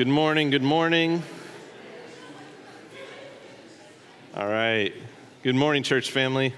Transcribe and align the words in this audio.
Good 0.00 0.08
morning, 0.08 0.48
good 0.48 0.62
morning. 0.62 1.22
All 4.34 4.48
right. 4.48 4.94
Good 5.42 5.54
morning, 5.54 5.82
church 5.82 6.10
family. 6.10 6.54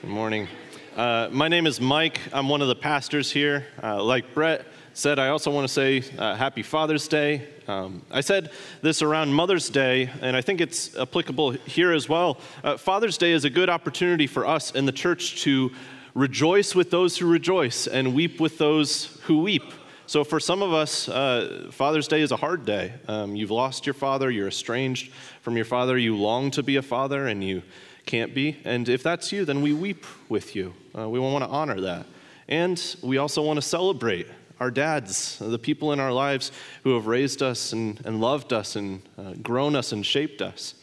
Good 0.00 0.08
morning. 0.08 0.48
Uh, 0.96 1.28
my 1.30 1.48
name 1.48 1.66
is 1.66 1.82
Mike. 1.82 2.18
I'm 2.32 2.48
one 2.48 2.62
of 2.62 2.68
the 2.68 2.74
pastors 2.74 3.30
here. 3.30 3.66
Uh, 3.82 4.02
like 4.02 4.32
Brett 4.32 4.64
said, 4.94 5.18
I 5.18 5.28
also 5.28 5.50
want 5.50 5.68
to 5.68 5.74
say 5.74 6.02
uh, 6.16 6.34
Happy 6.34 6.62
Father's 6.62 7.06
Day. 7.08 7.46
Um, 7.66 8.00
I 8.10 8.22
said 8.22 8.52
this 8.80 9.02
around 9.02 9.34
Mother's 9.34 9.68
Day, 9.68 10.08
and 10.22 10.34
I 10.34 10.40
think 10.40 10.62
it's 10.62 10.96
applicable 10.96 11.50
here 11.50 11.92
as 11.92 12.08
well. 12.08 12.38
Uh, 12.64 12.78
Father's 12.78 13.18
Day 13.18 13.32
is 13.32 13.44
a 13.44 13.50
good 13.50 13.68
opportunity 13.68 14.26
for 14.26 14.46
us 14.46 14.70
in 14.70 14.86
the 14.86 14.92
church 14.92 15.42
to 15.42 15.72
rejoice 16.14 16.74
with 16.74 16.90
those 16.90 17.18
who 17.18 17.30
rejoice 17.30 17.86
and 17.86 18.14
weep 18.14 18.40
with 18.40 18.56
those 18.56 19.18
who 19.24 19.42
weep. 19.42 19.74
So, 20.08 20.24
for 20.24 20.40
some 20.40 20.62
of 20.62 20.72
us, 20.72 21.06
uh, 21.06 21.68
Father's 21.70 22.08
Day 22.08 22.22
is 22.22 22.32
a 22.32 22.36
hard 22.36 22.64
day. 22.64 22.94
Um, 23.08 23.36
you've 23.36 23.50
lost 23.50 23.84
your 23.84 23.92
father, 23.92 24.30
you're 24.30 24.48
estranged 24.48 25.12
from 25.42 25.54
your 25.54 25.66
father, 25.66 25.98
you 25.98 26.16
long 26.16 26.50
to 26.52 26.62
be 26.62 26.76
a 26.76 26.82
father, 26.82 27.26
and 27.26 27.44
you 27.44 27.62
can't 28.06 28.34
be. 28.34 28.56
And 28.64 28.88
if 28.88 29.02
that's 29.02 29.32
you, 29.32 29.44
then 29.44 29.60
we 29.60 29.74
weep 29.74 30.06
with 30.30 30.56
you. 30.56 30.72
Uh, 30.96 31.10
we 31.10 31.20
want 31.20 31.44
to 31.44 31.50
honor 31.50 31.78
that. 31.82 32.06
And 32.48 32.82
we 33.02 33.18
also 33.18 33.42
want 33.42 33.58
to 33.58 33.60
celebrate 33.60 34.26
our 34.60 34.70
dads, 34.70 35.38
the 35.40 35.58
people 35.58 35.92
in 35.92 36.00
our 36.00 36.10
lives 36.10 36.52
who 36.84 36.94
have 36.94 37.06
raised 37.06 37.42
us 37.42 37.74
and, 37.74 38.00
and 38.06 38.18
loved 38.18 38.54
us 38.54 38.76
and 38.76 39.02
uh, 39.18 39.34
grown 39.42 39.76
us 39.76 39.92
and 39.92 40.06
shaped 40.06 40.40
us. 40.40 40.74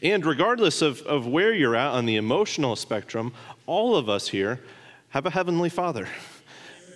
And 0.00 0.24
regardless 0.24 0.80
of, 0.80 1.02
of 1.02 1.26
where 1.26 1.52
you're 1.52 1.76
at 1.76 1.90
on 1.90 2.06
the 2.06 2.16
emotional 2.16 2.76
spectrum, 2.76 3.34
all 3.66 3.94
of 3.94 4.08
us 4.08 4.28
here 4.28 4.58
have 5.10 5.26
a 5.26 5.30
heavenly 5.30 5.68
father 5.68 6.08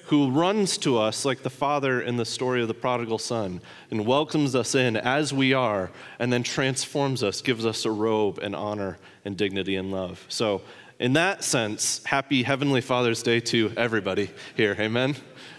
who 0.06 0.30
runs 0.30 0.76
to 0.78 0.98
us 0.98 1.24
like 1.24 1.42
the 1.42 1.50
father 1.50 2.00
in 2.00 2.16
the 2.16 2.24
story 2.24 2.60
of 2.60 2.68
the 2.68 2.74
prodigal 2.74 3.18
son 3.18 3.60
and 3.90 4.06
welcomes 4.06 4.54
us 4.54 4.74
in 4.74 4.96
as 4.96 5.32
we 5.32 5.54
are 5.54 5.90
and 6.18 6.32
then 6.32 6.42
transforms 6.42 7.22
us, 7.22 7.40
gives 7.40 7.64
us 7.64 7.84
a 7.84 7.90
robe 7.90 8.38
and 8.38 8.54
honor 8.54 8.98
and 9.24 9.36
dignity 9.36 9.76
and 9.76 9.90
love. 9.90 10.24
So, 10.28 10.62
in 11.00 11.14
that 11.14 11.42
sense, 11.42 12.02
happy 12.04 12.44
Heavenly 12.44 12.80
Father's 12.80 13.22
Day 13.22 13.40
to 13.40 13.72
everybody 13.76 14.30
here. 14.56 14.76
Amen? 14.78 15.16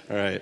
All 0.09 0.15
right. 0.15 0.41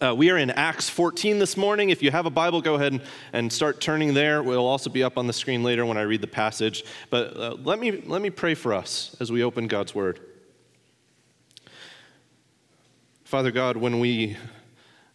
Uh, 0.00 0.14
we 0.14 0.28
are 0.30 0.36
in 0.36 0.50
Acts 0.50 0.90
14 0.90 1.38
this 1.38 1.56
morning. 1.56 1.90
If 1.90 2.02
you 2.02 2.10
have 2.10 2.26
a 2.26 2.30
Bible, 2.30 2.60
go 2.60 2.74
ahead 2.74 2.92
and, 2.92 3.02
and 3.32 3.52
start 3.52 3.80
turning 3.80 4.12
there. 4.12 4.38
It 4.38 4.44
will 4.44 4.66
also 4.66 4.90
be 4.90 5.04
up 5.04 5.16
on 5.16 5.26
the 5.26 5.32
screen 5.32 5.62
later 5.62 5.86
when 5.86 5.96
I 5.96 6.02
read 6.02 6.20
the 6.20 6.26
passage. 6.26 6.84
But 7.10 7.36
uh, 7.36 7.56
let, 7.62 7.78
me, 7.78 8.02
let 8.04 8.20
me 8.20 8.28
pray 8.28 8.54
for 8.54 8.74
us 8.74 9.16
as 9.20 9.30
we 9.30 9.44
open 9.44 9.68
God's 9.68 9.94
Word. 9.94 10.20
Father 13.34 13.50
God, 13.50 13.76
when 13.76 13.98
we 13.98 14.36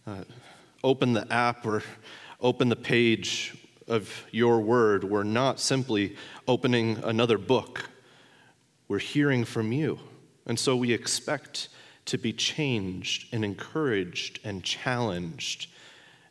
uh, 0.06 0.24
open 0.84 1.14
the 1.14 1.26
app 1.32 1.64
or 1.64 1.82
open 2.38 2.68
the 2.68 2.76
page 2.76 3.56
of 3.88 4.26
your 4.30 4.60
word, 4.60 5.04
we're 5.04 5.22
not 5.22 5.58
simply 5.58 6.18
opening 6.46 6.98
another 7.02 7.38
book, 7.38 7.88
we're 8.88 8.98
hearing 8.98 9.46
from 9.46 9.72
you. 9.72 9.98
And 10.44 10.58
so 10.58 10.76
we 10.76 10.92
expect 10.92 11.70
to 12.04 12.18
be 12.18 12.30
changed 12.34 13.32
and 13.32 13.42
encouraged 13.42 14.38
and 14.44 14.62
challenged. 14.62 15.68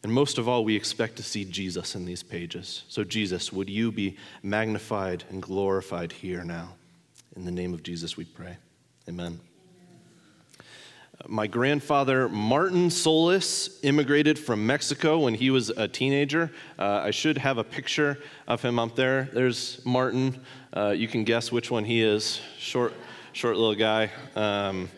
And 0.03 0.13
most 0.13 0.37
of 0.37 0.47
all, 0.47 0.63
we 0.63 0.75
expect 0.75 1.15
to 1.15 1.23
see 1.23 1.43
Jesus 1.43 1.95
in 1.95 2.05
these 2.05 2.21
pages. 2.21 2.83
So, 2.87 3.03
Jesus, 3.03 3.51
would 3.51 3.67
you 3.67 3.91
be 3.91 4.15
magnified 4.43 5.23
and 5.31 5.41
glorified 5.41 6.11
here 6.11 6.43
now? 6.43 6.75
In 7.35 7.45
the 7.45 7.51
name 7.51 7.73
of 7.73 7.81
Jesus, 7.81 8.15
we 8.15 8.25
pray. 8.25 8.57
Amen. 9.07 9.39
My 11.27 11.47
grandfather, 11.47 12.29
Martin 12.29 12.89
Solis, 12.89 13.79
immigrated 13.83 14.39
from 14.39 14.65
Mexico 14.65 15.19
when 15.19 15.33
he 15.33 15.49
was 15.49 15.69
a 15.69 15.87
teenager. 15.87 16.49
Uh, 16.77 17.01
I 17.03 17.11
should 17.11 17.37
have 17.37 17.57
a 17.57 17.63
picture 17.63 18.19
of 18.47 18.61
him 18.61 18.79
up 18.79 18.95
there. 18.95 19.29
There's 19.33 19.81
Martin. 19.85 20.39
Uh, 20.75 20.89
you 20.91 21.09
can 21.09 21.25
guess 21.25 21.51
which 21.51 21.69
one 21.69 21.83
he 21.83 22.01
is. 22.01 22.39
Short, 22.57 22.93
short 23.33 23.57
little 23.57 23.75
guy. 23.75 24.11
Um, 24.35 24.89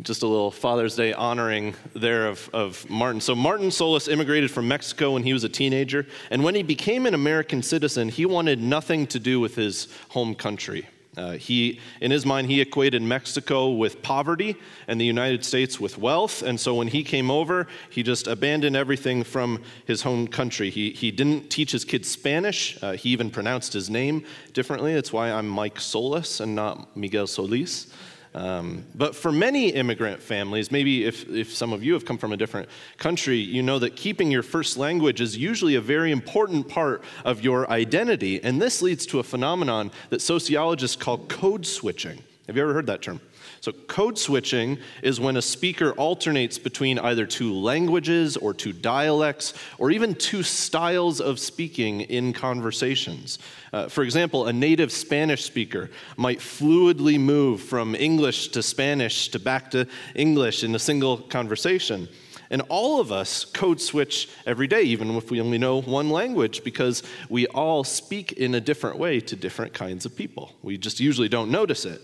just 0.00 0.22
a 0.22 0.26
little 0.26 0.50
Father's 0.50 0.96
Day 0.96 1.12
honoring 1.12 1.74
there 1.94 2.26
of, 2.26 2.48
of 2.54 2.88
Martin. 2.88 3.20
So, 3.20 3.34
Martin 3.34 3.70
Solis 3.70 4.08
immigrated 4.08 4.50
from 4.50 4.68
Mexico 4.68 5.12
when 5.12 5.22
he 5.22 5.34
was 5.34 5.44
a 5.44 5.48
teenager. 5.50 6.06
And 6.30 6.42
when 6.42 6.54
he 6.54 6.62
became 6.62 7.04
an 7.04 7.12
American 7.12 7.62
citizen, 7.62 8.08
he 8.08 8.24
wanted 8.24 8.60
nothing 8.60 9.06
to 9.08 9.18
do 9.18 9.38
with 9.38 9.54
his 9.54 9.88
home 10.08 10.34
country. 10.34 10.88
Uh, 11.16 11.32
he, 11.32 11.80
in 12.00 12.10
his 12.10 12.24
mind, 12.24 12.46
he 12.46 12.60
equated 12.60 13.02
Mexico 13.02 13.70
with 13.70 14.00
poverty 14.00 14.56
and 14.86 15.00
the 15.00 15.04
United 15.04 15.44
States 15.44 15.80
with 15.80 15.98
wealth. 15.98 16.42
And 16.42 16.58
so 16.58 16.74
when 16.76 16.86
he 16.86 17.02
came 17.02 17.30
over, 17.32 17.66
he 17.90 18.04
just 18.04 18.28
abandoned 18.28 18.76
everything 18.76 19.24
from 19.24 19.62
his 19.86 20.02
home 20.02 20.28
country. 20.28 20.70
He, 20.70 20.90
he 20.90 21.10
didn't 21.10 21.50
teach 21.50 21.72
his 21.72 21.84
kids 21.84 22.08
Spanish. 22.08 22.80
Uh, 22.80 22.92
he 22.92 23.10
even 23.10 23.28
pronounced 23.30 23.72
his 23.72 23.90
name 23.90 24.24
differently. 24.52 24.94
That's 24.94 25.12
why 25.12 25.32
I'm 25.32 25.48
Mike 25.48 25.80
Solis 25.80 26.38
and 26.38 26.54
not 26.54 26.96
Miguel 26.96 27.26
Solis. 27.26 27.88
Um, 28.32 28.84
but 28.94 29.16
for 29.16 29.32
many 29.32 29.70
immigrant 29.70 30.22
families, 30.22 30.70
maybe 30.70 31.04
if, 31.04 31.28
if 31.28 31.52
some 31.52 31.72
of 31.72 31.82
you 31.82 31.94
have 31.94 32.04
come 32.04 32.16
from 32.16 32.32
a 32.32 32.36
different 32.36 32.68
country, 32.96 33.38
you 33.38 33.62
know 33.62 33.78
that 33.80 33.96
keeping 33.96 34.30
your 34.30 34.44
first 34.44 34.76
language 34.76 35.20
is 35.20 35.36
usually 35.36 35.74
a 35.74 35.80
very 35.80 36.12
important 36.12 36.68
part 36.68 37.02
of 37.24 37.42
your 37.42 37.68
identity. 37.70 38.42
And 38.42 38.62
this 38.62 38.82
leads 38.82 39.04
to 39.06 39.18
a 39.18 39.24
phenomenon 39.24 39.90
that 40.10 40.22
sociologists 40.22 40.96
call 40.96 41.18
code 41.18 41.66
switching. 41.66 42.22
Have 42.46 42.56
you 42.56 42.62
ever 42.62 42.72
heard 42.72 42.86
that 42.86 43.02
term? 43.02 43.20
So, 43.62 43.72
code 43.72 44.18
switching 44.18 44.78
is 45.02 45.20
when 45.20 45.36
a 45.36 45.42
speaker 45.42 45.92
alternates 45.92 46.58
between 46.58 46.98
either 46.98 47.26
two 47.26 47.52
languages 47.52 48.38
or 48.38 48.54
two 48.54 48.72
dialects 48.72 49.52
or 49.76 49.90
even 49.90 50.14
two 50.14 50.42
styles 50.42 51.20
of 51.20 51.38
speaking 51.38 52.00
in 52.00 52.32
conversations. 52.32 53.38
Uh, 53.74 53.88
for 53.88 54.02
example, 54.02 54.46
a 54.46 54.52
native 54.52 54.90
Spanish 54.90 55.44
speaker 55.44 55.90
might 56.16 56.38
fluidly 56.38 57.20
move 57.20 57.60
from 57.60 57.94
English 57.94 58.48
to 58.48 58.62
Spanish 58.62 59.28
to 59.28 59.38
back 59.38 59.70
to 59.72 59.86
English 60.14 60.64
in 60.64 60.74
a 60.74 60.78
single 60.78 61.18
conversation. 61.18 62.08
And 62.48 62.62
all 62.70 62.98
of 62.98 63.12
us 63.12 63.44
code 63.44 63.80
switch 63.80 64.28
every 64.46 64.68
day, 64.68 64.82
even 64.82 65.10
if 65.16 65.30
we 65.30 65.40
only 65.40 65.58
know 65.58 65.82
one 65.82 66.08
language, 66.08 66.64
because 66.64 67.02
we 67.28 67.46
all 67.48 67.84
speak 67.84 68.32
in 68.32 68.54
a 68.54 68.60
different 68.60 68.98
way 68.98 69.20
to 69.20 69.36
different 69.36 69.74
kinds 69.74 70.06
of 70.06 70.16
people. 70.16 70.52
We 70.62 70.78
just 70.78 70.98
usually 70.98 71.28
don't 71.28 71.50
notice 71.50 71.84
it. 71.84 72.00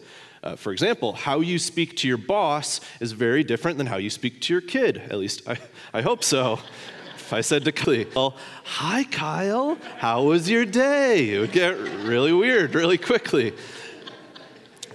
Uh, 0.47 0.55
for 0.55 0.71
example, 0.71 1.13
how 1.13 1.41
you 1.41 1.59
speak 1.59 1.97
to 1.97 2.07
your 2.07 2.17
boss 2.17 2.81
is 3.01 3.11
very 3.11 3.43
different 3.43 3.79
than 3.79 3.87
how 3.89 3.97
you 3.97 4.09
speak 4.09 4.41
to 4.41 4.53
your 4.53 4.61
kid. 4.61 4.99
At 4.99 5.19
least 5.19 5.43
I, 5.49 5.59
I 5.93 6.03
hope 6.03 6.23
so. 6.23 6.61
if 7.17 7.33
I 7.33 7.41
said 7.41 7.65
to 7.65 7.73
Kyle, 7.73 8.37
Hi, 8.63 9.03
Kyle, 9.03 9.77
how 9.99 10.23
was 10.23 10.49
your 10.49 10.65
day? 10.65 11.31
It 11.31 11.41
would 11.41 11.51
get 11.51 11.77
really 12.05 12.33
weird 12.33 12.77
really 12.77 12.97
quickly 12.97 13.55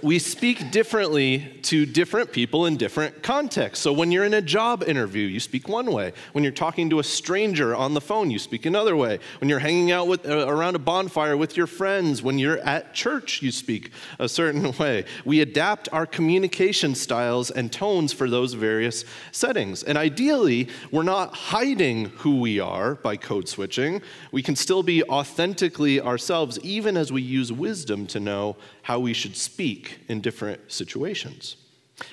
we 0.02 0.18
speak 0.18 0.72
differently 0.72 1.60
to 1.62 1.86
different 1.86 2.32
people 2.32 2.66
in 2.66 2.76
different 2.76 3.22
contexts. 3.22 3.82
So 3.82 3.92
when 3.92 4.10
you're 4.10 4.24
in 4.24 4.34
a 4.34 4.42
job 4.42 4.82
interview, 4.82 5.28
you 5.28 5.38
speak 5.38 5.68
one 5.68 5.92
way. 5.92 6.12
When 6.32 6.42
you're 6.42 6.52
talking 6.52 6.90
to 6.90 6.98
a 6.98 7.04
stranger 7.04 7.74
on 7.74 7.94
the 7.94 8.00
phone, 8.00 8.28
you 8.28 8.40
speak 8.40 8.66
another 8.66 8.96
way. 8.96 9.20
When 9.40 9.48
you're 9.48 9.60
hanging 9.60 9.92
out 9.92 10.08
with, 10.08 10.28
uh, 10.28 10.48
around 10.48 10.74
a 10.74 10.80
bonfire 10.80 11.36
with 11.36 11.56
your 11.56 11.68
friends, 11.68 12.20
when 12.20 12.36
you're 12.40 12.58
at 12.58 12.94
church, 12.94 13.42
you 13.42 13.52
speak 13.52 13.92
a 14.18 14.28
certain 14.28 14.72
way. 14.78 15.04
We 15.24 15.40
adapt 15.40 15.88
our 15.92 16.04
communication 16.04 16.96
styles 16.96 17.52
and 17.52 17.72
tones 17.72 18.12
for 18.12 18.28
those 18.28 18.54
various 18.54 19.04
settings. 19.30 19.84
And 19.84 19.96
ideally, 19.96 20.68
we're 20.90 21.04
not 21.04 21.32
hiding 21.32 22.06
who 22.06 22.40
we 22.40 22.58
are 22.58 22.96
by 22.96 23.16
code 23.16 23.48
switching. 23.48 24.02
We 24.32 24.42
can 24.42 24.56
still 24.56 24.82
be 24.82 25.04
authentically 25.04 26.00
ourselves, 26.00 26.58
even 26.64 26.96
as 26.96 27.12
we 27.12 27.22
use 27.22 27.52
wisdom 27.52 28.08
to 28.08 28.18
know 28.18 28.56
how 28.82 28.98
we 28.98 29.12
should 29.12 29.36
speak 29.36 30.00
in 30.08 30.20
different 30.20 30.70
situations. 30.70 31.56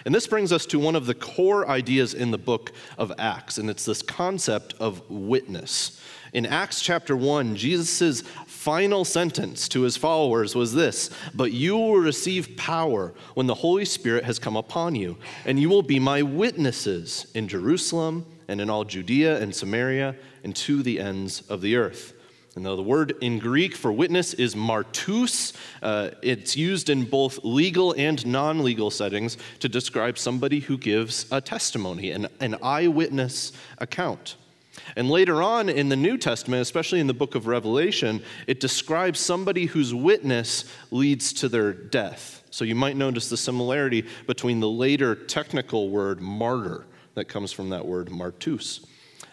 And 0.05 0.13
this 0.13 0.27
brings 0.27 0.51
us 0.51 0.65
to 0.67 0.79
one 0.79 0.95
of 0.95 1.05
the 1.05 1.15
core 1.15 1.67
ideas 1.67 2.13
in 2.13 2.31
the 2.31 2.37
book 2.37 2.71
of 2.97 3.11
Acts, 3.17 3.57
and 3.57 3.69
it's 3.69 3.85
this 3.85 4.01
concept 4.01 4.75
of 4.79 5.09
witness. 5.09 6.01
In 6.31 6.45
Acts 6.45 6.81
chapter 6.81 7.15
1, 7.17 7.55
Jesus' 7.55 8.21
final 8.45 9.03
sentence 9.03 9.67
to 9.69 9.81
his 9.81 9.97
followers 9.97 10.53
was 10.53 10.73
this 10.73 11.09
But 11.33 11.51
you 11.51 11.75
will 11.77 11.97
receive 11.97 12.55
power 12.55 13.13
when 13.33 13.47
the 13.47 13.55
Holy 13.55 13.85
Spirit 13.85 14.25
has 14.25 14.37
come 14.37 14.55
upon 14.55 14.95
you, 14.95 15.17
and 15.45 15.59
you 15.59 15.69
will 15.69 15.81
be 15.81 15.99
my 15.99 16.21
witnesses 16.21 17.25
in 17.33 17.47
Jerusalem 17.47 18.25
and 18.47 18.61
in 18.61 18.69
all 18.69 18.83
Judea 18.83 19.41
and 19.41 19.55
Samaria 19.55 20.15
and 20.43 20.55
to 20.57 20.83
the 20.83 20.99
ends 20.99 21.41
of 21.49 21.61
the 21.61 21.75
earth. 21.75 22.13
And 22.59 22.65
though 22.65 22.75
the 22.75 22.83
word 22.83 23.15
in 23.21 23.39
Greek 23.39 23.73
for 23.73 23.89
witness 23.89 24.33
is 24.33 24.53
martus, 24.53 25.53
uh, 25.81 26.09
it's 26.21 26.57
used 26.57 26.89
in 26.89 27.05
both 27.05 27.39
legal 27.45 27.93
and 27.93 28.25
non 28.27 28.65
legal 28.65 28.91
settings 28.91 29.37
to 29.61 29.69
describe 29.69 30.17
somebody 30.17 30.59
who 30.59 30.77
gives 30.77 31.25
a 31.31 31.39
testimony, 31.39 32.11
an, 32.11 32.27
an 32.41 32.57
eyewitness 32.61 33.53
account. 33.77 34.35
And 34.97 35.09
later 35.09 35.41
on 35.41 35.69
in 35.69 35.87
the 35.87 35.95
New 35.95 36.17
Testament, 36.17 36.61
especially 36.61 36.99
in 36.99 37.07
the 37.07 37.13
book 37.13 37.33
of 37.33 37.47
Revelation, 37.47 38.21
it 38.45 38.59
describes 38.59 39.21
somebody 39.21 39.67
whose 39.67 39.93
witness 39.93 40.65
leads 40.91 41.31
to 41.31 41.47
their 41.47 41.71
death. 41.71 42.43
So 42.49 42.65
you 42.65 42.75
might 42.75 42.97
notice 42.97 43.29
the 43.29 43.37
similarity 43.37 44.05
between 44.27 44.59
the 44.59 44.69
later 44.69 45.15
technical 45.15 45.87
word 45.87 46.19
martyr 46.19 46.85
that 47.13 47.29
comes 47.29 47.53
from 47.53 47.69
that 47.69 47.85
word 47.85 48.09
martus. 48.09 48.85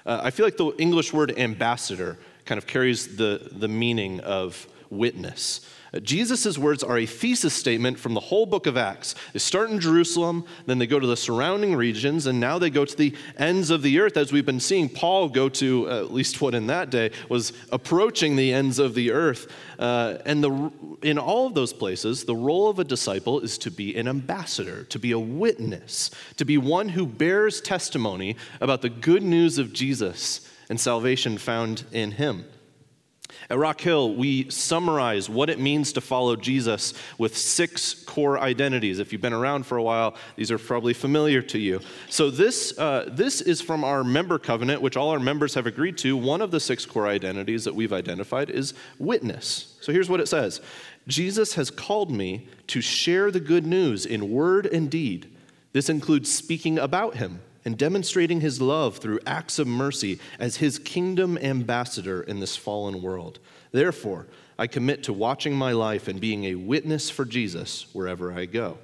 Uh, 0.06 0.20
I 0.23 0.31
feel 0.31 0.46
like 0.46 0.56
the 0.56 0.70
English 0.78 1.12
word 1.12 1.37
ambassador 1.37 2.19
kind 2.46 2.58
of 2.58 2.66
carries 2.66 3.16
the, 3.16 3.48
the 3.52 3.69
meaning 3.69 4.20
of 4.20 4.66
witness. 4.88 5.60
Jesus' 6.02 6.58
words 6.58 6.82
are 6.82 6.98
a 6.98 7.06
thesis 7.06 7.54
statement 7.54 7.98
from 7.98 8.14
the 8.14 8.20
whole 8.20 8.46
book 8.46 8.66
of 8.66 8.76
Acts. 8.76 9.14
They 9.32 9.38
start 9.38 9.70
in 9.70 9.81
Jerusalem, 9.81 10.44
then 10.66 10.78
they 10.78 10.87
go 10.87 10.98
to 10.98 11.06
the 11.06 11.16
surrounding 11.16 11.75
regions, 11.75 12.26
and 12.26 12.40
now 12.40 12.58
they 12.58 12.70
go 12.70 12.84
to 12.84 12.96
the 12.96 13.14
ends 13.38 13.70
of 13.70 13.82
the 13.82 14.00
earth. 14.00 14.16
As 14.16 14.32
we've 14.32 14.44
been 14.44 14.60
seeing 14.60 14.88
Paul 14.88 15.28
go 15.28 15.48
to, 15.50 15.90
uh, 15.90 16.00
at 16.00 16.12
least 16.12 16.40
what 16.40 16.54
in 16.54 16.66
that 16.66 16.90
day 16.90 17.12
was 17.28 17.52
approaching 17.72 18.37
the 18.37 18.52
ends 18.52 18.78
of 18.78 18.94
the 18.94 19.12
earth. 19.12 19.50
Uh, 19.78 20.19
and 20.26 20.42
the, 20.42 20.72
in 21.02 21.19
all 21.19 21.46
of 21.46 21.54
those 21.54 21.72
places, 21.72 22.25
the 22.25 22.37
role 22.37 22.69
of 22.69 22.78
a 22.78 22.84
disciple 22.84 23.40
is 23.40 23.56
to 23.58 23.70
be 23.70 23.96
an 23.96 24.08
ambassador, 24.08 24.84
to 24.84 24.99
be 24.99 25.12
a 25.12 25.19
witness, 25.19 26.10
to 26.37 26.44
be 26.44 26.58
one 26.58 26.90
who 26.90 27.06
bears 27.06 27.60
testimony 27.60 28.37
about 28.60 28.82
the 28.82 28.90
good 28.90 29.22
news 29.22 29.58
of 29.58 29.72
Jesus 29.72 30.49
and 30.68 30.80
salvation 30.80 31.38
found 31.38 31.84
in 31.92 32.12
him. 32.12 32.44
At 33.48 33.58
Rock 33.58 33.80
Hill, 33.80 34.14
we 34.14 34.50
summarize 34.50 35.28
what 35.28 35.50
it 35.50 35.60
means 35.60 35.92
to 35.92 36.00
follow 36.00 36.36
Jesus 36.36 36.94
with 37.18 37.36
six 37.36 37.94
core 37.94 38.38
identities. 38.38 38.98
If 38.98 39.12
you've 39.12 39.22
been 39.22 39.32
around 39.32 39.66
for 39.66 39.78
a 39.78 39.82
while, 39.82 40.16
these 40.36 40.50
are 40.50 40.58
probably 40.58 40.94
familiar 40.94 41.42
to 41.42 41.58
you. 41.58 41.80
So, 42.08 42.30
this, 42.30 42.76
uh, 42.78 43.08
this 43.12 43.40
is 43.40 43.60
from 43.60 43.84
our 43.84 44.02
member 44.02 44.38
covenant, 44.38 44.82
which 44.82 44.96
all 44.96 45.10
our 45.10 45.20
members 45.20 45.54
have 45.54 45.66
agreed 45.66 45.98
to. 45.98 46.16
One 46.16 46.40
of 46.40 46.50
the 46.50 46.60
six 46.60 46.84
core 46.84 47.06
identities 47.06 47.64
that 47.64 47.74
we've 47.74 47.92
identified 47.92 48.50
is 48.50 48.74
witness. 48.98 49.76
So, 49.80 49.92
here's 49.92 50.08
what 50.08 50.20
it 50.20 50.28
says 50.28 50.60
Jesus 51.06 51.54
has 51.54 51.70
called 51.70 52.10
me 52.10 52.48
to 52.68 52.80
share 52.80 53.30
the 53.30 53.40
good 53.40 53.66
news 53.66 54.06
in 54.06 54.30
word 54.30 54.66
and 54.66 54.90
deed. 54.90 55.32
This 55.72 55.88
includes 55.88 56.32
speaking 56.32 56.78
about 56.78 57.16
him 57.16 57.40
and 57.66 57.76
demonstrating 57.76 58.40
his 58.40 58.62
love 58.62 58.98
through 58.98 59.18
acts 59.26 59.58
of 59.58 59.66
mercy 59.66 60.20
as 60.38 60.56
his 60.56 60.78
kingdom 60.78 61.36
ambassador 61.36 62.22
in 62.22 62.38
this 62.38 62.56
fallen 62.56 63.02
world. 63.02 63.40
Therefore, 63.72 64.28
I 64.56 64.68
commit 64.68 65.02
to 65.02 65.12
watching 65.12 65.52
my 65.52 65.72
life 65.72 66.06
and 66.06 66.20
being 66.20 66.44
a 66.44 66.54
witness 66.54 67.10
for 67.10 67.24
Jesus 67.24 67.86
wherever 67.92 68.32
I 68.32 68.46
go. 68.46 68.78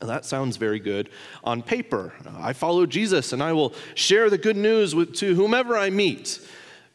Now, 0.00 0.08
that 0.08 0.24
sounds 0.24 0.56
very 0.56 0.80
good 0.80 1.08
on 1.44 1.62
paper. 1.62 2.12
I 2.36 2.52
follow 2.52 2.84
Jesus 2.84 3.32
and 3.32 3.40
I 3.40 3.52
will 3.52 3.72
share 3.94 4.28
the 4.28 4.38
good 4.38 4.56
news 4.56 4.96
with, 4.96 5.14
to 5.16 5.36
whomever 5.36 5.76
I 5.76 5.90
meet. 5.90 6.40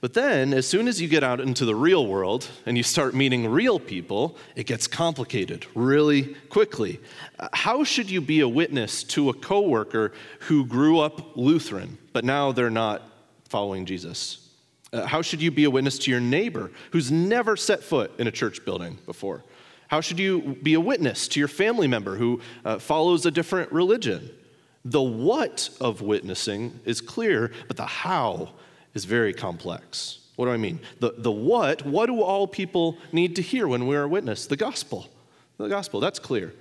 But 0.04 0.12
then, 0.12 0.54
as 0.54 0.68
soon 0.68 0.90
as 0.90 1.02
you 1.02 1.08
get 1.08 1.24
out 1.24 1.40
into 1.40 1.64
the 1.64 1.76
real 1.76 2.06
world 2.06 2.50
and 2.66 2.76
you 2.76 2.84
start 2.84 3.16
meeting 3.16 3.48
real 3.48 3.80
people, 3.80 4.36
it 4.54 4.66
gets 4.66 4.86
complicated 4.86 5.66
really 5.76 6.36
quickly. 6.50 7.00
Uh, 7.40 7.48
how 7.54 7.86
should 7.86 8.12
you 8.12 8.20
be 8.20 8.42
a 8.42 8.48
witness 8.50 9.02
to 9.06 9.30
a 9.30 9.34
coworker 9.34 10.12
who 10.40 10.66
grew 10.66 11.00
up 11.00 11.38
Lutheran, 11.38 11.98
but 12.12 12.26
now 12.26 12.52
they're 12.52 12.70
not 12.70 13.02
following 13.48 13.86
Jesus? 13.86 14.50
Uh, 14.92 15.06
how 15.06 15.22
should 15.22 15.42
you 15.42 15.52
be 15.52 15.64
a 15.64 15.72
witness 15.72 15.98
to 16.00 16.12
your 16.12 16.20
neighbor 16.20 16.70
who's 16.92 17.10
never 17.10 17.56
set 17.56 17.82
foot 17.82 18.12
in 18.18 18.28
a 18.28 18.32
church 18.32 18.66
building 18.66 19.00
before? 19.06 19.42
How 19.88 20.02
should 20.02 20.20
you 20.20 20.58
be 20.62 20.74
a 20.74 20.82
witness 20.82 21.30
to 21.30 21.40
your 21.40 21.48
family 21.48 21.88
member 21.88 22.18
who 22.18 22.42
uh, 22.66 22.78
follows 22.78 23.26
a 23.26 23.32
different 23.32 23.72
religion? 23.72 24.32
The 24.84 25.02
what 25.02 25.70
of 25.80 26.02
witnessing 26.02 26.82
is 26.84 27.00
clear, 27.00 27.54
but 27.70 27.78
the 27.78 27.86
how 27.86 28.50
is 28.94 29.06
very 29.06 29.34
complex. 29.34 30.20
What 30.36 30.46
do 30.46 30.52
I 30.52 30.58
mean? 30.58 30.80
The, 31.00 31.14
the 31.18 31.32
what, 31.32 31.86
what 31.86 32.08
do 32.08 32.22
all 32.22 32.48
people 32.48 32.98
need 33.12 33.36
to 33.36 33.42
hear 33.42 33.68
when 33.68 33.88
we're 33.88 34.04
a 34.04 34.08
witness? 34.08 34.48
The 34.48 34.58
gospel. 34.58 35.08
The 35.58 35.68
gospel, 35.68 36.00
that's 36.00 36.20
clear. 36.20 36.54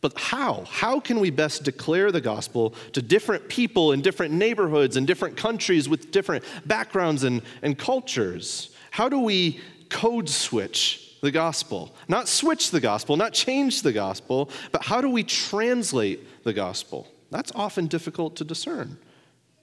But 0.00 0.18
how? 0.18 0.64
How 0.68 1.00
can 1.00 1.20
we 1.20 1.30
best 1.30 1.64
declare 1.64 2.12
the 2.12 2.20
gospel 2.20 2.74
to 2.92 3.02
different 3.02 3.48
people 3.48 3.92
in 3.92 4.02
different 4.02 4.34
neighborhoods 4.34 4.96
and 4.96 5.06
different 5.06 5.36
countries 5.36 5.88
with 5.88 6.10
different 6.10 6.44
backgrounds 6.66 7.24
and, 7.24 7.42
and 7.62 7.78
cultures? 7.78 8.70
How 8.90 9.08
do 9.08 9.20
we 9.20 9.60
code 9.88 10.28
switch 10.28 11.16
the 11.22 11.30
gospel? 11.30 11.94
Not 12.08 12.28
switch 12.28 12.70
the 12.70 12.80
gospel, 12.80 13.16
not 13.16 13.32
change 13.32 13.82
the 13.82 13.92
gospel, 13.92 14.50
but 14.72 14.84
how 14.84 15.00
do 15.00 15.08
we 15.08 15.22
translate 15.22 16.44
the 16.44 16.52
gospel? 16.52 17.06
That's 17.30 17.52
often 17.54 17.86
difficult 17.86 18.36
to 18.36 18.44
discern. 18.44 18.98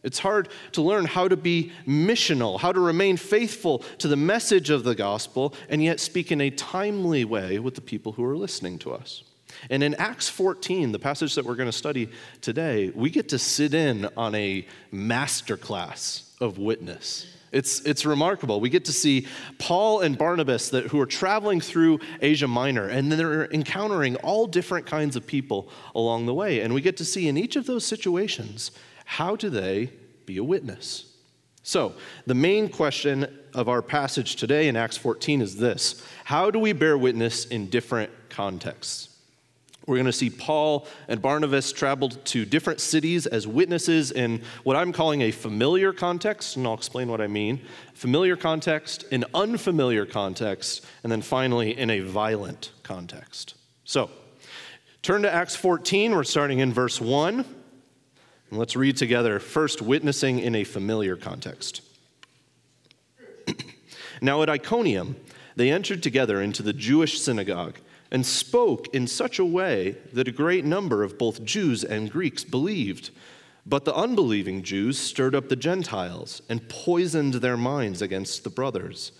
It's 0.03 0.19
hard 0.19 0.50
to 0.73 0.81
learn 0.81 1.05
how 1.05 1.27
to 1.29 1.38
be 1.38 1.71
missional, 1.88 2.59
how 2.59 2.73
to 2.73 2.79
remain 2.79 3.17
faithful 3.17 3.79
to 4.00 4.07
the 4.07 4.17
message 4.17 4.69
of 4.69 4.83
the 4.83 4.95
gospel, 4.95 5.53
and 5.69 5.81
yet 5.81 6.00
speak 6.00 6.31
in 6.31 6.41
a 6.41 6.50
timely 6.50 7.23
way 7.23 7.57
with 7.59 7.75
the 7.75 7.81
people 7.81 8.11
who 8.11 8.25
are 8.25 8.35
listening 8.35 8.77
to 8.79 8.91
us. 8.91 9.23
And 9.69 9.81
in 9.81 9.95
Acts 9.95 10.27
14, 10.27 10.91
the 10.91 11.00
passage 11.00 11.35
that 11.35 11.45
we're 11.45 11.55
going 11.55 11.69
to 11.69 11.77
study 11.77 12.09
today, 12.41 12.91
we 12.94 13.09
get 13.09 13.29
to 13.29 13.39
sit 13.39 13.73
in 13.73 14.09
on 14.17 14.35
a 14.35 14.67
masterclass 14.91 16.29
of 16.41 16.57
witness. 16.57 17.27
It's, 17.53 17.81
it's 17.81 18.03
remarkable. 18.03 18.59
We 18.59 18.69
get 18.69 18.85
to 18.85 18.91
see 18.91 19.27
Paul 19.59 20.01
and 20.01 20.17
Barnabas 20.17 20.69
that, 20.71 20.88
who 20.88 21.00
are 21.00 21.05
traveling 21.05 21.61
through 21.61 22.00
Asia 22.19 22.47
Minor, 22.47 22.89
and 22.89 23.11
they're 23.11 23.45
encountering 23.51 24.15
all 24.17 24.47
different 24.47 24.88
kinds 24.88 25.15
of 25.15 25.25
people 25.27 25.69
along 25.94 26.25
the 26.25 26.33
way. 26.33 26.61
And 26.61 26.73
we 26.73 26.81
get 26.81 26.97
to 26.97 27.05
see 27.05 27.27
in 27.27 27.38
each 27.38 27.55
of 27.55 27.67
those 27.67 27.85
situations 27.85 28.71
how 29.13 29.36
do 29.36 29.48
they 29.48 29.92
be 30.25 30.38
a 30.38 30.44
witness? 30.44 31.06
So, 31.62 31.94
the 32.25 32.33
main 32.33 32.68
question 32.68 33.27
of 33.54 33.69
our 33.69 33.83
passage 33.83 34.38
today 34.38 34.68
in 34.68 34.75
Acts 34.75 34.98
14 34.98 35.39
is 35.39 35.56
this 35.56 36.04
How 36.24 36.50
do 36.50 36.57
we 36.57 36.74
bear 36.74 36.98
witness 36.98 37.45
in 37.45 37.69
different 37.69 38.12
contexts? 38.30 39.10
We're 39.86 39.98
going 39.98 40.07
to 40.07 40.12
see 40.12 40.31
Paul 40.31 40.88
and 41.07 41.21
Barnabas 41.21 41.71
traveled 41.71 42.25
to 42.25 42.44
different 42.44 42.81
cities 42.81 43.27
as 43.27 43.45
witnesses 43.45 44.12
in 44.12 44.42
what 44.63 44.75
I'm 44.75 44.92
calling 44.92 45.21
a 45.21 45.30
familiar 45.30 45.94
context, 45.94 46.57
and 46.57 46.65
I'll 46.65 46.74
explain 46.74 47.07
what 47.07 47.21
I 47.21 47.27
mean. 47.27 47.62
Familiar 47.94 48.36
context, 48.36 49.06
an 49.12 49.25
unfamiliar 49.36 50.07
context, 50.07 50.83
and 51.04 51.12
then 51.12 51.21
finally 51.21 51.77
in 51.77 51.92
a 51.92 52.00
violent 52.00 52.71
context. 52.81 53.54
So, 53.83 54.10
turn 55.04 55.21
to 55.21 55.31
Acts 55.31 55.56
14. 55.56 56.15
We're 56.15 56.24
starting 56.24 56.60
in 56.60 56.74
verse 56.74 57.00
1. 57.00 57.62
And 58.53 58.59
let's 58.59 58.75
read 58.75 58.97
together 58.97 59.39
first, 59.39 59.81
witnessing 59.81 60.38
in 60.38 60.53
a 60.53 60.63
familiar 60.63 61.15
context. 61.15 61.81
now 64.21 64.44
at 64.44 64.50
Iconium, 64.50 65.15
they 65.55 65.71
entered 65.71 66.03
together 66.03 66.39
into 66.39 66.61
the 66.61 66.71
Jewish 66.71 67.19
synagogue 67.19 67.79
and 68.11 68.23
spoke 68.23 68.94
in 68.94 69.07
such 69.07 69.39
a 69.39 69.44
way 69.44 69.97
that 70.13 70.27
a 70.27 70.31
great 70.31 70.65
number 70.65 71.01
of 71.01 71.17
both 71.17 71.44
Jews 71.44 71.83
and 71.83 72.11
Greeks 72.11 72.44
believed. 72.44 73.09
But 73.65 73.86
the 73.86 73.95
unbelieving 73.95 74.62
Jews 74.62 75.00
stirred 75.00 75.33
up 75.33 75.50
the 75.50 75.55
Gentiles 75.55 76.43
and 76.48 76.69
poisoned 76.69 77.33
their 77.33 77.57
minds 77.57 78.03
against 78.03 78.43
the 78.43 78.51
brothers. 78.51 79.13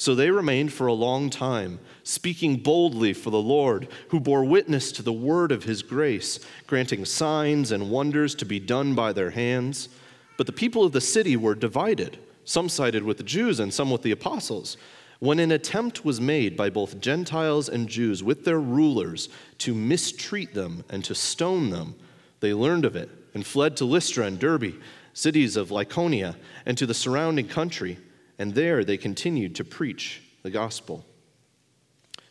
So 0.00 0.14
they 0.14 0.30
remained 0.30 0.72
for 0.72 0.86
a 0.86 0.94
long 0.94 1.28
time, 1.28 1.78
speaking 2.04 2.56
boldly 2.56 3.12
for 3.12 3.28
the 3.28 3.36
Lord, 3.36 3.86
who 4.08 4.18
bore 4.18 4.46
witness 4.46 4.92
to 4.92 5.02
the 5.02 5.12
word 5.12 5.52
of 5.52 5.64
his 5.64 5.82
grace, 5.82 6.40
granting 6.66 7.04
signs 7.04 7.70
and 7.70 7.90
wonders 7.90 8.34
to 8.36 8.46
be 8.46 8.58
done 8.58 8.94
by 8.94 9.12
their 9.12 9.28
hands. 9.28 9.90
But 10.38 10.46
the 10.46 10.54
people 10.54 10.84
of 10.84 10.92
the 10.92 11.02
city 11.02 11.36
were 11.36 11.54
divided. 11.54 12.18
Some 12.46 12.70
sided 12.70 13.02
with 13.02 13.18
the 13.18 13.24
Jews 13.24 13.60
and 13.60 13.74
some 13.74 13.90
with 13.90 14.00
the 14.00 14.10
apostles. 14.10 14.78
When 15.18 15.38
an 15.38 15.52
attempt 15.52 16.02
was 16.02 16.18
made 16.18 16.56
by 16.56 16.70
both 16.70 17.02
Gentiles 17.02 17.68
and 17.68 17.86
Jews 17.86 18.22
with 18.22 18.46
their 18.46 18.58
rulers 18.58 19.28
to 19.58 19.74
mistreat 19.74 20.54
them 20.54 20.82
and 20.88 21.04
to 21.04 21.14
stone 21.14 21.68
them, 21.68 21.94
they 22.40 22.54
learned 22.54 22.86
of 22.86 22.96
it 22.96 23.10
and 23.34 23.44
fled 23.44 23.76
to 23.76 23.84
Lystra 23.84 24.24
and 24.24 24.38
Derbe, 24.38 24.76
cities 25.12 25.58
of 25.58 25.68
Lycaonia, 25.68 26.36
and 26.64 26.78
to 26.78 26.86
the 26.86 26.94
surrounding 26.94 27.48
country 27.48 27.98
and 28.40 28.54
there 28.54 28.84
they 28.84 28.96
continued 28.96 29.54
to 29.54 29.64
preach 29.64 30.22
the 30.42 30.50
gospel. 30.50 31.04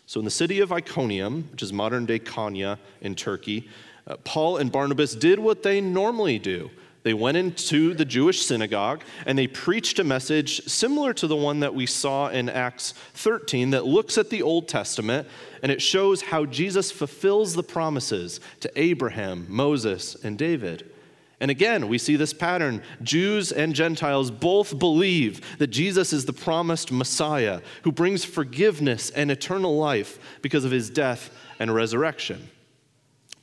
So, 0.07 0.19
in 0.19 0.25
the 0.25 0.31
city 0.31 0.59
of 0.59 0.71
Iconium, 0.71 1.47
which 1.51 1.61
is 1.61 1.71
modern 1.71 2.07
day 2.07 2.17
Konya 2.17 2.79
in 2.99 3.13
Turkey, 3.13 3.69
uh, 4.07 4.17
Paul 4.23 4.57
and 4.57 4.71
Barnabas 4.71 5.13
did 5.13 5.37
what 5.37 5.61
they 5.61 5.79
normally 5.79 6.39
do. 6.39 6.71
They 7.03 7.13
went 7.13 7.37
into 7.37 7.93
the 7.93 8.05
Jewish 8.05 8.41
synagogue 8.41 9.03
and 9.27 9.37
they 9.37 9.45
preached 9.45 9.99
a 9.99 10.03
message 10.03 10.65
similar 10.65 11.13
to 11.13 11.27
the 11.27 11.35
one 11.35 11.59
that 11.59 11.75
we 11.75 11.85
saw 11.85 12.27
in 12.29 12.49
Acts 12.49 12.93
13 13.13 13.69
that 13.69 13.85
looks 13.85 14.17
at 14.17 14.31
the 14.31 14.41
Old 14.41 14.67
Testament 14.67 15.27
and 15.61 15.71
it 15.71 15.81
shows 15.81 16.23
how 16.23 16.45
Jesus 16.45 16.91
fulfills 16.91 17.53
the 17.53 17.63
promises 17.63 18.41
to 18.61 18.71
Abraham, 18.75 19.45
Moses, 19.47 20.15
and 20.23 20.39
David. 20.39 20.89
And 21.41 21.49
again, 21.49 21.87
we 21.87 21.97
see 21.97 22.15
this 22.17 22.33
pattern. 22.33 22.83
Jews 23.01 23.51
and 23.51 23.73
Gentiles 23.73 24.29
both 24.29 24.77
believe 24.77 25.57
that 25.57 25.67
Jesus 25.67 26.11
is 26.11 26.25
the 26.25 26.33
promised 26.33 26.91
Messiah 26.91 27.61
who 27.83 27.91
brings 27.91 28.25
forgiveness 28.25 29.09
and 29.11 29.31
eternal 29.31 29.77
life 29.77 30.19
because 30.41 30.65
of 30.65 30.71
his 30.71 30.89
death 30.89 31.31
and 31.59 31.73
resurrection. 31.73 32.49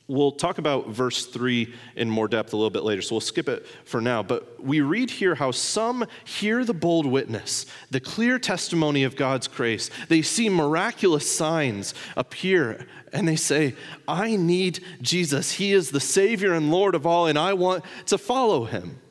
We'll 0.09 0.31
talk 0.31 0.57
about 0.57 0.87
verse 0.87 1.25
3 1.25 1.73
in 1.97 2.09
more 2.09 2.29
depth 2.29 2.53
a 2.53 2.55
little 2.55 2.69
bit 2.69 2.83
later, 2.83 3.01
so 3.01 3.15
we'll 3.15 3.21
skip 3.21 3.49
it 3.49 3.67
for 3.83 3.99
now. 3.99 4.23
But 4.23 4.63
we 4.63 4.79
read 4.79 5.09
here 5.09 5.35
how 5.35 5.51
some 5.51 6.05
hear 6.23 6.63
the 6.63 6.73
bold 6.73 7.05
witness, 7.05 7.65
the 7.91 7.99
clear 7.99 8.39
testimony 8.39 9.03
of 9.03 9.17
God's 9.17 9.49
grace. 9.49 9.89
They 10.07 10.21
see 10.21 10.47
miraculous 10.47 11.29
signs 11.29 11.93
appear, 12.15 12.87
and 13.11 13.27
they 13.27 13.35
say, 13.35 13.75
I 14.07 14.37
need 14.37 14.79
Jesus. 15.01 15.51
He 15.51 15.73
is 15.73 15.91
the 15.91 15.99
Savior 15.99 16.53
and 16.53 16.71
Lord 16.71 16.95
of 16.95 17.05
all, 17.05 17.27
and 17.27 17.37
I 17.37 17.51
want 17.51 17.83
to 18.05 18.17
follow 18.17 18.63
him. 18.63 19.01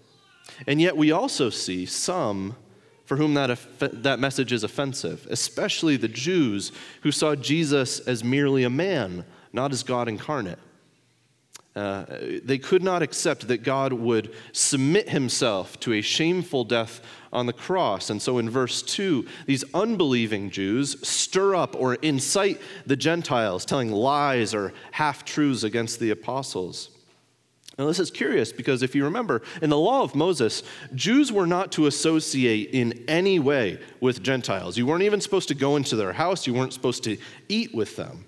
And 0.67 0.81
yet 0.81 0.97
we 0.97 1.13
also 1.13 1.51
see 1.51 1.85
some 1.85 2.57
for 3.05 3.19
whom 3.19 3.35
that, 3.35 3.59
that 3.79 4.19
message 4.19 4.51
is 4.51 4.65
offensive, 4.65 5.27
especially 5.31 5.99
the 5.99 6.09
Jews 6.09 6.73
who 7.03 7.13
saw 7.13 7.35
Jesus 7.35 8.01
as 8.01 8.25
merely 8.25 8.65
a 8.65 8.71
man, 8.71 9.27
not 9.53 9.73
as 9.73 9.83
God 9.83 10.09
incarnate. 10.09 10.59
Uh, 11.77 12.07
they 12.43 12.57
could 12.57 12.83
not 12.83 13.03
accept 13.03 13.49
that 13.49 13.63
God 13.63 13.93
would 13.93 14.35
submit 14.53 15.11
himself 15.11 15.79
to 15.81 15.93
a 15.93 16.01
shameful 16.01 16.65
death 16.65 17.03
on 17.35 17.45
the 17.45 17.53
cross. 17.53 18.09
And 18.09 18.21
so 18.21 18.39
in 18.39 18.49
verse 18.49 18.81
2, 18.81 19.27
these 19.45 19.63
unbelieving 19.75 20.49
Jews 20.49 21.07
stir 21.07 21.55
up 21.55 21.77
or 21.77 21.97
incite 21.97 22.63
the 22.87 22.97
Gentiles, 22.97 23.67
telling 23.67 23.93
lies 23.93 24.55
or 24.55 24.73
half 24.93 25.27
truths 25.27 25.65
against 25.65 26.01
the 26.01 26.11
apostles. 26.11 26.89
Now, 27.79 27.87
this 27.87 28.01
is 28.01 28.11
curious 28.11 28.53
because 28.53 28.83
if 28.83 28.95
you 28.95 29.05
remember, 29.05 29.43
in 29.61 29.69
the 29.69 29.79
law 29.79 30.03
of 30.03 30.15
Moses, 30.15 30.63
Jews 30.95 31.31
were 31.31 31.47
not 31.47 31.73
to 31.73 31.85
associate 31.85 32.71
in 32.71 33.05
any 33.07 33.39
way 33.39 33.79
with 34.01 34.23
Gentiles. 34.23 34.79
You 34.79 34.87
weren't 34.87 35.03
even 35.03 35.21
supposed 35.21 35.49
to 35.49 35.55
go 35.55 35.77
into 35.77 35.95
their 35.95 36.15
house, 36.15 36.47
you 36.47 36.55
weren't 36.55 36.73
supposed 36.73 37.05
to 37.05 37.19
eat 37.51 37.75
with 37.75 37.97
them. 37.97 38.25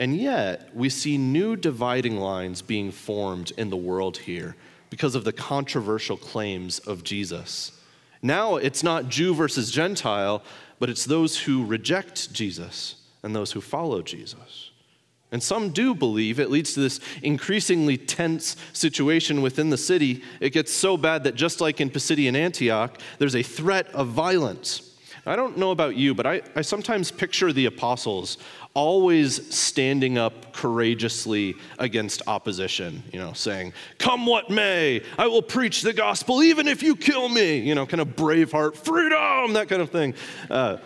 And 0.00 0.16
yet, 0.16 0.74
we 0.74 0.88
see 0.88 1.18
new 1.18 1.56
dividing 1.56 2.16
lines 2.16 2.62
being 2.62 2.90
formed 2.90 3.52
in 3.58 3.68
the 3.68 3.76
world 3.76 4.16
here 4.16 4.56
because 4.88 5.14
of 5.14 5.24
the 5.24 5.32
controversial 5.32 6.16
claims 6.16 6.78
of 6.78 7.04
Jesus. 7.04 7.78
Now, 8.22 8.56
it's 8.56 8.82
not 8.82 9.10
Jew 9.10 9.34
versus 9.34 9.70
Gentile, 9.70 10.42
but 10.78 10.88
it's 10.88 11.04
those 11.04 11.38
who 11.38 11.66
reject 11.66 12.32
Jesus 12.32 12.96
and 13.22 13.36
those 13.36 13.52
who 13.52 13.60
follow 13.60 14.00
Jesus. 14.00 14.70
And 15.32 15.42
some 15.42 15.68
do 15.68 15.94
believe 15.94 16.40
it 16.40 16.50
leads 16.50 16.72
to 16.74 16.80
this 16.80 16.98
increasingly 17.22 17.98
tense 17.98 18.56
situation 18.72 19.42
within 19.42 19.68
the 19.68 19.76
city. 19.76 20.22
It 20.40 20.50
gets 20.50 20.72
so 20.72 20.96
bad 20.96 21.24
that 21.24 21.34
just 21.34 21.60
like 21.60 21.78
in 21.78 21.90
Pisidian 21.90 22.34
Antioch, 22.36 22.98
there's 23.18 23.36
a 23.36 23.42
threat 23.42 23.86
of 23.88 24.08
violence. 24.08 24.90
I 25.26 25.36
don't 25.36 25.58
know 25.58 25.70
about 25.70 25.96
you, 25.96 26.14
but 26.14 26.26
I, 26.26 26.40
I 26.56 26.62
sometimes 26.62 27.10
picture 27.10 27.52
the 27.52 27.66
apostles 27.66 28.38
always 28.74 29.54
standing 29.54 30.16
up 30.16 30.52
courageously 30.52 31.56
against 31.78 32.22
opposition, 32.26 33.02
you 33.12 33.18
know, 33.18 33.32
saying, 33.32 33.72
Come 33.98 34.26
what 34.26 34.50
may, 34.50 35.02
I 35.18 35.26
will 35.26 35.42
preach 35.42 35.82
the 35.82 35.92
gospel 35.92 36.42
even 36.42 36.68
if 36.68 36.82
you 36.82 36.94
kill 36.94 37.28
me, 37.28 37.58
you 37.58 37.74
know, 37.74 37.86
kind 37.86 38.00
of 38.00 38.08
braveheart, 38.08 38.76
freedom, 38.76 39.54
that 39.54 39.68
kind 39.68 39.82
of 39.82 39.90
thing. 39.90 40.14
Uh, 40.48 40.78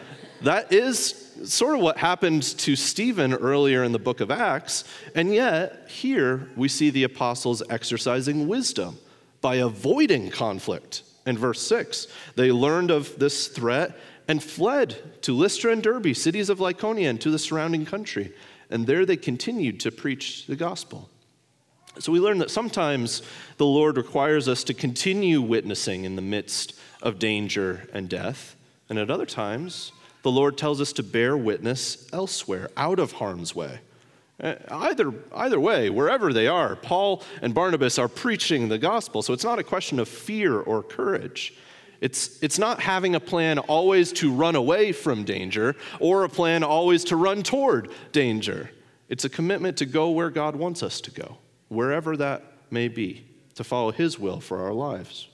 that 0.42 0.72
is 0.72 1.24
sort 1.44 1.74
of 1.74 1.80
what 1.80 1.96
happened 1.96 2.42
to 2.42 2.76
Stephen 2.76 3.34
earlier 3.34 3.84
in 3.84 3.92
the 3.92 3.98
book 3.98 4.20
of 4.20 4.30
Acts, 4.30 4.84
and 5.14 5.32
yet 5.32 5.88
here 5.88 6.48
we 6.56 6.68
see 6.68 6.90
the 6.90 7.04
apostles 7.04 7.62
exercising 7.68 8.48
wisdom 8.48 8.98
by 9.40 9.56
avoiding 9.56 10.30
conflict. 10.30 11.02
In 11.26 11.38
verse 11.38 11.62
6, 11.62 12.06
they 12.36 12.52
learned 12.52 12.90
of 12.90 13.18
this 13.18 13.48
threat 13.48 13.96
and 14.26 14.42
fled 14.42 15.22
to 15.22 15.34
Lystra 15.34 15.72
and 15.72 15.82
Derbe, 15.82 16.14
cities 16.14 16.48
of 16.48 16.58
Lycaonia, 16.58 17.10
and 17.10 17.20
to 17.20 17.30
the 17.30 17.38
surrounding 17.38 17.84
country. 17.84 18.32
And 18.70 18.86
there 18.86 19.04
they 19.04 19.16
continued 19.16 19.80
to 19.80 19.90
preach 19.90 20.46
the 20.46 20.56
gospel. 20.56 21.10
So 21.98 22.10
we 22.10 22.18
learn 22.18 22.38
that 22.38 22.50
sometimes 22.50 23.22
the 23.56 23.66
Lord 23.66 23.96
requires 23.96 24.48
us 24.48 24.64
to 24.64 24.74
continue 24.74 25.40
witnessing 25.40 26.04
in 26.04 26.16
the 26.16 26.22
midst 26.22 26.74
of 27.02 27.18
danger 27.18 27.88
and 27.92 28.08
death, 28.08 28.56
and 28.88 28.98
at 28.98 29.10
other 29.10 29.26
times, 29.26 29.92
the 30.22 30.30
Lord 30.30 30.56
tells 30.56 30.80
us 30.80 30.92
to 30.94 31.02
bear 31.02 31.36
witness 31.36 32.08
elsewhere, 32.12 32.70
out 32.76 32.98
of 32.98 33.12
harm's 33.12 33.54
way. 33.54 33.80
Uh, 34.42 34.54
either, 34.70 35.12
either 35.34 35.60
way, 35.60 35.90
wherever 35.90 36.32
they 36.32 36.48
are, 36.48 36.74
Paul 36.74 37.22
and 37.42 37.54
Barnabas 37.54 37.98
are 37.98 38.08
preaching 38.08 38.68
the 38.68 38.78
gospel. 38.78 39.22
So 39.22 39.32
it's 39.32 39.44
not 39.44 39.58
a 39.58 39.62
question 39.62 40.00
of 40.00 40.08
fear 40.08 40.58
or 40.58 40.82
courage. 40.82 41.54
It's, 42.04 42.38
it's 42.42 42.58
not 42.58 42.80
having 42.80 43.14
a 43.14 43.20
plan 43.20 43.58
always 43.58 44.12
to 44.20 44.30
run 44.30 44.56
away 44.56 44.92
from 44.92 45.24
danger 45.24 45.74
or 46.00 46.24
a 46.24 46.28
plan 46.28 46.62
always 46.62 47.02
to 47.04 47.16
run 47.16 47.42
toward 47.42 47.90
danger. 48.12 48.70
It's 49.08 49.24
a 49.24 49.30
commitment 49.30 49.78
to 49.78 49.86
go 49.86 50.10
where 50.10 50.28
God 50.28 50.54
wants 50.54 50.82
us 50.82 51.00
to 51.00 51.10
go, 51.10 51.38
wherever 51.68 52.14
that 52.18 52.42
may 52.70 52.88
be, 52.88 53.26
to 53.54 53.64
follow 53.64 53.90
His 53.90 54.18
will 54.18 54.38
for 54.38 54.58
our 54.58 54.74
lives. 54.74 55.28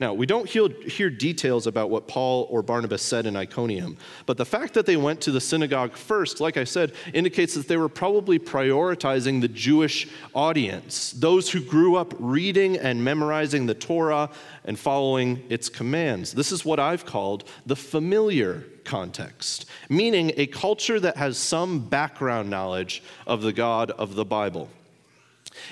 Now, 0.00 0.12
we 0.12 0.26
don't 0.26 0.48
hear, 0.48 1.10
details 1.10 1.66
about 1.66 1.90
what 1.90 2.08
Paul 2.08 2.46
or 2.50 2.62
Barnabas 2.62 3.02
said 3.02 3.26
in 3.26 3.36
Iconium, 3.36 3.96
but 4.26 4.36
the 4.36 4.44
fact 4.44 4.74
that 4.74 4.86
they 4.86 4.96
went 4.96 5.20
to 5.22 5.30
the 5.30 5.40
synagogue 5.40 5.96
first, 5.96 6.40
like 6.40 6.56
I 6.56 6.64
said, 6.64 6.92
indicates 7.12 7.54
that 7.54 7.68
they 7.68 7.76
were 7.76 7.88
probably 7.88 8.38
prioritizing 8.38 9.40
the 9.40 9.48
Jewish 9.48 10.08
audience, 10.34 11.12
those 11.12 11.50
who 11.50 11.60
grew 11.60 11.96
up 11.96 12.14
reading 12.18 12.76
and 12.76 13.04
memorizing 13.04 13.66
the 13.66 13.74
Torah 13.74 14.30
and 14.64 14.78
following 14.78 15.42
its 15.48 15.68
commands. 15.68 16.32
This 16.32 16.50
is 16.50 16.64
what 16.64 16.80
I've 16.80 17.04
called 17.04 17.44
the 17.66 17.76
familiar 17.76 18.64
context, 18.84 19.66
meaning 19.88 20.32
a 20.36 20.46
culture 20.46 21.00
that 21.00 21.16
has 21.16 21.38
some 21.38 21.88
background 21.88 22.50
knowledge 22.50 23.02
of 23.26 23.42
the 23.42 23.52
God 23.52 23.90
of 23.92 24.14
the 24.14 24.24
Bible. 24.24 24.68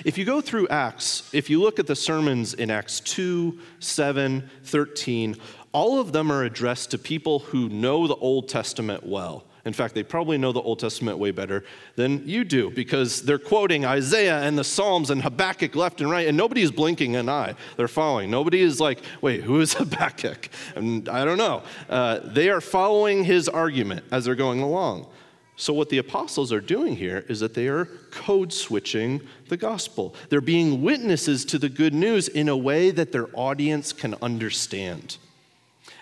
If 0.05 0.17
you 0.17 0.25
go 0.25 0.41
through 0.41 0.67
Acts, 0.69 1.29
if 1.33 1.49
you 1.49 1.61
look 1.61 1.79
at 1.79 1.87
the 1.87 1.95
sermons 1.95 2.53
in 2.53 2.71
Acts 2.71 2.99
2, 3.01 3.59
7, 3.79 4.49
13, 4.63 5.35
all 5.71 5.99
of 5.99 6.11
them 6.11 6.31
are 6.31 6.43
addressed 6.43 6.91
to 6.91 6.97
people 6.97 7.39
who 7.39 7.69
know 7.69 8.07
the 8.07 8.15
Old 8.15 8.47
Testament 8.47 9.05
well. 9.05 9.45
In 9.65 9.71
fact, 9.71 9.95
they 9.95 10.03
probably 10.03 10.37
know 10.37 10.51
the 10.51 10.61
Old 10.61 10.79
Testament 10.79 11.17
way 11.17 11.31
better 11.31 11.63
than 11.95 12.27
you 12.27 12.43
do 12.43 12.69
because 12.69 13.21
they're 13.21 13.39
quoting 13.39 13.85
Isaiah 13.85 14.41
and 14.41 14.57
the 14.57 14.63
Psalms 14.63 15.09
and 15.09 15.21
Habakkuk 15.21 15.73
left 15.75 16.01
and 16.01 16.11
right, 16.11 16.27
and 16.27 16.35
nobody 16.35 16.61
is 16.61 16.71
blinking 16.71 17.15
an 17.15 17.29
eye. 17.29 17.55
They're 17.77 17.87
following. 17.87 18.29
Nobody 18.29 18.61
is 18.61 18.81
like, 18.81 18.99
wait, 19.21 19.43
who 19.43 19.61
is 19.61 19.73
Habakkuk? 19.75 20.49
And 20.75 21.07
I 21.07 21.23
don't 21.23 21.37
know. 21.37 21.63
Uh, 21.89 22.19
they 22.23 22.49
are 22.49 22.59
following 22.59 23.23
his 23.23 23.47
argument 23.47 24.03
as 24.11 24.25
they're 24.25 24.35
going 24.35 24.59
along. 24.59 25.07
So, 25.55 25.71
what 25.71 25.89
the 25.89 25.99
apostles 25.99 26.51
are 26.51 26.61
doing 26.61 26.95
here 26.95 27.25
is 27.29 27.39
that 27.41 27.53
they 27.53 27.67
are 27.67 27.85
code 28.11 28.51
switching 28.51 29.21
the 29.49 29.57
gospel. 29.57 30.15
They're 30.29 30.41
being 30.41 30.81
witnesses 30.81 31.45
to 31.45 31.59
the 31.59 31.69
good 31.69 31.93
news 31.93 32.27
in 32.27 32.49
a 32.49 32.57
way 32.57 32.89
that 32.89 33.11
their 33.11 33.27
audience 33.33 33.93
can 33.93 34.15
understand. 34.21 35.17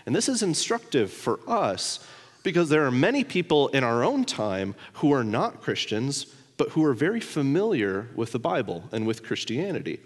And 0.05 0.15
this 0.15 0.29
is 0.29 0.41
instructive 0.41 1.11
for 1.11 1.39
us 1.47 2.05
because 2.43 2.69
there 2.69 2.85
are 2.85 2.91
many 2.91 3.23
people 3.23 3.67
in 3.69 3.83
our 3.83 4.03
own 4.03 4.23
time 4.25 4.73
who 4.93 5.13
are 5.13 5.23
not 5.23 5.61
Christians, 5.61 6.27
but 6.57 6.69
who 6.69 6.85
are 6.85 6.93
very 6.93 7.19
familiar 7.19 8.07
with 8.15 8.31
the 8.31 8.39
Bible 8.39 8.85
and 8.91 9.05
with 9.05 9.23
Christianity. 9.23 9.99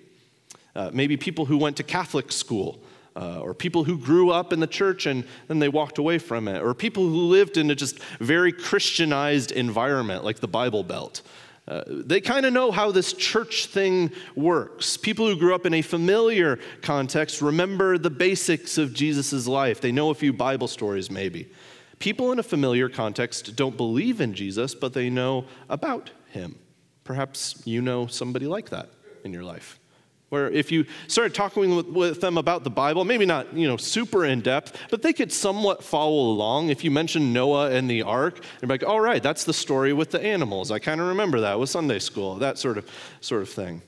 Uh, 0.75 0.89
maybe 0.91 1.15
people 1.15 1.45
who 1.45 1.57
went 1.57 1.77
to 1.77 1.83
Catholic 1.83 2.31
school 2.31 2.79
uh, 3.15 3.39
or 3.39 3.53
people 3.53 3.83
who 3.83 3.97
grew 3.97 4.31
up 4.31 4.51
in 4.51 4.59
the 4.59 4.67
church 4.67 5.05
and 5.05 5.25
then 5.47 5.59
they 5.59 5.69
walked 5.69 5.97
away 5.97 6.17
from 6.17 6.47
it, 6.47 6.61
or 6.61 6.73
people 6.73 7.03
who 7.03 7.15
lived 7.15 7.57
in 7.57 7.71
a 7.71 7.75
just 7.75 7.99
very 8.19 8.51
Christianized 8.51 9.51
environment 9.51 10.23
like 10.23 10.39
the 10.39 10.47
Bible 10.47 10.83
Belt. 10.83 11.21
Uh, 11.67 11.83
they 11.87 12.21
kind 12.21 12.45
of 12.45 12.53
know 12.53 12.71
how 12.71 12.91
this 12.91 13.13
church 13.13 13.65
thing 13.67 14.11
works. 14.35 14.97
People 14.97 15.27
who 15.27 15.35
grew 15.35 15.55
up 15.55 15.65
in 15.65 15.73
a 15.73 15.81
familiar 15.81 16.59
context 16.83 17.41
remember 17.41 17.97
the 17.97 18.09
basics 18.09 18.77
of 18.77 18.93
Jesus' 18.93 19.47
life. 19.47 19.81
They 19.81 19.91
know 19.91 20.11
a 20.11 20.15
few 20.15 20.31
Bible 20.31 20.67
stories, 20.67 21.09
maybe. 21.09 21.49
People 21.97 22.31
in 22.31 22.39
a 22.39 22.43
familiar 22.43 22.87
context 22.87 23.55
don't 23.55 23.77
believe 23.77 24.21
in 24.21 24.33
Jesus, 24.35 24.75
but 24.75 24.93
they 24.93 25.09
know 25.09 25.45
about 25.67 26.11
him. 26.29 26.59
Perhaps 27.03 27.63
you 27.65 27.81
know 27.81 28.05
somebody 28.05 28.45
like 28.45 28.69
that 28.69 28.89
in 29.23 29.33
your 29.33 29.43
life. 29.43 29.79
Where 30.29 30.49
if 30.49 30.71
you 30.71 30.85
started 31.07 31.35
talking 31.35 31.75
with, 31.75 31.85
with, 31.87 32.21
them 32.21 32.37
about 32.37 32.63
the 32.63 32.69
Bible, 32.69 33.05
maybe 33.05 33.25
not 33.25 33.53
you 33.53 33.67
know 33.67 33.77
super 33.77 34.25
in 34.25 34.41
depth, 34.41 34.77
but 34.89 35.01
they 35.01 35.13
could 35.13 35.31
somewhat 35.31 35.83
follow 35.83 36.31
along. 36.31 36.69
If 36.69 36.83
you 36.83 36.91
mentioned 36.91 37.31
Noah 37.33 37.69
and 37.69 37.89
the 37.89 38.01
ark, 38.01 38.43
they're 38.59 38.67
like, 38.69 38.83
"All 38.83 38.99
right, 38.99 39.21
that's 39.21 39.43
the 39.43 39.53
story 39.53 39.93
with 39.93 40.11
the 40.11 40.21
animals. 40.21 40.71
I 40.71 40.79
kind 40.79 40.99
of 40.99 41.07
remember 41.07 41.41
that 41.41 41.59
with 41.59 41.69
Sunday 41.69 41.99
school, 41.99 42.35
that 42.35 42.57
sort 42.57 42.77
of 42.77 42.89
sort 43.21 43.43
of 43.43 43.49
thing." 43.49 43.81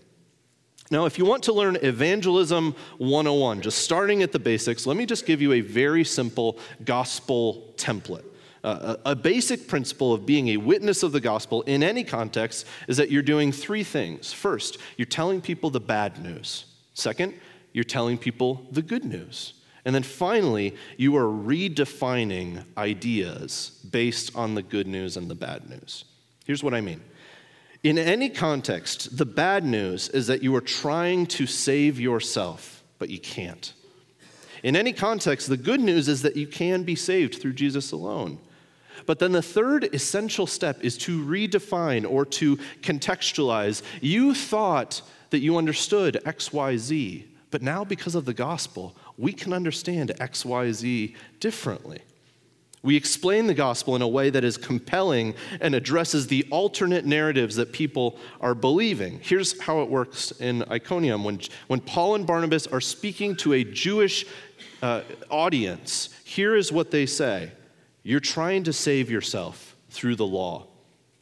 Now, 0.90 1.06
if 1.06 1.18
you 1.18 1.26
want 1.26 1.44
to 1.44 1.54
learn 1.54 1.76
Evangelism 1.82 2.74
101, 2.98 3.62
just 3.62 3.80
starting 3.80 4.24
at 4.24 4.32
the 4.32 4.40
basics, 4.40 4.86
let 4.86 4.96
me 4.96 5.06
just 5.06 5.26
give 5.26 5.42
you 5.42 5.52
a 5.54 5.62
very 5.62 6.06
simple 6.06 6.60
gospel 6.86 7.74
template. 7.76 8.24
A, 9.06 9.16
basic 9.16 9.68
principle 9.68 10.14
of 10.14 10.26
being 10.26 10.50
a 10.50 10.58
witness 10.58 11.02
of 11.02 11.14
the 11.14 11.22
gospel 11.22 11.62
in 11.62 11.84
any 11.84 12.04
context 12.04 12.66
is 12.90 12.98
that 12.98 13.10
you're 13.10 13.22
doing 13.22 13.54
three 13.54 13.84
things. 13.84 14.34
First, 14.34 14.78
you're 14.98 15.06
telling 15.06 15.40
people 15.40 15.70
the 15.70 15.80
bad 15.80 16.22
news. 16.22 16.66
Second, 16.94 17.34
you're 17.72 17.86
telling 17.86 18.18
people 18.18 18.68
the 18.72 18.82
good 18.82 19.06
news. 19.06 19.54
And 19.86 19.96
then 19.96 20.04
finally, 20.04 20.76
you 20.98 21.16
are 21.16 21.24
redefining 21.24 22.66
ideas 22.78 23.80
based 23.90 24.36
on 24.36 24.54
the 24.54 24.64
good 24.64 24.86
news 24.86 25.16
and 25.16 25.30
the 25.30 25.36
bad 25.36 25.70
news. 25.70 26.04
Here's 26.46 26.62
what 26.62 26.74
I 26.74 26.82
mean. 26.82 27.00
In 27.84 27.98
any 27.98 28.28
context, 28.28 29.18
the 29.18 29.26
bad 29.26 29.64
news 29.64 30.10
is 30.10 30.28
that 30.28 30.44
you 30.44 30.54
are 30.58 30.62
trying 30.62 31.26
to 31.28 31.48
save 31.48 32.02
yourself, 32.02 32.84
but 33.00 33.10
you 33.10 33.20
can't. 33.20 33.72
In 34.62 34.76
any 34.76 34.92
context, 34.92 35.48
the 35.48 35.56
good 35.56 35.80
news 35.80 36.10
is 36.10 36.24
that 36.24 36.36
you 36.36 36.48
can 36.48 36.84
be 36.84 36.96
saved 36.96 37.36
through 37.42 37.54
Jesus 37.54 37.94
alone. 37.94 38.40
But 39.08 39.20
then 39.20 39.32
the 39.32 39.42
third 39.42 39.86
essential 39.96 40.46
step 40.46 40.84
is 40.84 40.98
to 41.00 41.24
redefine 41.26 42.08
or 42.08 42.26
to 42.26 42.58
contextualize. 42.82 43.82
You 44.02 44.36
thought 44.36 45.02
that 45.32 45.40
you 45.40 45.58
understood 45.58 46.22
XYZ, 46.26 47.24
But 47.50 47.62
now, 47.62 47.86
because 47.86 48.14
of 48.14 48.26
the 48.26 48.34
gospel, 48.34 48.96
we 49.18 49.32
can 49.32 49.54
understand 49.54 50.12
XYZ 50.20 51.16
differently. 51.40 52.02
We 52.84 52.96
explain 52.98 53.48
the 53.48 53.54
gospel 53.54 53.96
in 53.96 54.02
a 54.02 54.08
way 54.08 54.30
that 54.30 54.44
is 54.44 54.58
compelling 54.58 55.34
and 55.62 55.74
addresses 55.74 56.28
the 56.28 56.46
alternate 56.52 57.06
narratives 57.06 57.56
that 57.56 57.72
people 57.72 58.20
are 58.42 58.54
believing. 58.54 59.20
Here's 59.24 59.60
how 59.62 59.82
it 59.82 59.90
works 59.90 60.32
in 60.32 60.64
Iconium 60.70 61.24
when, 61.24 61.40
when 61.68 61.80
Paul 61.80 62.16
and 62.16 62.28
Barnabas 62.28 62.68
are 62.68 62.82
speaking 62.82 63.36
to 63.38 63.54
a 63.54 63.64
Jewish 63.64 64.26
uh, 64.82 65.02
audience, 65.30 66.10
here 66.24 66.56
is 66.56 66.72
what 66.72 66.92
they 66.92 67.06
say 67.06 67.52
You're 68.08 68.22
trying 68.22 68.64
to 68.64 68.72
save 68.72 69.12
yourself 69.12 69.76
through 69.90 70.16
the 70.16 70.26
law, 70.26 70.68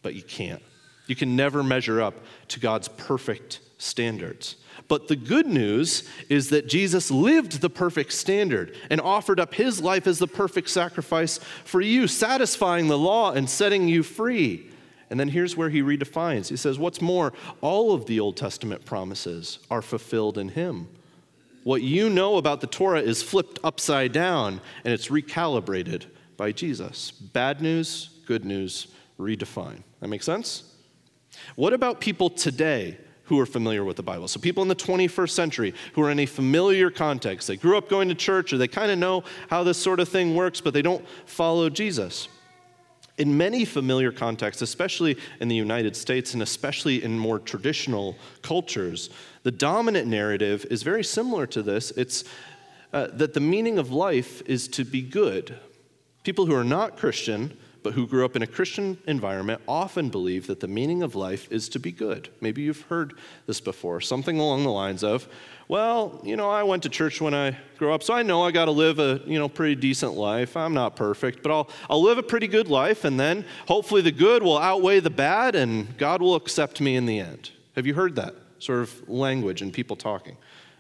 but 0.04 0.14
you 0.14 0.22
can't. 0.22 0.62
You 1.08 1.16
can 1.16 1.36
never 1.36 1.64
measure 1.64 2.00
up 2.00 2.14
to 2.50 2.60
God's 2.60 2.90
perfect 2.90 3.60
standards. 3.80 4.58
But 4.88 5.08
the 5.08 5.16
good 5.16 5.48
news 5.48 6.08
is 6.30 6.52
that 6.52 6.68
Jesus 6.68 7.10
lived 7.10 7.60
the 7.62 7.72
perfect 7.72 8.12
standard 8.12 8.76
and 8.92 9.02
offered 9.02 9.40
up 9.40 9.56
his 9.56 9.82
life 9.82 10.06
as 10.06 10.20
the 10.20 10.28
perfect 10.28 10.70
sacrifice 10.70 11.40
for 11.64 11.82
you, 11.82 12.06
satisfying 12.06 12.88
the 12.88 13.00
law 13.00 13.32
and 13.32 13.50
setting 13.50 13.88
you 13.88 14.04
free. 14.04 14.70
And 15.10 15.20
then 15.20 15.30
here's 15.30 15.58
where 15.58 15.72
he 15.72 15.82
redefines. 15.82 16.50
He 16.50 16.56
says, 16.56 16.78
What's 16.78 17.02
more, 17.02 17.34
all 17.62 17.96
of 17.96 18.06
the 18.06 18.20
Old 18.20 18.38
Testament 18.38 18.86
promises 18.86 19.58
are 19.72 19.82
fulfilled 19.82 20.38
in 20.38 20.50
him. 20.50 20.88
What 21.64 21.82
you 21.82 22.12
know 22.12 22.38
about 22.38 22.62
the 22.62 22.68
Torah 22.68 23.02
is 23.02 23.24
flipped 23.24 23.58
upside 23.64 24.12
down 24.12 24.62
and 24.84 24.94
it's 24.94 25.08
recalibrated 25.08 26.06
by 26.38 26.52
Jesus. 26.52 27.12
Bad 27.12 27.62
news, 27.62 28.10
good 28.26 28.46
news, 28.46 28.88
redefine. 29.20 29.84
That 30.00 30.08
makes 30.08 30.26
sense? 30.26 30.64
What 31.56 31.74
about 31.74 32.00
people 32.00 32.30
today 32.30 32.98
who 33.26 33.40
are 33.40 33.46
familiar 33.46 33.84
with 33.84 33.98
the 33.98 34.04
Bible. 34.04 34.28
So, 34.28 34.40
people 34.40 34.64
in 34.64 34.70
the 34.70 34.76
21st 34.76 35.32
century 35.32 35.74
who 35.94 36.02
are 36.04 36.12
in 36.12 36.20
a 36.20 36.26
familiar 36.26 36.90
context. 36.90 37.48
They 37.48 37.58
grew 37.58 37.78
up 37.78 37.90
going 37.90 38.10
to 38.10 38.16
church 38.16 38.54
or 38.54 38.58
they 38.58 38.68
kind 38.68 38.92
of 38.92 38.98
know 38.98 39.24
how 39.50 39.64
this 39.64 39.78
sort 39.78 40.00
of 40.00 40.10
thing 40.10 40.36
works, 40.36 40.62
but 40.62 40.74
they 40.74 40.82
don't 40.82 41.06
follow 41.26 41.70
Jesus. 41.70 42.28
In 43.18 43.38
many 43.38 43.66
familiar 43.66 44.12
contexts, 44.12 44.62
especially 44.62 45.18
in 45.40 45.48
the 45.48 45.56
United 45.56 45.96
States 45.96 46.34
and 46.34 46.44
especially 46.44 47.04
in 47.04 47.18
more 47.18 47.40
traditional 47.40 48.16
cultures, 48.42 49.10
the 49.44 49.52
dominant 49.52 50.08
narrative 50.08 50.66
is 50.70 50.84
very 50.84 51.04
similar 51.04 51.48
to 51.48 51.64
this. 51.64 51.92
It's 51.92 52.26
uh, 52.94 53.08
that 53.14 53.34
the 53.34 53.40
meaning 53.40 53.78
of 53.78 53.92
life 53.92 54.42
is 54.46 54.68
to 54.70 54.84
be 54.84 55.02
good. 55.02 55.58
People 56.26 56.48
who 56.48 56.56
are 56.56 56.64
not 56.64 56.98
Christian 56.98 57.56
but 57.84 57.94
who 57.94 58.08
grew 58.08 58.26
up 58.26 58.36
in 58.36 58.42
a 58.42 58.48
Christian 58.48 58.98
environment 59.06 59.62
often 59.68 60.10
believe 60.10 60.48
that 60.48 60.60
the 60.60 60.68
meaning 60.68 61.04
of 61.04 61.14
life 61.14 61.48
is 61.52 61.70
to 61.70 61.80
be 61.80 61.92
good. 61.92 62.30
Maybe 62.42 62.64
you've 62.64 62.82
heard 62.82 63.14
this 63.46 63.62
before, 63.62 64.02
something 64.02 64.40
along 64.40 64.64
the 64.64 64.72
lines 64.72 65.04
of, 65.04 65.28
well, 65.68 66.20
you 66.24 66.36
know, 66.36 66.50
I 66.50 66.64
went 66.64 66.82
to 66.82 66.90
church 66.90 67.22
when 67.22 67.36
I 67.36 67.56
grew 67.78 67.94
up, 67.94 68.02
so 68.02 68.16
I 68.16 68.24
know 68.24 68.42
I 68.42 68.50
got 68.50 68.66
to 68.66 68.72
live 68.72 68.98
a, 68.98 69.22
you 69.28 69.38
know, 69.38 69.48
pretty 69.48 69.76
decent 69.76 70.16
life. 70.16 70.58
I'm 70.58 70.74
not 70.74 70.96
perfect, 70.96 71.44
but 71.44 71.52
I'll, 71.52 71.70
I'll 71.88 72.02
live 72.02 72.18
a 72.18 72.24
pretty 72.24 72.48
good 72.48 72.70
life, 72.70 73.06
and 73.06 73.20
then 73.20 73.46
hopefully 73.68 74.02
the 74.02 74.12
good 74.12 74.42
will 74.42 74.58
outweigh 74.58 75.02
the 75.02 75.12
bad, 75.12 75.54
and 75.54 75.96
God 76.00 76.24
will 76.24 76.34
accept 76.34 76.82
me 76.82 76.96
in 76.96 77.06
the 77.06 77.20
end. 77.20 77.52
Have 77.76 77.86
you 77.86 77.94
heard 77.94 78.16
that 78.16 78.34
sort 78.58 78.80
of 78.80 79.08
language 79.08 79.62
and 79.62 79.72
people 79.72 79.96
talking? 79.96 80.38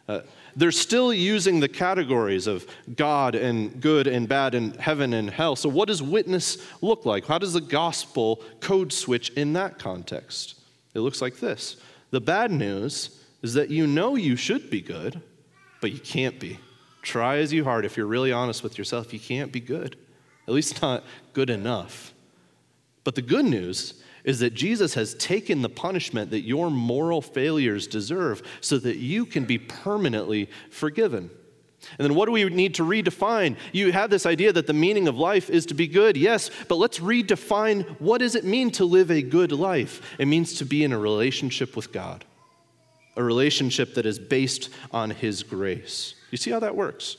Uh, 0.08 0.22
they're 0.56 0.72
still 0.72 1.14
using 1.14 1.60
the 1.60 1.68
categories 1.68 2.48
of 2.48 2.66
God 2.96 3.36
and 3.36 3.82
good 3.82 4.08
and 4.08 4.28
bad 4.28 4.56
and 4.56 4.76
heaven 4.78 5.14
and 5.14 5.30
hell. 5.30 5.56
So, 5.56 5.68
what 5.70 5.88
does 5.88 6.02
witness 6.02 6.58
look 6.82 7.06
like? 7.06 7.26
How 7.26 7.38
does 7.38 7.54
the 7.54 7.62
gospel 7.62 8.42
code 8.62 8.94
switch 8.94 9.30
in 9.32 9.54
that 9.54 9.78
context? 9.78 10.60
It 10.94 11.00
looks 11.00 11.22
like 11.22 11.40
this 11.40 11.78
The 12.12 12.22
bad 12.22 12.52
news 12.52 13.22
is 13.42 13.54
that 13.54 13.70
you 13.70 13.86
know 13.86 14.16
you 14.16 14.36
should 14.36 14.70
be 14.70 14.82
good, 14.82 15.22
but 15.82 15.92
you 15.92 16.00
can't 16.00 16.40
be. 16.40 16.60
Try 17.02 17.38
as 17.38 17.54
you 17.54 17.64
hard. 17.64 17.86
If 17.86 17.98
you're 17.98 18.08
really 18.08 18.32
honest 18.32 18.64
with 18.64 18.78
yourself, 18.78 19.14
you 19.14 19.20
can't 19.20 19.52
be 19.52 19.60
good, 19.60 19.96
at 20.48 20.54
least 20.54 20.82
not 20.82 21.04
good 21.34 21.52
enough. 21.52 22.15
But 23.06 23.16
the 23.16 23.22
good 23.22 23.46
news 23.46 24.02
is 24.26 24.40
that 24.40 24.56
Jesus 24.56 24.96
has 24.96 25.14
taken 25.14 25.62
the 25.62 25.70
punishment 25.70 26.32
that 26.32 26.42
your 26.42 26.70
moral 26.70 27.22
failures 27.22 27.88
deserve 27.88 28.42
so 28.60 28.78
that 28.80 28.98
you 28.98 29.26
can 29.26 29.46
be 29.46 29.60
permanently 29.60 30.50
forgiven. 30.72 31.30
And 32.00 32.06
then 32.06 32.16
what 32.16 32.26
do 32.26 32.32
we 32.32 32.44
need 32.46 32.74
to 32.76 32.84
redefine? 32.84 33.58
You 33.72 33.92
have 33.92 34.10
this 34.10 34.26
idea 34.26 34.52
that 34.52 34.66
the 34.66 34.74
meaning 34.74 35.08
of 35.08 35.18
life 35.18 35.52
is 35.52 35.68
to 35.68 35.76
be 35.76 35.88
good, 35.88 36.18
yes, 36.18 36.50
but 36.68 36.78
let's 36.78 37.00
redefine 37.00 37.88
what 38.02 38.18
does 38.18 38.34
it 38.34 38.44
mean 38.44 38.72
to 38.72 38.86
live 38.86 39.12
a 39.12 39.22
good 39.22 39.52
life? 39.52 40.02
It 40.18 40.26
means 40.26 40.56
to 40.56 40.66
be 40.66 40.84
in 40.84 40.92
a 40.92 40.98
relationship 40.98 41.76
with 41.76 41.92
God, 41.92 42.26
a 43.16 43.24
relationship 43.24 43.94
that 43.94 44.08
is 44.08 44.18
based 44.18 44.72
on 44.92 45.12
His 45.12 45.44
grace. 45.44 46.16
You 46.32 46.40
see 46.40 46.50
how 46.50 46.60
that 46.62 46.76
works? 46.76 47.18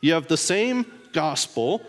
You 0.00 0.14
have 0.14 0.26
the 0.26 0.36
same 0.36 0.86
gospel 1.12 1.82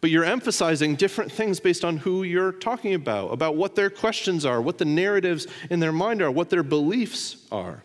but 0.00 0.10
you're 0.10 0.24
emphasizing 0.24 0.94
different 0.94 1.32
things 1.32 1.58
based 1.58 1.84
on 1.84 1.96
who 1.96 2.22
you're 2.22 2.52
talking 2.52 2.94
about, 2.94 3.32
about 3.32 3.56
what 3.56 3.74
their 3.74 3.90
questions 3.90 4.44
are, 4.44 4.60
what 4.62 4.78
the 4.78 4.84
narratives 4.84 5.46
in 5.70 5.80
their 5.80 5.92
mind 5.92 6.22
are, 6.22 6.30
what 6.30 6.50
their 6.50 6.62
beliefs 6.62 7.46
are. 7.50 7.82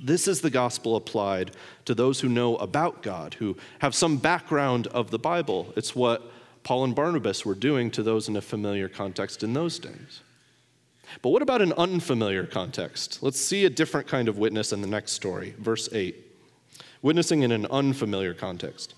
This 0.00 0.28
is 0.28 0.40
the 0.40 0.50
gospel 0.50 0.96
applied 0.96 1.52
to 1.86 1.94
those 1.94 2.20
who 2.20 2.28
know 2.28 2.56
about 2.56 3.02
God, 3.02 3.34
who 3.34 3.56
have 3.80 3.94
some 3.94 4.18
background 4.18 4.86
of 4.88 5.10
the 5.10 5.18
Bible. 5.18 5.72
It's 5.76 5.94
what 5.94 6.30
Paul 6.64 6.84
and 6.84 6.94
Barnabas 6.94 7.46
were 7.46 7.54
doing 7.54 7.90
to 7.92 8.02
those 8.02 8.28
in 8.28 8.36
a 8.36 8.42
familiar 8.42 8.88
context 8.88 9.42
in 9.42 9.54
those 9.54 9.78
days. 9.78 10.20
But 11.22 11.30
what 11.30 11.42
about 11.42 11.62
an 11.62 11.72
unfamiliar 11.74 12.44
context? 12.44 13.22
Let's 13.22 13.40
see 13.40 13.64
a 13.64 13.70
different 13.70 14.06
kind 14.06 14.28
of 14.28 14.38
witness 14.38 14.72
in 14.72 14.80
the 14.80 14.86
next 14.86 15.12
story, 15.12 15.54
verse 15.58 15.88
8. 15.92 16.16
Witnessing 17.02 17.42
in 17.42 17.52
an 17.52 17.66
unfamiliar 17.66 18.34
context. 18.34 18.94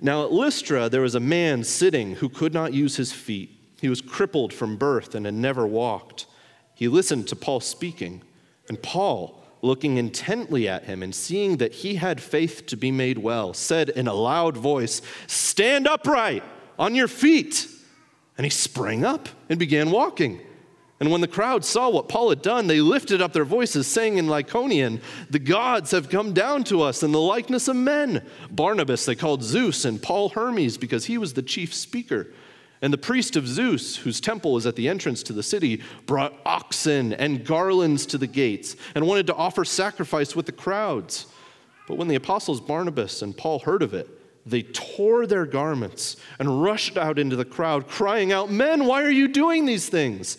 Now 0.00 0.24
at 0.24 0.32
Lystra, 0.32 0.88
there 0.88 1.02
was 1.02 1.14
a 1.14 1.20
man 1.20 1.64
sitting 1.64 2.16
who 2.16 2.28
could 2.28 2.54
not 2.54 2.72
use 2.72 2.96
his 2.96 3.12
feet. 3.12 3.50
He 3.80 3.88
was 3.88 4.00
crippled 4.00 4.52
from 4.52 4.76
birth 4.76 5.14
and 5.14 5.26
had 5.26 5.34
never 5.34 5.66
walked. 5.66 6.26
He 6.74 6.88
listened 6.88 7.28
to 7.28 7.36
Paul 7.36 7.60
speaking, 7.60 8.22
and 8.68 8.82
Paul, 8.82 9.44
looking 9.60 9.96
intently 9.96 10.68
at 10.68 10.84
him 10.84 11.02
and 11.02 11.14
seeing 11.14 11.58
that 11.58 11.72
he 11.72 11.96
had 11.96 12.20
faith 12.20 12.66
to 12.66 12.76
be 12.76 12.90
made 12.90 13.18
well, 13.18 13.54
said 13.54 13.88
in 13.90 14.08
a 14.08 14.14
loud 14.14 14.56
voice, 14.56 15.02
Stand 15.26 15.86
upright 15.86 16.42
on 16.78 16.94
your 16.94 17.08
feet. 17.08 17.68
And 18.36 18.44
he 18.44 18.50
sprang 18.50 19.04
up 19.04 19.28
and 19.48 19.58
began 19.58 19.90
walking. 19.90 20.40
And 21.02 21.10
when 21.10 21.20
the 21.20 21.26
crowd 21.26 21.64
saw 21.64 21.90
what 21.90 22.08
Paul 22.08 22.28
had 22.28 22.42
done, 22.42 22.68
they 22.68 22.80
lifted 22.80 23.20
up 23.20 23.32
their 23.32 23.44
voices, 23.44 23.88
saying 23.88 24.18
in 24.18 24.28
Lycaonian, 24.28 25.00
The 25.30 25.40
gods 25.40 25.90
have 25.90 26.08
come 26.08 26.32
down 26.32 26.62
to 26.66 26.80
us 26.80 27.02
in 27.02 27.10
the 27.10 27.20
likeness 27.20 27.66
of 27.66 27.74
men. 27.74 28.24
Barnabas 28.52 29.04
they 29.04 29.16
called 29.16 29.42
Zeus, 29.42 29.84
and 29.84 30.00
Paul 30.00 30.28
Hermes, 30.28 30.78
because 30.78 31.06
he 31.06 31.18
was 31.18 31.32
the 31.32 31.42
chief 31.42 31.74
speaker. 31.74 32.28
And 32.80 32.92
the 32.92 32.98
priest 32.98 33.34
of 33.34 33.48
Zeus, 33.48 33.96
whose 33.96 34.20
temple 34.20 34.52
was 34.52 34.64
at 34.64 34.76
the 34.76 34.88
entrance 34.88 35.24
to 35.24 35.32
the 35.32 35.42
city, 35.42 35.82
brought 36.06 36.38
oxen 36.46 37.12
and 37.12 37.44
garlands 37.44 38.06
to 38.06 38.16
the 38.16 38.28
gates 38.28 38.76
and 38.94 39.04
wanted 39.04 39.26
to 39.26 39.34
offer 39.34 39.64
sacrifice 39.64 40.36
with 40.36 40.46
the 40.46 40.52
crowds. 40.52 41.26
But 41.88 41.96
when 41.96 42.06
the 42.06 42.14
apostles 42.14 42.60
Barnabas 42.60 43.22
and 43.22 43.36
Paul 43.36 43.58
heard 43.58 43.82
of 43.82 43.92
it, 43.92 44.08
they 44.46 44.62
tore 44.62 45.26
their 45.26 45.46
garments 45.46 46.16
and 46.38 46.62
rushed 46.62 46.96
out 46.96 47.18
into 47.18 47.34
the 47.34 47.44
crowd, 47.44 47.88
crying 47.88 48.30
out, 48.30 48.52
Men, 48.52 48.86
why 48.86 49.02
are 49.02 49.10
you 49.10 49.26
doing 49.26 49.66
these 49.66 49.88
things? 49.88 50.38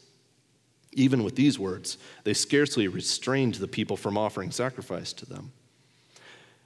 Even 0.93 1.23
with 1.23 1.35
these 1.35 1.57
words, 1.57 1.97
they 2.23 2.33
scarcely 2.33 2.87
restrained 2.87 3.55
the 3.55 3.67
people 3.67 3.95
from 3.95 4.17
offering 4.17 4.51
sacrifice 4.51 5.13
to 5.13 5.25
them. 5.25 5.51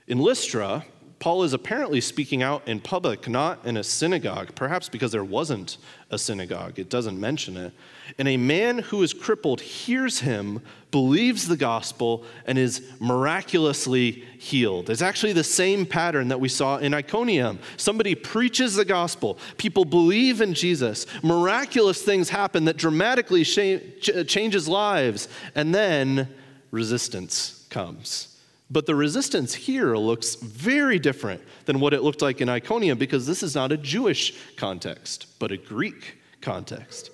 In 0.08 0.20
Lystra, 0.20 0.86
Paul 1.18 1.44
is 1.44 1.54
apparently 1.54 2.02
speaking 2.02 2.44
out 2.44 2.68
in 2.68 2.80
public, 2.80 3.28
not 3.28 3.66
in 3.66 3.78
a 3.78 3.84
synagogue, 3.84 4.54
perhaps 4.54 4.90
because 4.90 5.12
there 5.12 5.24
wasn't 5.24 5.78
a 6.12 6.18
synagogue. 6.20 6.78
It 6.78 6.90
doesn't 6.90 7.20
mention 7.20 7.58
it. 7.58 7.74
And 8.20 8.28
a 8.28 8.38
man 8.38 8.80
who 8.80 9.02
is 9.02 9.14
crippled 9.14 9.62
hears 9.62 10.20
him, 10.20 10.62
believes 10.92 11.48
the 11.48 11.58
gospel, 11.58 12.26
and 12.46 12.58
is 12.58 12.92
miraculously 13.00 14.12
healed. 14.38 14.90
It's 14.90 15.02
actually 15.02 15.34
the 15.34 15.44
same 15.44 15.86
pattern 15.86 16.28
that 16.28 16.40
we 16.40 16.50
saw 16.50 16.78
in 16.78 16.94
Iconium. 16.94 17.60
Somebody 17.78 18.14
preaches 18.14 18.76
the 18.76 18.86
gospel, 18.86 19.40
people 19.58 19.86
believe 19.86 20.42
in 20.42 20.54
Jesus, 20.54 21.08
miraculous 21.24 22.02
things 22.02 22.30
happen 22.30 22.66
that 22.66 22.78
dramatically 22.78 23.44
changes 23.44 24.68
lives, 24.68 25.28
and 25.56 25.74
then 25.74 26.28
resistance 26.72 27.66
comes 27.70 28.35
But 28.70 28.88
the 28.88 28.96
resistance 28.96 29.54
here 29.54 29.96
looks 29.96 30.36
very 30.36 30.98
different 30.98 31.42
than 31.66 31.80
what 31.80 31.94
it 31.94 32.02
looked 32.02 32.22
like 32.22 32.42
in 32.42 32.50
Iconium 32.50 32.98
because 32.98 33.28
this 33.28 33.44
is 33.44 33.54
not 33.54 33.72
a 33.72 33.78
Jewish 33.78 34.34
context, 34.56 35.28
but 35.38 35.52
a 35.52 35.58
Greek 35.58 36.18
context. 36.42 37.12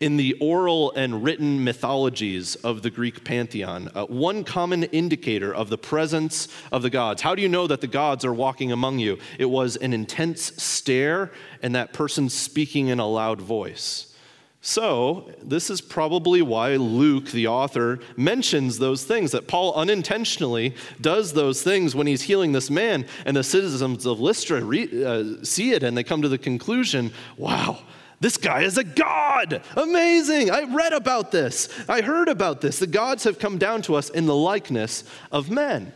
In 0.00 0.16
the 0.16 0.34
oral 0.34 0.92
and 0.92 1.24
written 1.24 1.64
mythologies 1.64 2.54
of 2.56 2.82
the 2.82 2.90
Greek 2.90 3.24
pantheon, 3.24 3.90
uh, 3.96 4.04
one 4.04 4.44
common 4.44 4.84
indicator 4.84 5.52
of 5.52 5.70
the 5.70 5.78
presence 5.78 6.46
of 6.70 6.82
the 6.82 6.90
gods, 6.90 7.20
how 7.20 7.34
do 7.34 7.42
you 7.42 7.48
know 7.48 7.66
that 7.66 7.80
the 7.80 7.88
gods 7.88 8.24
are 8.24 8.32
walking 8.32 8.70
among 8.70 9.00
you? 9.00 9.18
It 9.38 9.46
was 9.46 9.74
an 9.76 9.92
intense 9.92 10.62
stare 10.62 11.32
and 11.62 11.74
that 11.74 11.92
person 11.92 12.28
speaking 12.28 12.88
in 12.88 13.00
a 13.00 13.08
loud 13.08 13.40
voice. 13.40 14.14
So, 14.60 15.30
this 15.40 15.70
is 15.70 15.80
probably 15.80 16.42
why 16.42 16.74
Luke, 16.74 17.26
the 17.26 17.46
author, 17.46 18.00
mentions 18.16 18.78
those 18.78 19.04
things, 19.04 19.30
that 19.30 19.46
Paul 19.46 19.72
unintentionally 19.74 20.74
does 21.00 21.32
those 21.32 21.62
things 21.62 21.94
when 21.94 22.08
he's 22.08 22.22
healing 22.22 22.50
this 22.50 22.68
man, 22.68 23.06
and 23.24 23.36
the 23.36 23.44
citizens 23.44 24.04
of 24.04 24.18
Lystra 24.18 24.62
re- 24.64 25.04
uh, 25.04 25.44
see 25.44 25.72
it 25.72 25.84
and 25.84 25.96
they 25.96 26.02
come 26.02 26.22
to 26.22 26.28
the 26.28 26.38
conclusion 26.38 27.12
wow, 27.36 27.78
this 28.20 28.36
guy 28.36 28.62
is 28.62 28.78
a 28.78 28.84
god. 28.84 29.62
Amazing. 29.76 30.50
I 30.50 30.64
read 30.64 30.92
about 30.92 31.30
this. 31.30 31.68
I 31.88 32.00
heard 32.00 32.28
about 32.28 32.60
this. 32.60 32.80
The 32.80 32.88
gods 32.88 33.24
have 33.24 33.38
come 33.38 33.58
down 33.58 33.82
to 33.82 33.94
us 33.94 34.10
in 34.10 34.26
the 34.26 34.34
likeness 34.34 35.04
of 35.30 35.50
men. 35.50 35.92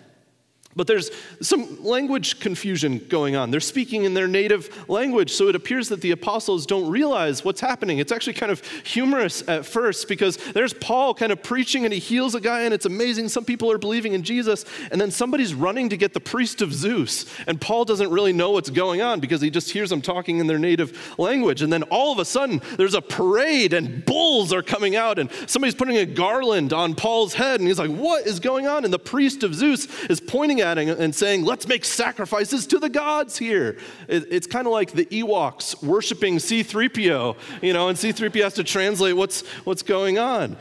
But 0.75 0.87
there's 0.87 1.11
some 1.43 1.85
language 1.85 2.41
confusion 2.41 3.05
going 3.11 3.37
on. 3.37 3.51
They're 3.51 3.61
speaking 3.61 4.05
in 4.05 4.15
their 4.15 4.27
native 4.27 4.89
language, 4.89 5.31
so 5.31 5.49
it 5.49 5.55
appears 5.55 5.91
that 5.91 6.01
the 6.01 6.13
apostles 6.13 6.65
don't 6.65 6.89
realize 6.89 7.45
what's 7.45 7.61
happening. 7.61 7.99
It's 7.99 8.11
actually 8.11 8.33
kind 8.35 8.51
of 8.51 8.67
humorous 8.85 9.47
at 9.47 9.67
first 9.67 10.09
because 10.09 10.39
there's 10.55 10.73
Paul 10.73 11.13
kind 11.13 11.31
of 11.31 11.43
preaching 11.43 11.85
and 11.85 11.93
he 11.93 12.01
heals 12.01 12.35
a 12.35 12.41
guy, 12.41 12.63
and 12.63 12.73
it's 12.73 12.87
amazing. 12.87 13.29
Some 13.29 13.45
people 13.45 13.71
are 13.71 13.77
believing 13.77 14.15
in 14.15 14.23
Jesus, 14.23 14.65
and 14.91 14.99
then 14.99 15.11
somebody's 15.11 15.53
running 15.53 15.91
to 15.91 15.99
get 15.99 16.15
the 16.15 16.21
priest 16.21 16.63
of 16.63 16.73
Zeus, 16.73 17.27
and 17.47 17.61
Paul 17.61 17.85
doesn't 17.85 18.11
really 18.11 18.33
know 18.33 18.53
what's 18.53 18.71
going 18.71 19.03
on 19.03 19.21
because 19.21 19.43
he 19.43 19.51
just 19.51 19.71
hears 19.71 19.91
them 19.91 20.01
talking 20.01 20.39
in 20.39 20.47
their 20.47 20.59
native 20.59 21.19
language. 21.19 21.61
And 21.61 21.71
then 21.71 21.83
all 21.85 22.13
of 22.13 22.19
a 22.19 22.25
sudden, 22.25 22.63
there's 22.79 22.95
a 22.95 23.03
parade, 23.03 23.75
and 23.75 24.05
bulls 24.07 24.55
are 24.55 24.63
coming 24.63 24.97
out, 24.97 25.19
and 25.19 25.31
somebody's 25.47 25.75
putting 25.75 25.99
a 25.99 26.07
garland 26.07 26.73
on 26.73 26.95
Paul's 26.95 27.35
head, 27.35 27.61
and 27.61 27.69
he's 27.69 27.79
like, 27.79 27.91
What 27.91 28.27
is 28.27 28.41
going 28.41 28.67
on? 28.67 28.85
And 28.85 28.93
the 28.93 28.99
priest 28.99 29.43
of 29.43 29.55
Zeus 29.55 29.87
is 30.05 30.19
pointing 30.19 30.62
at 30.63 30.79
and 30.79 31.15
saying, 31.15 31.45
let's 31.45 31.69
make 31.69 31.85
sacrifices 31.85 32.67
to 32.69 32.79
the 32.79 32.89
gods 32.89 33.37
here. 33.37 33.77
it's 34.09 34.47
kind 34.47 34.67
of 34.67 34.73
like 34.73 34.93
the 34.93 35.07
Ewoks 35.07 35.83
worshiping 35.83 36.37
C3PO, 36.37 37.37
you 37.61 37.73
know, 37.73 37.89
and 37.89 37.99
C3PO 37.99 38.43
has 38.43 38.55
to 38.55 38.65
translate 38.65 39.17
what's, 39.17 39.47
what's 39.65 39.83
going 39.83 40.19
on. 40.19 40.57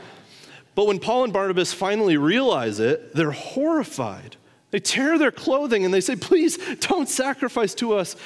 But 0.74 0.86
when 0.86 0.98
Paul 0.98 1.24
and 1.24 1.32
Barnabas 1.32 1.72
finally 1.72 2.16
realize 2.16 2.80
it, 2.80 3.14
they're 3.14 3.30
horrified. 3.30 4.36
They 4.70 4.80
tear 4.80 5.18
their 5.18 5.30
clothing 5.30 5.84
and 5.84 5.92
they 5.92 6.00
say, 6.00 6.16
Please 6.16 6.58
don't 6.80 7.08
sacrifice 7.08 7.74
to 7.74 7.94
us. 7.94 8.16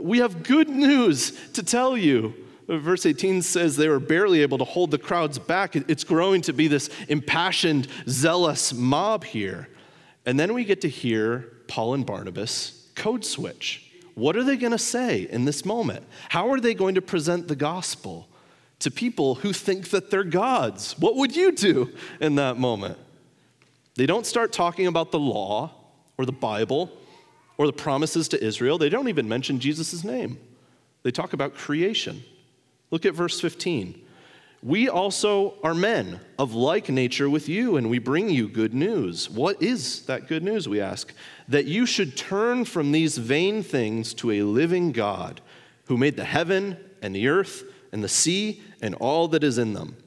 We 0.00 0.18
have 0.18 0.42
good 0.42 0.68
news 0.68 1.32
to 1.52 1.62
tell 1.62 1.96
you. 1.96 2.34
Verse 2.68 3.04
18 3.04 3.42
says 3.42 3.76
they 3.76 3.88
were 3.88 4.00
barely 4.00 4.40
able 4.40 4.58
to 4.58 4.64
hold 4.64 4.90
the 4.90 4.98
crowds 4.98 5.38
back. 5.38 5.76
It's 5.76 6.04
growing 6.04 6.40
to 6.42 6.52
be 6.52 6.68
this 6.68 6.88
impassioned, 7.08 7.88
zealous 8.08 8.72
mob 8.72 9.24
here. 9.24 9.68
And 10.26 10.38
then 10.38 10.54
we 10.54 10.64
get 10.64 10.80
to 10.82 10.88
hear 10.88 11.52
Paul 11.68 11.94
and 11.94 12.06
Barnabas 12.06 12.88
code 12.94 13.24
switch. 13.24 13.92
What 14.14 14.36
are 14.36 14.44
they 14.44 14.56
going 14.56 14.72
to 14.72 14.78
say 14.78 15.28
in 15.28 15.44
this 15.44 15.64
moment? 15.64 16.06
How 16.28 16.50
are 16.50 16.60
they 16.60 16.74
going 16.74 16.94
to 16.94 17.02
present 17.02 17.48
the 17.48 17.56
gospel 17.56 18.28
to 18.78 18.90
people 18.90 19.36
who 19.36 19.52
think 19.52 19.90
that 19.90 20.10
they're 20.10 20.24
gods? 20.24 20.98
What 20.98 21.16
would 21.16 21.34
you 21.34 21.52
do 21.52 21.92
in 22.20 22.36
that 22.36 22.56
moment? 22.58 22.98
They 23.96 24.06
don't 24.06 24.26
start 24.26 24.52
talking 24.52 24.86
about 24.86 25.10
the 25.10 25.18
law 25.18 25.72
or 26.16 26.26
the 26.26 26.32
Bible 26.32 26.90
or 27.56 27.66
the 27.66 27.72
promises 27.72 28.28
to 28.28 28.42
Israel. 28.42 28.78
They 28.78 28.88
don't 28.88 29.08
even 29.08 29.28
mention 29.28 29.60
Jesus' 29.60 30.04
name. 30.04 30.38
They 31.02 31.10
talk 31.10 31.32
about 31.32 31.54
creation. 31.54 32.22
Look 32.90 33.04
at 33.04 33.14
verse 33.14 33.40
15. 33.40 34.00
We 34.64 34.88
also 34.88 35.56
are 35.62 35.74
men 35.74 36.20
of 36.38 36.54
like 36.54 36.88
nature 36.88 37.28
with 37.28 37.50
you, 37.50 37.76
and 37.76 37.90
we 37.90 37.98
bring 37.98 38.30
you 38.30 38.48
good 38.48 38.72
news. 38.72 39.28
What 39.28 39.62
is 39.62 40.06
that 40.06 40.26
good 40.26 40.42
news, 40.42 40.66
we 40.66 40.80
ask? 40.80 41.12
That 41.48 41.66
you 41.66 41.84
should 41.84 42.16
turn 42.16 42.64
from 42.64 42.90
these 42.90 43.18
vain 43.18 43.62
things 43.62 44.14
to 44.14 44.30
a 44.30 44.42
living 44.42 44.92
God 44.92 45.42
who 45.84 45.98
made 45.98 46.16
the 46.16 46.24
heaven 46.24 46.78
and 47.02 47.14
the 47.14 47.28
earth 47.28 47.62
and 47.92 48.02
the 48.02 48.08
sea 48.08 48.62
and 48.80 48.94
all 48.94 49.28
that 49.28 49.44
is 49.44 49.58
in 49.58 49.74
them. 49.74 49.98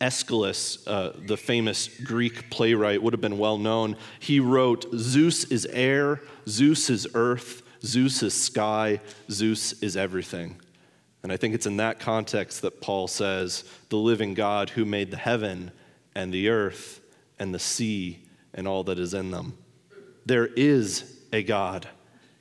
Aeschylus, 0.00 0.86
uh, 0.86 1.16
the 1.26 1.36
famous 1.36 1.88
Greek 1.88 2.50
playwright, 2.50 3.02
would 3.02 3.12
have 3.12 3.20
been 3.20 3.38
well 3.38 3.58
known. 3.58 3.96
He 4.20 4.38
wrote, 4.38 4.86
Zeus 4.94 5.42
is 5.46 5.66
air, 5.66 6.22
Zeus 6.48 6.88
is 6.88 7.08
earth, 7.14 7.62
Zeus 7.82 8.22
is 8.22 8.40
sky, 8.40 9.00
Zeus 9.28 9.72
is 9.82 9.96
everything. 9.96 10.56
And 11.22 11.30
I 11.30 11.36
think 11.36 11.54
it's 11.54 11.66
in 11.66 11.76
that 11.76 12.00
context 12.00 12.62
that 12.62 12.80
Paul 12.80 13.06
says, 13.06 13.64
the 13.90 13.96
living 13.96 14.34
God 14.34 14.70
who 14.70 14.84
made 14.84 15.10
the 15.10 15.16
heaven 15.16 15.70
and 16.14 16.32
the 16.32 16.48
earth 16.48 17.00
and 17.38 17.54
the 17.54 17.58
sea 17.58 18.20
and 18.54 18.66
all 18.66 18.84
that 18.84 18.98
is 18.98 19.14
in 19.14 19.30
them. 19.30 19.56
There 20.26 20.46
is 20.46 21.18
a 21.32 21.42
God. 21.42 21.88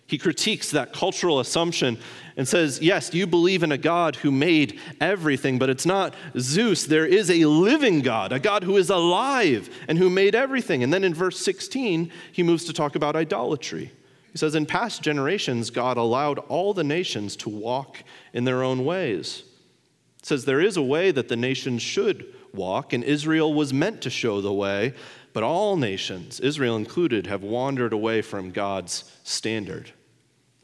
He 0.08 0.18
critiques 0.18 0.72
that 0.72 0.92
cultural 0.92 1.40
assumption 1.40 2.00
and 2.36 2.48
says, 2.48 2.82
Yes, 2.82 3.14
you 3.14 3.28
believe 3.28 3.62
in 3.62 3.72
a 3.72 3.78
God 3.78 4.16
who 4.16 4.32
made 4.32 4.80
everything, 5.00 5.60
but 5.60 5.70
it's 5.70 5.86
not 5.86 6.16
Zeus. 6.38 6.86
There 6.86 7.06
is 7.06 7.30
a 7.30 7.46
living 7.46 8.00
God, 8.02 8.32
a 8.32 8.40
God 8.40 8.64
who 8.64 8.78
is 8.78 8.90
alive 8.90 9.70
and 9.88 10.00
who 10.00 10.10
made 10.10 10.34
everything. 10.34 10.84
And 10.84 10.92
then 10.92 11.04
in 11.04 11.14
verse 11.14 11.40
16, 11.40 12.12
he 12.32 12.42
moves 12.42 12.66
to 12.66 12.74
talk 12.74 12.96
about 12.96 13.16
idolatry. 13.16 13.92
He 14.32 14.38
says, 14.38 14.56
In 14.56 14.66
past 14.66 15.02
generations, 15.02 15.70
God 15.70 15.98
allowed 15.98 16.40
all 16.40 16.74
the 16.74 16.84
nations 16.84 17.36
to 17.38 17.50
walk 17.50 18.04
in 18.34 18.46
their 18.46 18.64
own 18.64 18.86
ways. 18.86 19.44
It 20.20 20.26
says, 20.26 20.46
There 20.46 20.62
is 20.62 20.78
a 20.78 20.82
way 20.82 21.12
that 21.12 21.28
the 21.28 21.36
nations 21.36 21.82
should 21.82 22.26
walk, 22.54 22.94
and 22.94 23.04
Israel 23.04 23.54
was 23.54 23.74
meant 23.74 24.02
to 24.02 24.10
show 24.10 24.42
the 24.42 24.54
way, 24.54 24.94
but 25.34 25.44
all 25.44 25.78
nations, 25.78 26.40
Israel 26.40 26.76
included, 26.76 27.28
have 27.28 27.44
wandered 27.44 27.94
away 27.94 28.22
from 28.22 28.52
God's 28.52 29.04
standard. 29.24 29.92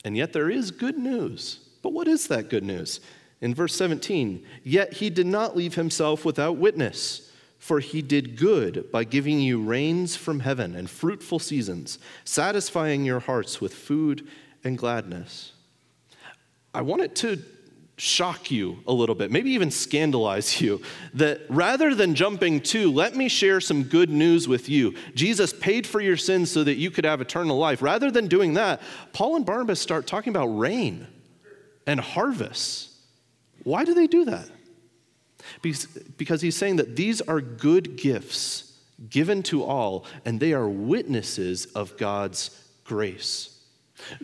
And 0.03 0.15
yet 0.15 0.33
there 0.33 0.49
is 0.49 0.71
good 0.71 0.97
news. 0.97 1.59
But 1.81 1.93
what 1.93 2.07
is 2.07 2.27
that 2.27 2.49
good 2.49 2.63
news? 2.63 2.99
In 3.41 3.53
verse 3.53 3.75
17, 3.75 4.45
yet 4.63 4.93
he 4.93 5.09
did 5.09 5.27
not 5.27 5.55
leave 5.55 5.75
himself 5.75 6.25
without 6.25 6.57
witness. 6.57 7.31
For 7.65 7.79
he 7.79 8.03
did 8.03 8.37
good 8.37 8.91
by 8.91 9.05
giving 9.05 9.39
you 9.39 9.59
rains 9.59 10.15
from 10.15 10.41
heaven 10.41 10.75
and 10.75 10.87
fruitful 10.87 11.39
seasons, 11.39 11.97
satisfying 12.23 13.03
your 13.03 13.19
hearts 13.19 13.59
with 13.59 13.73
food 13.73 14.27
and 14.63 14.77
gladness. 14.77 15.51
I 16.75 16.83
want 16.83 17.01
it 17.01 17.15
to 17.15 17.41
shock 17.97 18.51
you 18.51 18.77
a 18.85 18.93
little 18.93 19.15
bit, 19.15 19.31
maybe 19.31 19.49
even 19.49 19.71
scandalize 19.71 20.61
you, 20.61 20.79
that 21.15 21.41
rather 21.49 21.95
than 21.95 22.13
jumping 22.13 22.61
to, 22.61 22.91
let 22.91 23.15
me 23.15 23.27
share 23.27 23.59
some 23.59 23.81
good 23.81 24.11
news 24.11 24.47
with 24.47 24.69
you. 24.69 24.93
Jesus 25.15 25.51
paid 25.51 25.87
for 25.87 25.99
your 25.99 26.17
sins 26.17 26.51
so 26.51 26.63
that 26.63 26.75
you 26.75 26.91
could 26.91 27.03
have 27.03 27.19
eternal 27.19 27.57
life. 27.57 27.81
Rather 27.81 28.11
than 28.11 28.27
doing 28.27 28.53
that, 28.53 28.79
Paul 29.11 29.37
and 29.37 29.45
Barnabas 29.45 29.81
start 29.81 30.05
talking 30.05 30.29
about 30.29 30.55
rain 30.55 31.07
and 31.87 31.99
harvests. 31.99 32.95
Why 33.63 33.85
do 33.85 33.95
they 33.95 34.05
do 34.05 34.25
that? 34.25 34.51
Because 35.61 36.41
he's 36.41 36.55
saying 36.55 36.77
that 36.77 36.95
these 36.95 37.21
are 37.21 37.41
good 37.41 37.95
gifts 37.97 38.73
given 39.09 39.43
to 39.43 39.63
all, 39.63 40.05
and 40.23 40.39
they 40.39 40.53
are 40.53 40.67
witnesses 40.67 41.65
of 41.67 41.97
God's 41.97 42.61
grace. 42.83 43.51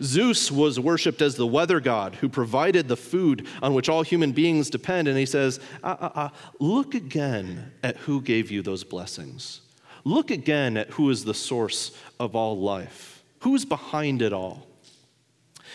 Zeus 0.00 0.50
was 0.50 0.78
worshiped 0.78 1.22
as 1.22 1.34
the 1.36 1.46
weather 1.46 1.80
god 1.80 2.14
who 2.16 2.28
provided 2.28 2.88
the 2.88 2.96
food 2.96 3.46
on 3.62 3.74
which 3.74 3.88
all 3.88 4.02
human 4.02 4.32
beings 4.32 4.70
depend. 4.70 5.08
And 5.08 5.16
he 5.18 5.26
says, 5.26 5.60
uh, 5.82 5.96
uh, 5.98 6.10
uh, 6.14 6.28
Look 6.60 6.94
again 6.94 7.72
at 7.82 7.96
who 7.98 8.20
gave 8.20 8.50
you 8.50 8.62
those 8.62 8.84
blessings. 8.84 9.60
Look 10.04 10.30
again 10.30 10.76
at 10.76 10.90
who 10.90 11.10
is 11.10 11.24
the 11.24 11.34
source 11.34 11.96
of 12.20 12.36
all 12.36 12.58
life. 12.58 13.22
Who's 13.40 13.64
behind 13.64 14.22
it 14.22 14.32
all? 14.32 14.66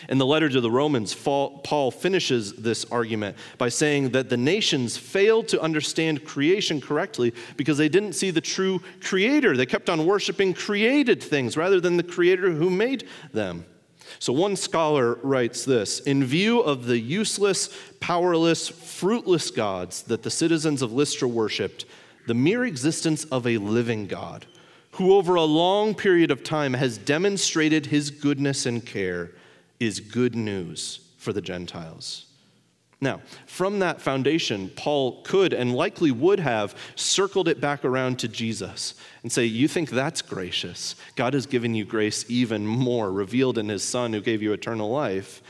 In 0.08 0.18
the 0.18 0.26
letter 0.26 0.48
to 0.48 0.60
the 0.60 0.70
Romans, 0.70 1.14
Paul 1.14 1.90
finishes 1.90 2.54
this 2.54 2.84
argument 2.86 3.36
by 3.58 3.68
saying 3.68 4.10
that 4.10 4.28
the 4.28 4.36
nations 4.36 4.96
failed 4.96 5.48
to 5.48 5.60
understand 5.60 6.24
creation 6.24 6.80
correctly 6.80 7.34
because 7.56 7.78
they 7.78 7.88
didn't 7.88 8.12
see 8.12 8.30
the 8.30 8.40
true 8.40 8.80
creator. 9.02 9.56
They 9.56 9.66
kept 9.66 9.90
on 9.90 10.06
worshiping 10.06 10.54
created 10.54 11.22
things 11.22 11.56
rather 11.56 11.80
than 11.80 11.96
the 11.96 12.02
creator 12.02 12.50
who 12.50 12.70
made 12.70 13.06
them. 13.32 13.64
So, 14.18 14.32
one 14.32 14.56
scholar 14.56 15.14
writes 15.22 15.64
this 15.64 16.00
In 16.00 16.24
view 16.24 16.60
of 16.60 16.86
the 16.86 16.98
useless, 16.98 17.70
powerless, 18.00 18.68
fruitless 18.68 19.50
gods 19.50 20.02
that 20.04 20.22
the 20.22 20.30
citizens 20.30 20.82
of 20.82 20.92
Lystra 20.92 21.28
worshiped, 21.28 21.84
the 22.26 22.34
mere 22.34 22.64
existence 22.64 23.24
of 23.24 23.46
a 23.46 23.58
living 23.58 24.06
God, 24.06 24.46
who 24.92 25.14
over 25.14 25.34
a 25.34 25.44
long 25.44 25.94
period 25.94 26.30
of 26.30 26.42
time 26.42 26.74
has 26.74 26.98
demonstrated 26.98 27.86
his 27.86 28.10
goodness 28.10 28.66
and 28.66 28.84
care, 28.84 29.32
is 29.80 30.00
good 30.00 30.34
news 30.34 31.00
for 31.18 31.32
the 31.32 31.40
Gentiles. 31.40 32.26
Now, 33.00 33.20
from 33.46 33.78
that 33.78 34.00
foundation, 34.00 34.70
Paul 34.74 35.22
could 35.22 35.52
and 35.52 35.72
likely 35.72 36.10
would 36.10 36.40
have 36.40 36.74
circled 36.96 37.46
it 37.46 37.60
back 37.60 37.84
around 37.84 38.18
to 38.20 38.28
Jesus 38.28 38.94
and 39.22 39.30
say, 39.30 39.44
You 39.44 39.68
think 39.68 39.90
that's 39.90 40.20
gracious? 40.20 40.96
God 41.14 41.34
has 41.34 41.46
given 41.46 41.76
you 41.76 41.84
grace 41.84 42.24
even 42.28 42.66
more, 42.66 43.12
revealed 43.12 43.56
in 43.56 43.68
his 43.68 43.84
Son 43.84 44.12
who 44.12 44.20
gave 44.20 44.42
you 44.42 44.52
eternal 44.52 44.90
life. 44.90 45.42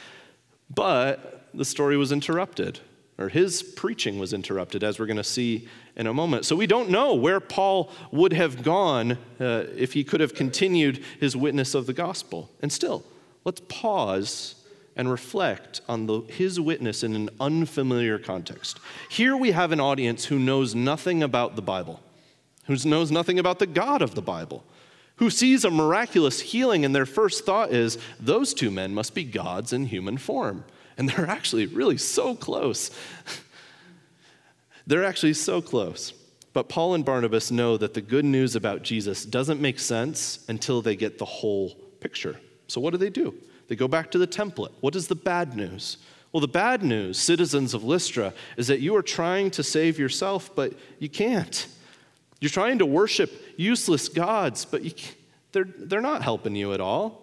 But 0.69 1.49
the 1.55 1.65
story 1.65 1.97
was 1.97 2.13
interrupted, 2.13 2.81
or 3.17 3.31
his 3.31 3.63
preaching 3.63 4.19
was 4.19 4.35
interrupted, 4.35 4.85
as 4.85 4.99
we're 4.99 5.07
going 5.07 5.17
to 5.17 5.25
see 5.25 5.69
in 5.97 6.07
a 6.07 6.13
moment. 6.13 6.45
So 6.45 6.55
we 6.55 6.67
don't 6.67 6.91
know 6.91 7.15
where 7.15 7.41
Paul 7.41 7.91
would 8.13 8.35
have 8.35 8.63
gone 8.63 9.13
uh, 9.41 9.65
if 9.75 9.95
he 9.95 10.05
could 10.05 10.21
have 10.21 10.35
continued 10.35 11.03
his 11.19 11.35
witness 11.35 11.75
of 11.75 11.87
the 11.87 11.95
gospel. 11.95 12.51
And 12.61 12.71
still, 12.71 13.05
let's 13.49 13.63
pause 13.67 14.57
and 14.95 15.11
reflect 15.11 15.81
on 15.89 16.05
the, 16.05 16.21
his 16.29 16.61
witness 16.61 17.03
in 17.03 17.17
an 17.17 17.31
unfamiliar 17.41 18.19
context. 18.19 18.79
Here 19.09 19.35
we 19.35 19.53
have 19.53 19.73
an 19.73 19.81
audience 19.81 20.27
who 20.27 20.39
knows 20.39 20.75
nothing 20.75 21.23
about 21.23 21.57
the 21.57 21.63
Bible, 21.63 21.99
who 22.67 22.77
knows 22.85 23.11
nothing 23.11 23.39
about 23.39 23.59
the 23.59 23.67
God 23.67 24.03
of 24.03 24.15
the 24.15 24.21
Bible, 24.21 24.65
who 25.17 25.31
sees 25.31 25.65
a 25.65 25.71
miraculous 25.71 26.41
healing, 26.41 26.85
and 26.85 26.95
their 26.95 27.07
first 27.07 27.47
thought 27.47 27.73
is, 27.73 27.97
those 28.21 28.53
two 28.53 28.71
men 28.71 28.93
must 28.93 29.15
be 29.15 29.25
gods 29.25 29.73
in 29.73 29.87
human 29.87 30.19
form. 30.19 30.63
And 30.99 31.09
they're 31.09 31.31
actually 31.31 31.65
really 31.65 31.97
so 31.97 32.35
close. 32.35 32.91
they're 34.87 35.05
actually 35.05 35.33
so 35.33 35.63
close. 35.63 36.13
But 36.53 36.69
Paul 36.69 36.93
and 36.93 37.05
Barnabas 37.05 37.51
know 37.51 37.79
that 37.79 37.95
the 37.95 38.03
good 38.03 38.27
news 38.27 38.55
about 38.55 38.83
Jesus 38.83 39.25
doesn't 39.25 39.59
make 39.59 39.79
sense 39.79 40.45
until 40.49 40.83
they 40.83 40.97
get 40.97 41.17
the 41.17 41.25
whole 41.25 41.71
picture. 42.01 42.39
So, 42.69 42.81
what 42.81 42.91
do 42.91 42.99
they 42.99 43.11
do? 43.11 43.35
They 43.67 43.77
go 43.77 43.89
back 43.89 44.11
to 44.13 44.19
the 44.19 44.27
template. 44.27 44.73
What 44.81 44.95
is 44.95 45.09
the 45.09 45.15
bad 45.15 45.57
news? 45.57 45.99
Well, 46.33 46.41
the 46.41 46.49
bad 46.49 46.83
news, 46.83 47.19
citizens 47.19 47.73
of 47.75 47.85
Lystra, 47.85 48.35
is 48.57 48.67
that 48.67 48.81
you 48.81 48.95
are 48.97 49.03
trying 49.03 49.51
to 49.53 49.63
save 49.63 49.99
yourself, 49.99 50.55
but 50.55 50.75
you 50.99 51.09
can't. 51.09 51.67
You're 52.41 52.51
trying 52.51 52.79
to 52.79 52.87
worship 52.87 53.33
useless 53.57 54.09
gods, 54.09 54.65
but 54.65 54.83
they're, 55.53 55.69
they're 55.79 56.01
not 56.01 56.23
helping 56.23 56.55
you 56.55 56.75
at 56.75 56.81
all. 56.81 57.23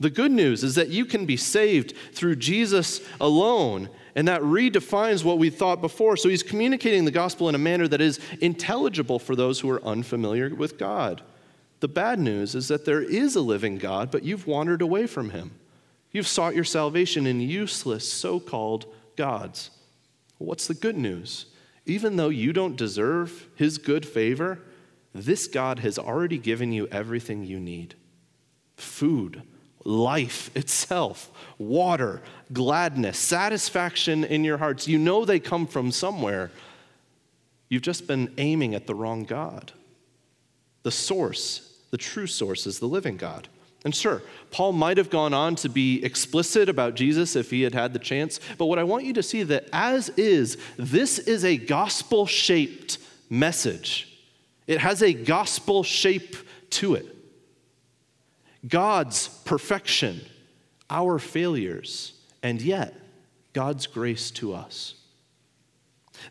The 0.00 0.10
good 0.10 0.32
news 0.32 0.64
is 0.64 0.74
that 0.74 0.88
you 0.88 1.04
can 1.04 1.26
be 1.26 1.36
saved 1.36 1.94
through 2.12 2.36
Jesus 2.36 3.00
alone, 3.20 3.88
and 4.16 4.26
that 4.26 4.42
redefines 4.42 5.22
what 5.22 5.38
we 5.38 5.48
thought 5.48 5.80
before. 5.80 6.16
So 6.16 6.28
he's 6.28 6.42
communicating 6.42 7.04
the 7.04 7.12
gospel 7.12 7.48
in 7.48 7.54
a 7.54 7.58
manner 7.58 7.86
that 7.86 8.00
is 8.00 8.18
intelligible 8.40 9.20
for 9.20 9.36
those 9.36 9.60
who 9.60 9.70
are 9.70 9.82
unfamiliar 9.84 10.52
with 10.52 10.76
God. 10.76 11.22
The 11.82 11.88
bad 11.88 12.20
news 12.20 12.54
is 12.54 12.68
that 12.68 12.84
there 12.84 13.02
is 13.02 13.34
a 13.34 13.40
living 13.40 13.76
God, 13.76 14.12
but 14.12 14.22
you've 14.22 14.46
wandered 14.46 14.82
away 14.82 15.08
from 15.08 15.30
him. 15.30 15.50
You've 16.12 16.28
sought 16.28 16.54
your 16.54 16.62
salvation 16.62 17.26
in 17.26 17.40
useless 17.40 18.10
so 18.10 18.38
called 18.38 18.86
gods. 19.16 19.70
What's 20.38 20.68
the 20.68 20.74
good 20.74 20.96
news? 20.96 21.46
Even 21.84 22.14
though 22.14 22.28
you 22.28 22.52
don't 22.52 22.76
deserve 22.76 23.48
his 23.56 23.78
good 23.78 24.06
favor, 24.06 24.60
this 25.12 25.48
God 25.48 25.80
has 25.80 25.98
already 25.98 26.38
given 26.38 26.70
you 26.70 26.86
everything 26.86 27.42
you 27.42 27.58
need 27.58 27.96
food, 28.76 29.42
life 29.82 30.56
itself, 30.56 31.32
water, 31.58 32.22
gladness, 32.52 33.18
satisfaction 33.18 34.22
in 34.22 34.44
your 34.44 34.58
hearts. 34.58 34.86
You 34.86 35.00
know 35.00 35.24
they 35.24 35.40
come 35.40 35.66
from 35.66 35.90
somewhere. 35.90 36.52
You've 37.68 37.82
just 37.82 38.06
been 38.06 38.32
aiming 38.38 38.76
at 38.76 38.86
the 38.86 38.94
wrong 38.94 39.24
God. 39.24 39.72
The 40.84 40.92
source, 40.92 41.70
the 41.92 41.98
true 41.98 42.26
source, 42.26 42.66
is 42.66 42.80
the 42.80 42.86
living 42.86 43.16
God. 43.16 43.46
And 43.84 43.94
sure, 43.94 44.22
Paul 44.50 44.72
might 44.72 44.96
have 44.96 45.10
gone 45.10 45.34
on 45.34 45.56
to 45.56 45.68
be 45.68 46.04
explicit 46.04 46.68
about 46.68 46.94
Jesus 46.94 47.36
if 47.36 47.50
he 47.50 47.62
had 47.62 47.74
had 47.74 47.92
the 47.92 47.98
chance, 47.98 48.40
but 48.58 48.66
what 48.66 48.78
I 48.78 48.84
want 48.84 49.04
you 49.04 49.12
to 49.12 49.22
see 49.22 49.42
that 49.44 49.68
as 49.72 50.08
is, 50.10 50.56
this 50.76 51.18
is 51.18 51.44
a 51.44 51.56
gospel 51.56 52.26
shaped 52.26 52.98
message. 53.28 54.18
It 54.66 54.78
has 54.78 55.02
a 55.02 55.12
gospel 55.12 55.82
shape 55.82 56.36
to 56.70 56.94
it. 56.94 57.06
God's 58.66 59.28
perfection, 59.44 60.20
our 60.88 61.18
failures, 61.18 62.12
and 62.42 62.62
yet 62.62 62.94
God's 63.52 63.86
grace 63.86 64.30
to 64.32 64.54
us. 64.54 64.94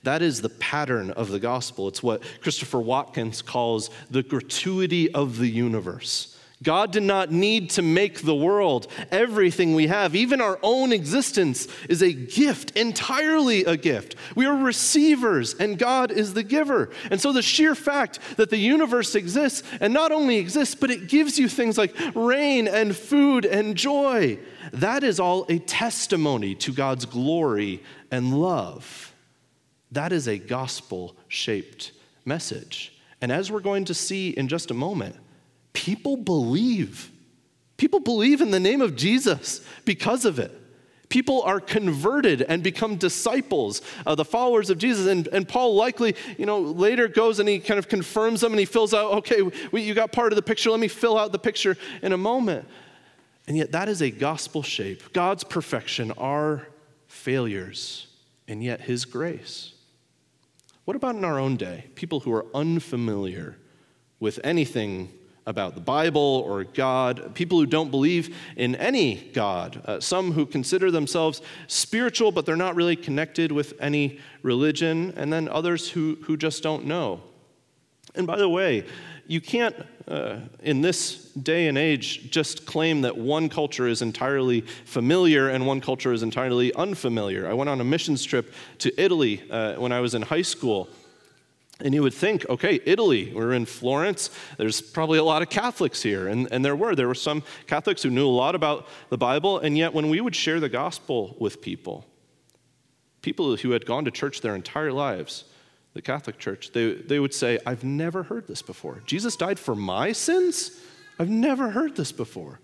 That 0.03 0.21
is 0.21 0.41
the 0.41 0.49
pattern 0.49 1.11
of 1.11 1.29
the 1.29 1.39
gospel. 1.39 1.87
It's 1.87 2.03
what 2.03 2.23
Christopher 2.41 2.79
Watkins 2.79 3.41
calls 3.41 3.89
the 4.09 4.23
gratuity 4.23 5.11
of 5.13 5.37
the 5.37 5.49
universe. 5.49 6.37
God 6.63 6.91
did 6.91 7.03
not 7.03 7.31
need 7.31 7.71
to 7.71 7.81
make 7.81 8.21
the 8.21 8.35
world. 8.35 8.87
Everything 9.09 9.73
we 9.73 9.87
have, 9.87 10.15
even 10.15 10.41
our 10.41 10.59
own 10.61 10.93
existence, 10.93 11.67
is 11.89 12.03
a 12.03 12.13
gift, 12.13 12.71
entirely 12.77 13.65
a 13.65 13.75
gift. 13.75 14.15
We 14.35 14.45
are 14.45 14.55
receivers, 14.55 15.55
and 15.55 15.79
God 15.79 16.11
is 16.11 16.33
the 16.33 16.43
giver. 16.43 16.91
And 17.09 17.19
so, 17.19 17.33
the 17.33 17.41
sheer 17.41 17.73
fact 17.73 18.19
that 18.37 18.51
the 18.51 18.57
universe 18.57 19.15
exists, 19.15 19.63
and 19.79 19.91
not 19.91 20.11
only 20.11 20.37
exists, 20.37 20.75
but 20.75 20.91
it 20.91 21.09
gives 21.09 21.39
you 21.39 21.49
things 21.49 21.79
like 21.79 21.95
rain 22.13 22.67
and 22.67 22.95
food 22.95 23.45
and 23.45 23.75
joy, 23.75 24.37
that 24.71 25.03
is 25.03 25.19
all 25.19 25.45
a 25.49 25.57
testimony 25.57 26.53
to 26.55 26.71
God's 26.71 27.05
glory 27.05 27.81
and 28.11 28.39
love. 28.39 29.10
That 29.91 30.11
is 30.11 30.27
a 30.27 30.37
gospel 30.37 31.15
shaped 31.27 31.91
message. 32.25 32.93
And 33.21 33.31
as 33.31 33.51
we're 33.51 33.59
going 33.59 33.85
to 33.85 33.93
see 33.93 34.29
in 34.29 34.47
just 34.47 34.71
a 34.71 34.73
moment, 34.73 35.15
people 35.73 36.17
believe. 36.17 37.11
People 37.77 37.99
believe 37.99 38.41
in 38.41 38.51
the 38.51 38.59
name 38.59 38.81
of 38.81 38.95
Jesus 38.95 39.65
because 39.85 40.25
of 40.25 40.39
it. 40.39 40.57
People 41.09 41.41
are 41.41 41.59
converted 41.59 42.41
and 42.41 42.63
become 42.63 42.95
disciples, 42.95 43.81
uh, 44.05 44.15
the 44.15 44.23
followers 44.23 44.69
of 44.69 44.77
Jesus. 44.77 45.07
And, 45.07 45.27
and 45.27 45.45
Paul 45.45 45.75
likely, 45.75 46.15
you 46.37 46.45
know, 46.45 46.61
later 46.61 47.09
goes 47.09 47.39
and 47.39 47.49
he 47.49 47.59
kind 47.59 47.77
of 47.77 47.89
confirms 47.89 48.39
them 48.39 48.53
and 48.53 48.59
he 48.59 48.65
fills 48.65 48.93
out, 48.93 49.11
okay, 49.15 49.41
we, 49.73 49.81
you 49.81 49.93
got 49.93 50.13
part 50.13 50.31
of 50.31 50.37
the 50.37 50.41
picture. 50.41 50.71
Let 50.71 50.79
me 50.79 50.87
fill 50.87 51.17
out 51.17 51.33
the 51.33 51.39
picture 51.39 51.77
in 52.01 52.13
a 52.13 52.17
moment. 52.17 52.65
And 53.45 53.57
yet, 53.57 53.73
that 53.73 53.89
is 53.89 54.01
a 54.01 54.09
gospel 54.09 54.63
shape. 54.63 55.11
God's 55.11 55.43
perfection, 55.43 56.11
our 56.13 56.67
failures, 57.07 58.07
and 58.47 58.63
yet 58.63 58.79
His 58.79 59.03
grace. 59.03 59.73
What 60.91 60.97
about 60.97 61.15
in 61.15 61.23
our 61.23 61.39
own 61.39 61.55
day? 61.55 61.85
People 61.95 62.19
who 62.19 62.33
are 62.33 62.45
unfamiliar 62.53 63.55
with 64.19 64.41
anything 64.43 65.09
about 65.45 65.73
the 65.73 65.79
Bible 65.79 66.43
or 66.45 66.65
God, 66.65 67.33
people 67.33 67.57
who 67.57 67.65
don't 67.65 67.91
believe 67.91 68.35
in 68.57 68.75
any 68.75 69.15
God, 69.31 69.81
uh, 69.85 70.01
some 70.01 70.33
who 70.33 70.45
consider 70.45 70.91
themselves 70.91 71.41
spiritual 71.67 72.33
but 72.33 72.45
they're 72.45 72.57
not 72.57 72.75
really 72.75 72.97
connected 72.97 73.53
with 73.53 73.73
any 73.79 74.19
religion, 74.43 75.13
and 75.15 75.31
then 75.31 75.47
others 75.47 75.89
who, 75.89 76.17
who 76.23 76.35
just 76.35 76.61
don't 76.61 76.83
know. 76.83 77.21
And 78.13 78.27
by 78.27 78.35
the 78.35 78.49
way, 78.49 78.83
you 79.31 79.39
can't, 79.39 79.73
uh, 80.09 80.39
in 80.61 80.81
this 80.81 81.31
day 81.31 81.69
and 81.69 81.77
age, 81.77 82.29
just 82.31 82.65
claim 82.65 82.99
that 83.03 83.15
one 83.17 83.47
culture 83.47 83.87
is 83.87 84.01
entirely 84.01 84.59
familiar 84.83 85.47
and 85.47 85.65
one 85.65 85.79
culture 85.79 86.11
is 86.11 86.21
entirely 86.21 86.73
unfamiliar. 86.73 87.49
I 87.49 87.53
went 87.53 87.69
on 87.69 87.79
a 87.79 87.85
missions 87.85 88.25
trip 88.25 88.53
to 88.79 89.01
Italy 89.01 89.41
uh, 89.49 89.75
when 89.75 89.93
I 89.93 90.01
was 90.01 90.15
in 90.15 90.21
high 90.21 90.41
school. 90.41 90.89
And 91.79 91.93
you 91.93 92.03
would 92.03 92.13
think, 92.13 92.45
okay, 92.49 92.81
Italy, 92.85 93.31
we're 93.33 93.53
in 93.53 93.65
Florence, 93.65 94.31
there's 94.57 94.81
probably 94.81 95.17
a 95.17 95.23
lot 95.23 95.41
of 95.41 95.49
Catholics 95.49 96.03
here. 96.03 96.27
And, 96.27 96.51
and 96.51 96.63
there 96.65 96.75
were. 96.75 96.93
There 96.93 97.07
were 97.07 97.15
some 97.15 97.41
Catholics 97.67 98.03
who 98.03 98.09
knew 98.09 98.27
a 98.27 98.37
lot 98.43 98.53
about 98.53 98.85
the 99.07 99.17
Bible, 99.17 99.59
and 99.59 99.77
yet 99.77 99.93
when 99.93 100.09
we 100.09 100.19
would 100.19 100.35
share 100.35 100.59
the 100.59 100.67
gospel 100.67 101.37
with 101.39 101.61
people, 101.61 102.05
people 103.21 103.55
who 103.55 103.71
had 103.71 103.85
gone 103.85 104.03
to 104.03 104.11
church 104.11 104.41
their 104.41 104.55
entire 104.55 104.91
lives, 104.91 105.45
the 105.93 106.01
Catholic 106.01 106.37
Church, 106.39 106.71
they, 106.71 106.93
they 106.93 107.19
would 107.19 107.33
say, 107.33 107.59
I've 107.65 107.83
never 107.83 108.23
heard 108.23 108.47
this 108.47 108.61
before. 108.61 109.01
Jesus 109.05 109.35
died 109.35 109.59
for 109.59 109.75
my 109.75 110.11
sins? 110.11 110.79
I've 111.19 111.29
never 111.29 111.71
heard 111.71 111.95
this 111.95 112.11
before. 112.11 112.59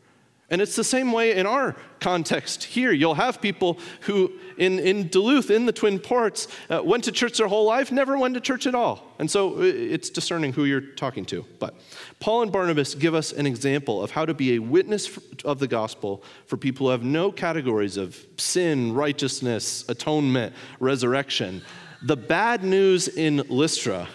And 0.50 0.62
it's 0.62 0.78
the 0.78 0.84
same 0.84 1.12
way 1.12 1.34
in 1.34 1.46
our 1.46 1.76
context 2.00 2.64
here. 2.64 2.94
You'll 2.94 3.16
have 3.16 3.42
people 3.42 3.80
who, 4.02 4.32
in, 4.58 4.80
in 4.80 5.10
Duluth, 5.10 5.52
in 5.52 5.66
the 5.66 5.74
Twin 5.74 6.00
Ports, 6.00 6.48
uh, 6.70 6.82
went 6.82 7.04
to 7.04 7.12
church 7.12 7.38
their 7.38 7.48
whole 7.48 7.66
life, 7.66 7.92
never 7.92 8.18
went 8.18 8.34
to 8.36 8.40
church 8.40 8.66
at 8.66 8.74
all. 8.74 9.14
And 9.20 9.30
so 9.30 9.62
it's 9.62 10.10
discerning 10.10 10.54
who 10.54 10.64
you're 10.64 10.80
talking 10.80 11.26
to. 11.26 11.46
But 11.60 11.76
Paul 12.22 12.44
and 12.44 12.52
Barnabas 12.52 12.96
give 12.96 13.14
us 13.14 13.34
an 13.34 13.46
example 13.46 14.02
of 14.02 14.12
how 14.12 14.26
to 14.26 14.34
be 14.34 14.56
a 14.56 14.60
witness 14.60 15.20
of 15.44 15.60
the 15.60 15.68
gospel 15.68 16.24
for 16.46 16.56
people 16.56 16.88
who 16.88 16.92
have 16.92 17.04
no 17.04 17.30
categories 17.30 17.98
of 17.98 18.18
sin, 18.38 18.94
righteousness, 18.94 19.84
atonement, 19.90 20.56
resurrection. 20.80 21.62
The 22.04 22.18
bad 22.18 22.64
news 22.64 23.08
in 23.08 23.44
Lystra 23.50 24.08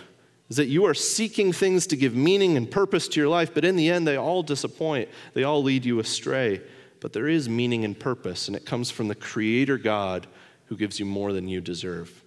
is 0.49 0.57
that 0.57 0.68
you 0.68 0.85
are 0.85 0.95
seeking 0.95 1.53
things 1.53 1.87
to 1.88 1.97
give 1.97 2.14
meaning 2.14 2.57
and 2.57 2.71
purpose 2.71 3.09
to 3.09 3.21
your 3.21 3.29
life, 3.29 3.55
but 3.55 3.64
in 3.64 3.75
the 3.75 3.88
end, 3.88 4.07
they 4.07 4.16
all 4.16 4.42
disappoint. 4.42 5.09
They 5.35 5.45
all 5.45 5.62
lead 5.62 5.85
you 5.85 5.99
astray. 5.99 6.61
But 7.01 7.12
there 7.12 7.27
is 7.27 7.49
meaning 7.49 7.85
and 7.85 7.99
purpose, 7.99 8.47
and 8.47 8.57
it 8.57 8.64
comes 8.64 8.90
from 8.90 9.09
the 9.09 9.14
Creator 9.14 9.79
God 9.79 10.29
who 10.66 10.77
gives 10.77 11.01
you 11.01 11.07
more 11.07 11.33
than 11.33 11.49
you 11.49 11.61
deserve. 11.61 12.21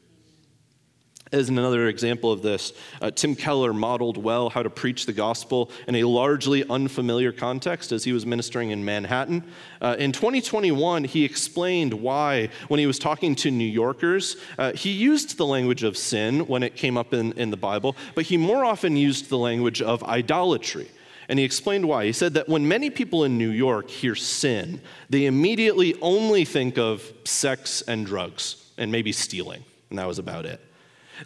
As 1.36 1.50
another 1.50 1.90
example 1.90 2.32
of 2.32 2.42
this, 2.42 2.72
uh, 3.02 3.12
Tim 3.12 3.36
Keller 3.36 3.74
modeled 3.74 4.16
well 4.16 4.50
how 4.50 4.64
to 4.64 4.70
preach 4.70 5.06
the 5.06 5.12
gospel 5.12 5.70
in 5.86 5.96
a 5.96 6.06
largely 6.06 6.64
unfamiliar 6.70 7.34
context 7.34 7.92
as 7.92 8.06
he 8.06 8.14
was 8.14 8.26
ministering 8.26 8.70
in 8.70 8.86
Manhattan. 8.86 9.44
Uh, 9.82 9.98
in 10.00 10.14
2021, 10.14 11.04
he 11.04 11.26
explained 11.26 11.94
why, 11.94 12.48
when 12.70 12.80
he 12.80 12.88
was 12.88 12.98
talking 12.98 13.36
to 13.36 13.52
New 13.52 13.68
Yorkers, 13.68 14.38
uh, 14.58 14.72
he 14.72 14.92
used 14.92 15.36
the 15.36 15.46
language 15.46 15.84
of 15.84 15.98
sin 15.98 16.48
when 16.48 16.64
it 16.64 16.78
came 16.78 16.98
up 16.98 17.14
in, 17.14 17.34
in 17.34 17.52
the 17.52 17.58
Bible, 17.58 17.98
but 18.16 18.24
he 18.24 18.38
more 18.38 18.64
often 18.64 18.96
used 18.96 19.28
the 19.28 19.38
language 19.38 19.82
of 19.82 20.06
idolatry. 20.06 20.90
And 21.28 21.38
he 21.38 21.44
explained 21.44 21.86
why. 21.86 22.06
He 22.06 22.14
said 22.14 22.36
that 22.36 22.48
when 22.48 22.66
many 22.66 22.90
people 22.90 23.26
in 23.26 23.38
New 23.38 23.52
York 23.52 23.90
hear 23.90 24.16
sin, 24.16 24.80
they 25.10 25.26
immediately 25.26 26.00
only 26.02 26.46
think 26.46 26.78
of 26.78 27.12
sex 27.26 27.82
and 27.82 28.06
drugs 28.06 28.72
and 28.78 28.90
maybe 28.90 29.12
stealing, 29.12 29.66
and 29.90 30.00
that 30.00 30.08
was 30.08 30.18
about 30.18 30.46
it. 30.46 30.62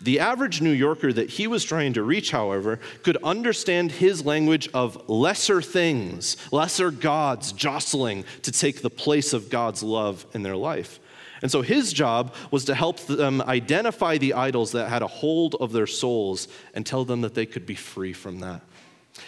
The 0.01 0.19
average 0.19 0.61
New 0.61 0.71
Yorker 0.71 1.11
that 1.13 1.31
he 1.31 1.47
was 1.47 1.63
trying 1.63 1.93
to 1.93 2.03
reach, 2.03 2.31
however, 2.31 2.79
could 3.03 3.17
understand 3.23 3.91
his 3.91 4.25
language 4.25 4.69
of 4.73 5.09
lesser 5.09 5.61
things, 5.61 6.37
lesser 6.51 6.91
gods 6.91 7.51
jostling 7.51 8.25
to 8.43 8.51
take 8.51 8.81
the 8.81 8.89
place 8.89 9.33
of 9.33 9.49
God's 9.49 9.83
love 9.83 10.25
in 10.33 10.43
their 10.43 10.55
life. 10.55 10.99
And 11.41 11.51
so 11.51 11.61
his 11.61 11.93
job 11.93 12.33
was 12.51 12.65
to 12.65 12.75
help 12.75 12.99
them 12.99 13.41
identify 13.41 14.17
the 14.17 14.33
idols 14.33 14.73
that 14.73 14.89
had 14.89 15.01
a 15.01 15.07
hold 15.07 15.55
of 15.55 15.71
their 15.71 15.87
souls 15.87 16.47
and 16.73 16.85
tell 16.85 17.05
them 17.05 17.21
that 17.21 17.33
they 17.33 17.45
could 17.45 17.65
be 17.65 17.75
free 17.75 18.13
from 18.13 18.39
that. 18.41 18.61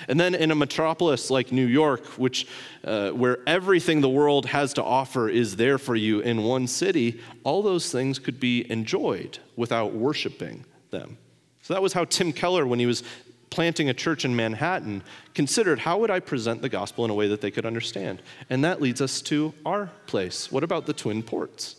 And 0.08 0.20
then 0.20 0.36
in 0.36 0.52
a 0.52 0.56
metropolis 0.56 1.30
like 1.30 1.52
New 1.52 1.66
York, 1.66 2.06
which, 2.18 2.48
uh, 2.84 3.10
where 3.12 3.40
everything 3.48 4.02
the 4.02 4.10
world 4.10 4.46
has 4.48 4.74
to 4.74 4.84
offer 4.84 5.30
is 5.30 5.56
there 5.56 5.78
for 5.78 5.96
you 5.96 6.20
in 6.22 6.44
one 6.44 6.68
city, 6.68 7.20
all 7.44 7.62
those 7.62 7.92
things 7.92 8.20
could 8.20 8.40
be 8.40 8.70
enjoyed 8.72 9.40
without 9.56 9.94
worshiping 9.94 10.66
them. 10.90 11.18
So 11.62 11.74
that 11.74 11.82
was 11.82 11.94
how 11.94 12.06
Tim 12.06 12.32
Keller, 12.32 12.66
when 12.66 12.80
he 12.80 12.86
was 12.86 13.04
planting 13.50 13.90
a 13.90 13.94
church 13.94 14.26
in 14.26 14.36
Manhattan, 14.36 15.04
considered 15.34 15.80
how 15.80 16.00
would 16.00 16.10
I 16.10 16.20
present 16.20 16.62
the 16.62 16.70
gospel 16.70 17.06
in 17.06 17.12
a 17.12 17.14
way 17.14 17.28
that 17.28 17.42
they 17.42 17.52
could 17.52 17.66
understand? 17.66 18.22
And 18.50 18.64
that 18.64 18.82
leads 18.82 19.02
us 19.02 19.22
to 19.24 19.54
our 19.66 19.92
place. 20.08 20.52
What 20.52 20.64
about 20.64 20.86
the 20.86 20.94
Twin 20.94 21.22
Ports? 21.22 21.76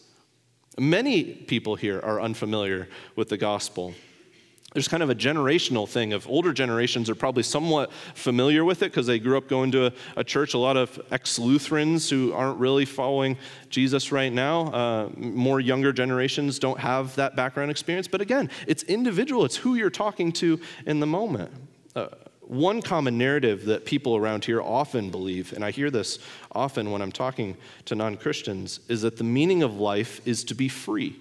Many 0.78 1.24
people 1.24 1.76
here 1.76 2.00
are 2.00 2.20
unfamiliar 2.20 2.88
with 3.16 3.28
the 3.28 3.36
gospel 3.36 3.94
there's 4.72 4.88
kind 4.88 5.02
of 5.02 5.10
a 5.10 5.14
generational 5.14 5.88
thing 5.88 6.12
of 6.12 6.26
older 6.28 6.52
generations 6.52 7.10
are 7.10 7.14
probably 7.14 7.42
somewhat 7.42 7.92
familiar 8.14 8.64
with 8.64 8.82
it 8.82 8.90
because 8.90 9.06
they 9.06 9.18
grew 9.18 9.36
up 9.36 9.48
going 9.48 9.70
to 9.72 9.86
a, 9.86 9.92
a 10.16 10.24
church. 10.24 10.54
A 10.54 10.58
lot 10.58 10.76
of 10.76 11.00
ex-lutherans 11.10 12.08
who 12.08 12.32
aren't 12.32 12.58
really 12.58 12.84
following 12.84 13.36
jesus 13.68 14.12
right 14.12 14.32
now 14.32 14.66
uh, 14.72 15.08
more 15.16 15.60
younger 15.60 15.92
generations 15.92 16.58
don't 16.58 16.78
have 16.78 17.14
that 17.16 17.36
background 17.36 17.70
experience. 17.70 18.08
But 18.08 18.20
again 18.20 18.50
it's 18.66 18.82
individual. 18.84 19.44
It's 19.44 19.56
who 19.56 19.74
you're 19.74 19.90
talking 19.90 20.32
to 20.32 20.60
in 20.86 21.00
the 21.00 21.06
moment. 21.06 21.50
Uh, 21.94 22.08
one 22.40 22.82
common 22.82 23.16
narrative 23.16 23.64
that 23.66 23.86
people 23.86 24.16
around 24.16 24.44
here 24.44 24.60
often 24.60 25.10
believe, 25.10 25.52
and 25.52 25.64
I 25.64 25.70
hear 25.70 25.90
this 25.90 26.18
often 26.50 26.90
when 26.90 27.00
I'm 27.00 27.12
talking 27.12 27.56
to 27.86 27.94
non 27.94 28.16
Christians, 28.16 28.80
is 28.88 29.02
that 29.02 29.16
the 29.16 29.24
meaning 29.24 29.62
of 29.62 29.76
life 29.76 30.20
is 30.26 30.44
to 30.44 30.54
be 30.54 30.68
free 30.68 31.16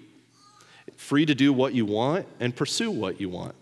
free 1.02 1.26
to 1.26 1.34
do 1.34 1.52
what 1.52 1.74
you 1.74 1.84
want 1.84 2.26
and 2.40 2.54
pursue 2.54 2.90
what 2.90 3.20
you 3.20 3.28
want. 3.28 3.54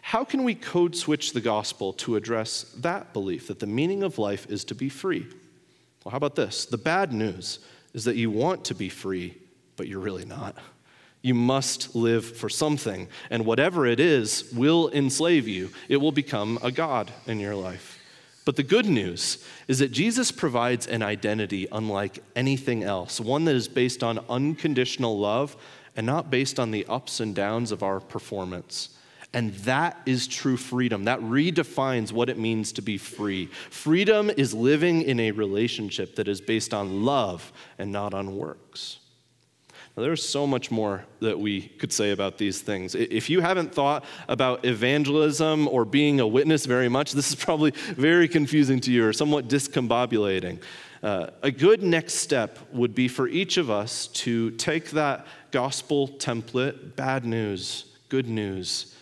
How 0.00 0.24
can 0.24 0.44
we 0.44 0.54
code 0.54 0.96
switch 0.96 1.32
the 1.32 1.40
gospel 1.40 1.92
to 1.94 2.16
address 2.16 2.74
that 2.78 3.12
belief 3.12 3.48
that 3.48 3.58
the 3.58 3.66
meaning 3.66 4.02
of 4.02 4.18
life 4.18 4.46
is 4.48 4.64
to 4.64 4.74
be 4.74 4.88
free? 4.88 5.26
Well, 6.04 6.10
how 6.10 6.16
about 6.16 6.36
this? 6.36 6.66
The 6.66 6.78
bad 6.78 7.12
news 7.12 7.60
is 7.92 8.04
that 8.04 8.16
you 8.16 8.30
want 8.30 8.64
to 8.66 8.74
be 8.74 8.88
free, 8.88 9.36
but 9.76 9.88
you're 9.88 10.00
really 10.00 10.24
not. 10.24 10.56
You 11.22 11.34
must 11.34 11.94
live 11.94 12.24
for 12.24 12.48
something, 12.48 13.08
and 13.30 13.46
whatever 13.46 13.86
it 13.86 14.00
is 14.00 14.52
will 14.52 14.90
enslave 14.90 15.48
you. 15.48 15.70
It 15.88 15.96
will 15.98 16.12
become 16.12 16.58
a 16.62 16.70
God 16.70 17.10
in 17.26 17.40
your 17.40 17.54
life. 17.54 17.98
But 18.44 18.56
the 18.56 18.62
good 18.62 18.86
news 18.86 19.42
is 19.68 19.78
that 19.78 19.90
Jesus 19.90 20.30
provides 20.30 20.86
an 20.86 21.02
identity 21.02 21.66
unlike 21.72 22.18
anything 22.36 22.84
else, 22.84 23.20
one 23.20 23.46
that 23.46 23.54
is 23.54 23.68
based 23.68 24.02
on 24.02 24.24
unconditional 24.28 25.18
love 25.18 25.56
and 25.96 26.06
not 26.06 26.30
based 26.30 26.58
on 26.58 26.70
the 26.70 26.86
ups 26.86 27.20
and 27.20 27.34
downs 27.34 27.72
of 27.72 27.82
our 27.82 28.00
performance. 28.00 28.90
And 29.32 29.52
that 29.56 30.00
is 30.06 30.28
true 30.28 30.56
freedom. 30.56 31.04
That 31.04 31.18
redefines 31.18 32.12
what 32.12 32.30
it 32.30 32.38
means 32.38 32.72
to 32.72 32.82
be 32.82 32.98
free. 32.98 33.46
Freedom 33.68 34.30
is 34.30 34.54
living 34.54 35.02
in 35.02 35.18
a 35.18 35.32
relationship 35.32 36.14
that 36.16 36.28
is 36.28 36.40
based 36.40 36.72
on 36.72 37.04
love 37.04 37.52
and 37.76 37.90
not 37.90 38.14
on 38.14 38.36
works. 38.36 38.98
Now, 39.96 40.02
there's 40.02 40.28
so 40.28 40.44
much 40.44 40.72
more 40.72 41.04
that 41.20 41.38
we 41.38 41.62
could 41.62 41.92
say 41.92 42.10
about 42.10 42.36
these 42.36 42.60
things. 42.60 42.96
If 42.96 43.30
you 43.30 43.40
haven't 43.40 43.72
thought 43.72 44.04
about 44.28 44.64
evangelism 44.64 45.68
or 45.68 45.84
being 45.84 46.18
a 46.18 46.26
witness 46.26 46.66
very 46.66 46.88
much, 46.88 47.12
this 47.12 47.28
is 47.28 47.36
probably 47.36 47.70
very 47.70 48.26
confusing 48.26 48.80
to 48.80 48.92
you 48.92 49.06
or 49.06 49.12
somewhat 49.12 49.46
discombobulating. 49.48 50.60
Uh, 51.04 51.28
a 51.42 51.50
good 51.50 51.82
next 51.82 52.14
step 52.14 52.58
would 52.72 52.94
be 52.94 53.08
for 53.08 53.28
each 53.28 53.58
of 53.58 53.68
us 53.68 54.06
to 54.06 54.50
take 54.52 54.88
that 54.92 55.26
gospel 55.50 56.08
template, 56.08 56.96
bad 56.96 57.26
news, 57.26 57.84
good 58.08 58.26
news, 58.26 58.96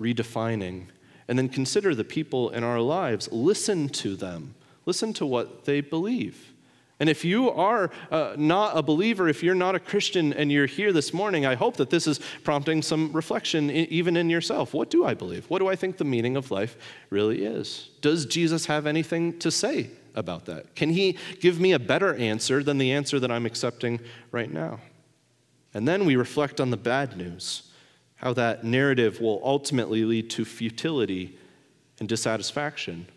redefining, 0.00 0.86
and 1.28 1.38
then 1.38 1.48
consider 1.48 1.94
the 1.94 2.02
people 2.02 2.50
in 2.50 2.64
our 2.64 2.80
lives. 2.80 3.28
Listen 3.30 3.88
to 3.88 4.16
them, 4.16 4.56
listen 4.84 5.12
to 5.12 5.24
what 5.24 5.64
they 5.64 5.80
believe. 5.80 6.52
And 6.98 7.08
if 7.08 7.24
you 7.24 7.48
are 7.52 7.88
uh, 8.10 8.34
not 8.36 8.76
a 8.76 8.82
believer, 8.82 9.28
if 9.28 9.40
you're 9.40 9.54
not 9.54 9.76
a 9.76 9.80
Christian 9.80 10.32
and 10.32 10.50
you're 10.50 10.66
here 10.66 10.92
this 10.92 11.14
morning, 11.14 11.46
I 11.46 11.54
hope 11.54 11.76
that 11.76 11.90
this 11.90 12.08
is 12.08 12.18
prompting 12.42 12.82
some 12.82 13.12
reflection 13.12 13.70
in, 13.70 13.86
even 13.90 14.16
in 14.16 14.28
yourself. 14.28 14.74
What 14.74 14.90
do 14.90 15.04
I 15.04 15.14
believe? 15.14 15.48
What 15.48 15.60
do 15.60 15.68
I 15.68 15.76
think 15.76 15.98
the 15.98 16.04
meaning 16.04 16.36
of 16.36 16.50
life 16.50 16.76
really 17.10 17.44
is? 17.44 17.90
Does 18.00 18.26
Jesus 18.26 18.66
have 18.66 18.88
anything 18.88 19.38
to 19.38 19.52
say 19.52 19.90
about 20.14 20.44
that? 20.46 20.74
Can 20.74 20.90
he 20.90 21.18
give 21.40 21.58
me 21.60 21.72
a 21.72 21.78
better 21.78 22.14
answer 22.14 22.62
than 22.62 22.78
the 22.78 22.92
answer 22.92 23.18
that 23.20 23.30
I'm 23.30 23.46
accepting 23.46 24.00
right 24.30 24.52
now? 24.52 24.80
And 25.72 25.88
then 25.88 26.04
we 26.04 26.16
reflect 26.16 26.60
on 26.60 26.70
the 26.70 26.76
bad 26.76 27.16
news, 27.16 27.70
how 28.16 28.32
that 28.34 28.64
narrative 28.64 29.20
will 29.20 29.40
ultimately 29.44 30.04
lead 30.04 30.30
to 30.30 30.44
futility 30.44 31.36
and 31.98 32.08
dissatisfaction. 32.08 33.08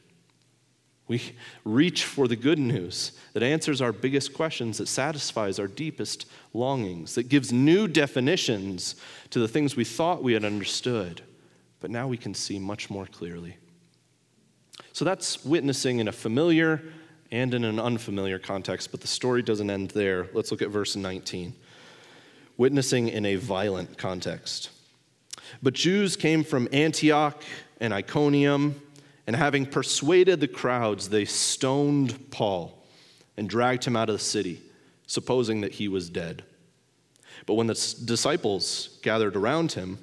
We 1.08 1.22
reach 1.64 2.04
for 2.04 2.28
the 2.28 2.36
good 2.36 2.60
news 2.60 3.14
that 3.34 3.44
answers 3.44 3.80
our 3.80 3.94
biggest 3.94 4.34
questions, 4.34 4.80
that 4.80 4.88
satisfies 4.88 5.58
our 5.60 5.68
deepest 5.68 6.26
longings, 6.54 7.16
that 7.16 7.30
gives 7.30 7.54
new 7.54 7.88
definitions 7.88 8.96
to 9.30 9.40
the 9.40 9.48
things 9.48 9.76
we 9.76 9.86
thought 9.86 10.24
we 10.24 10.34
had 10.34 10.44
understood, 10.44 11.22
but 11.80 11.92
now 11.92 12.08
we 12.08 12.18
can 12.18 12.34
see 12.34 12.60
much 12.60 12.90
more 12.90 13.06
clearly. 13.06 13.56
So 14.98 15.06
that's 15.06 15.46
witnessing 15.46 16.00
in 16.00 16.08
a 16.08 16.12
familiar 16.12 16.82
and 17.30 17.54
in 17.54 17.64
an 17.64 17.80
unfamiliar 17.80 18.40
context, 18.40 18.90
but 18.90 19.00
the 19.00 19.08
story 19.08 19.44
doesn't 19.44 19.70
end 19.70 19.92
there. 19.92 20.28
Let's 20.34 20.50
look 20.50 20.64
at 20.64 20.70
verse 20.70 20.96
19. 20.96 21.54
Witnessing 22.58 23.10
in 23.10 23.24
a 23.24 23.36
violent 23.36 24.00
context. 24.00 24.72
But 25.62 25.76
Jews 25.76 26.16
came 26.16 26.44
from 26.44 26.68
Antioch 26.74 27.44
and 27.80 27.94
Iconium, 27.94 28.82
and 29.28 29.36
having 29.36 29.68
persuaded 29.68 30.40
the 30.40 30.48
crowds, 30.48 31.10
they 31.10 31.26
stoned 31.26 32.32
Paul 32.32 32.84
and 33.38 33.48
dragged 33.48 33.86
him 33.86 33.96
out 33.96 34.10
of 34.10 34.16
the 34.16 34.24
city, 34.24 34.64
supposing 35.06 35.62
that 35.62 35.74
he 35.74 35.88
was 35.88 36.10
dead. 36.10 36.44
But 37.46 37.54
when 37.54 37.68
the 37.68 37.96
disciples 38.04 38.98
gathered 39.04 39.36
around 39.36 39.74
him, 39.74 40.00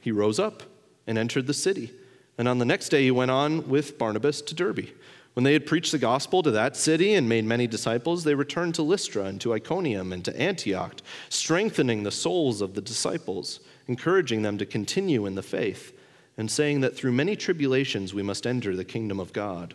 he 0.00 0.10
rose 0.10 0.38
up 0.38 0.62
and 1.06 1.18
entered 1.18 1.46
the 1.46 1.52
city. 1.52 1.92
And 2.40 2.48
on 2.48 2.56
the 2.56 2.64
next 2.64 2.88
day, 2.88 3.02
he 3.02 3.10
went 3.10 3.30
on 3.30 3.68
with 3.68 3.98
Barnabas 3.98 4.40
to 4.40 4.54
Derbe. 4.54 4.88
When 5.34 5.44
they 5.44 5.52
had 5.52 5.66
preached 5.66 5.92
the 5.92 5.98
gospel 5.98 6.42
to 6.42 6.50
that 6.52 6.74
city 6.74 7.12
and 7.12 7.28
made 7.28 7.44
many 7.44 7.66
disciples, 7.66 8.24
they 8.24 8.34
returned 8.34 8.74
to 8.76 8.82
Lystra 8.82 9.24
and 9.24 9.38
to 9.42 9.52
Iconium 9.52 10.10
and 10.10 10.24
to 10.24 10.34
Antioch, 10.40 11.02
strengthening 11.28 12.02
the 12.02 12.10
souls 12.10 12.62
of 12.62 12.72
the 12.72 12.80
disciples, 12.80 13.60
encouraging 13.88 14.40
them 14.40 14.56
to 14.56 14.64
continue 14.64 15.26
in 15.26 15.34
the 15.34 15.42
faith, 15.42 15.92
and 16.38 16.50
saying 16.50 16.80
that 16.80 16.96
through 16.96 17.12
many 17.12 17.36
tribulations 17.36 18.14
we 18.14 18.22
must 18.22 18.46
enter 18.46 18.74
the 18.74 18.86
kingdom 18.86 19.20
of 19.20 19.34
God. 19.34 19.74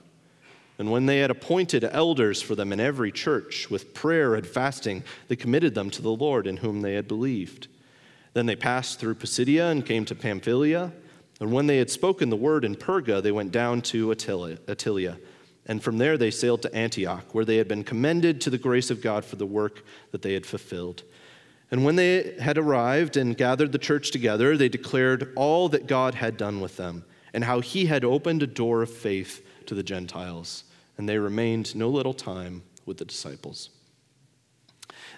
And 0.80 0.90
when 0.90 1.06
they 1.06 1.20
had 1.20 1.30
appointed 1.30 1.84
elders 1.84 2.42
for 2.42 2.56
them 2.56 2.74
in 2.74 2.80
every 2.80 3.12
church, 3.12 3.70
with 3.70 3.94
prayer 3.94 4.34
and 4.34 4.48
fasting, 4.48 5.04
they 5.28 5.36
committed 5.36 5.76
them 5.76 5.92
to 5.92 6.02
the 6.02 6.10
Lord 6.10 6.48
in 6.48 6.58
whom 6.58 6.82
they 6.82 6.96
had 6.96 7.08
believed. 7.08 7.68
Then 8.34 8.48
they 8.48 8.56
passed 8.56 9.00
through 9.00 9.14
Pisidia 9.14 9.70
and 9.70 9.86
came 9.86 10.04
to 10.06 10.16
Pamphylia. 10.16 10.94
And 11.40 11.52
when 11.52 11.68
they 11.68 11.78
had 11.78 11.90
spoken 11.90 12.30
the 12.30 12.36
word 12.36 12.64
in 12.64 12.76
Perga, 12.76 13.22
they 13.22 13.32
went 13.32 13.52
down 13.52 13.82
to 13.84 14.10
Attalia. 14.10 15.18
And 15.66 15.84
from 15.84 15.98
there 15.98 16.18
they 16.18 16.32
sailed 16.32 16.62
to 16.62 16.74
Antioch, 16.74 17.34
where 17.34 17.46
they 17.46 17.58
had 17.58 17.68
been 17.68 17.84
commended 17.84 18.40
to 18.42 18.50
the 18.50 18.58
grace 18.58 18.90
of 18.90 19.02
God 19.02 19.26
for 19.26 19.36
the 19.36 19.46
work 19.46 19.84
that 20.12 20.22
they 20.22 20.34
had 20.34 20.46
fulfilled. 20.46 21.04
And 21.72 21.84
when 21.84 21.96
they 21.96 22.36
had 22.40 22.58
arrived 22.58 23.18
and 23.18 23.36
gathered 23.36 23.72
the 23.72 23.80
church 23.80 24.12
together, 24.12 24.56
they 24.56 24.70
declared 24.70 25.34
all 25.36 25.68
that 25.70 25.88
God 25.88 26.16
had 26.16 26.38
done 26.38 26.62
with 26.62 26.78
them, 26.78 27.04
and 27.34 27.44
how 27.44 27.60
he 27.60 27.88
had 27.88 28.06
opened 28.06 28.44
a 28.44 28.48
door 28.48 28.84
of 28.84 28.90
faith 28.90 29.46
to 29.66 29.76
the 29.76 29.84
Gentiles. 29.84 30.64
And 30.98 31.10
they 31.10 31.18
remained 31.18 31.76
no 31.76 31.90
little 31.90 32.14
time 32.14 32.62
with 32.86 32.98
the 32.98 33.06
disciples. 33.06 33.72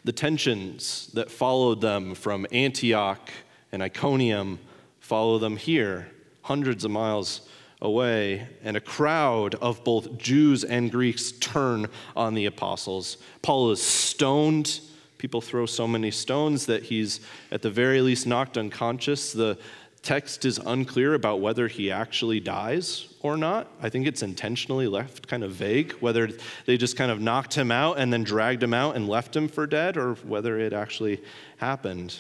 The 0.03 0.13
tensions 0.13 1.11
that 1.13 1.30
followed 1.30 1.82
them 1.82 2.15
from 2.15 2.47
Antioch 2.51 3.30
and 3.72 3.84
Iconium 3.84 4.59
follow 5.08 5.39
them 5.39 5.55
here, 5.55 6.05
hundreds 6.41 6.84
of 6.84 6.91
miles 6.91 7.47
away, 7.82 8.45
and 8.62 8.76
a 8.76 8.82
crowd 8.82 9.55
of 9.55 9.82
both 9.86 10.18
Jews 10.18 10.66
and 10.66 10.91
Greeks 10.91 11.32
turn 11.32 11.88
on 12.14 12.34
the 12.34 12.45
apostles. 12.45 13.16
Paul 13.41 13.72
is 13.72 13.82
stoned. 13.82 14.82
People 15.18 15.39
throw 15.39 15.66
so 15.66 15.88
many 15.88 16.12
stones 16.12 16.66
that 16.66 16.84
he's, 16.84 17.22
at 17.53 17.62
the 17.62 17.70
very 17.70 18.01
least, 18.01 18.28
knocked 18.28 18.58
unconscious. 18.58 19.32
The 19.32 19.58
text 20.01 20.43
is 20.43 20.58
unclear 20.58 21.14
about 21.14 21.39
whether 21.39 21.70
he 21.70 21.89
actually 21.89 22.41
dies 22.41 23.14
or 23.22 23.38
not. 23.38 23.72
I 23.82 23.88
think 23.88 24.08
it's 24.08 24.24
intentionally 24.24 24.88
left 24.88 25.30
kind 25.30 25.41
of 25.41 25.53
vague, 25.53 25.93
whether 26.01 26.28
they 26.66 26.76
just 26.76 26.97
kind 26.97 27.12
of 27.12 27.22
knocked 27.22 27.53
him 27.53 27.72
out 27.72 27.97
and 27.97 28.12
then 28.12 28.26
dragged 28.26 28.62
him 28.62 28.74
out 28.74 28.97
and 28.97 29.08
left 29.08 29.34
him 29.34 29.47
for 29.47 29.68
dead, 29.68 29.95
or 29.95 30.16
whether 30.16 30.60
it 30.60 30.74
actually 30.74 31.24
happened. 31.60 32.20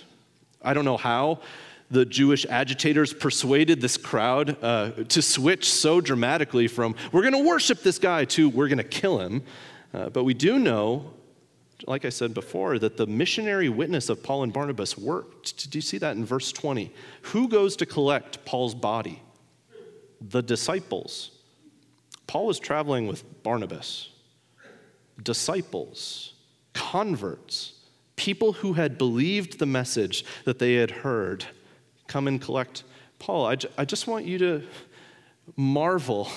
I 0.61 0.73
don't 0.73 0.85
know 0.85 0.97
how 0.97 1.41
the 1.89 2.05
Jewish 2.05 2.45
agitators 2.45 3.13
persuaded 3.13 3.79
this 3.81 3.97
crowd 3.97 4.61
uh, 4.61 4.91
to 5.07 5.21
switch 5.21 5.71
so 5.71 6.01
dramatically 6.01 6.67
from, 6.67 6.95
we're 7.11 7.21
going 7.21 7.33
to 7.33 7.47
worship 7.47 7.81
this 7.81 7.97
guy, 7.97 8.25
to, 8.25 8.49
we're 8.49 8.67
going 8.67 8.77
to 8.77 8.83
kill 8.83 9.19
him. 9.19 9.43
Uh, 9.93 10.09
but 10.09 10.25
we 10.25 10.33
do 10.33 10.59
know, 10.59 11.13
like 11.85 12.03
I 12.03 12.09
said 12.09 12.33
before, 12.33 12.77
that 12.79 12.97
the 12.97 13.07
missionary 13.07 13.69
witness 13.69 14.09
of 14.09 14.21
Paul 14.21 14.43
and 14.43 14.51
Barnabas 14.51 14.97
worked. 14.97 15.71
Do 15.71 15.77
you 15.77 15.81
see 15.81 15.97
that 15.99 16.17
in 16.17 16.25
verse 16.25 16.51
20? 16.51 16.91
Who 17.23 17.47
goes 17.47 17.77
to 17.77 17.85
collect 17.85 18.43
Paul's 18.43 18.75
body? 18.75 19.21
The 20.19 20.43
disciples. 20.43 21.31
Paul 22.25 22.47
was 22.47 22.59
traveling 22.59 23.07
with 23.07 23.43
Barnabas. 23.43 24.09
Disciples, 25.23 26.33
converts, 26.73 27.73
people 28.17 28.53
who 28.53 28.73
had 28.73 28.97
believed 28.97 29.57
the 29.57 29.65
message 29.65 30.25
that 30.43 30.59
they 30.59 30.73
had 30.73 30.91
heard 30.91 31.45
come 32.07 32.27
and 32.27 32.41
collect 32.41 32.83
Paul. 33.19 33.45
I, 33.45 33.55
j- 33.55 33.69
I 33.77 33.85
just 33.85 34.07
want 34.07 34.25
you 34.25 34.37
to 34.39 34.63
marvel 35.55 36.29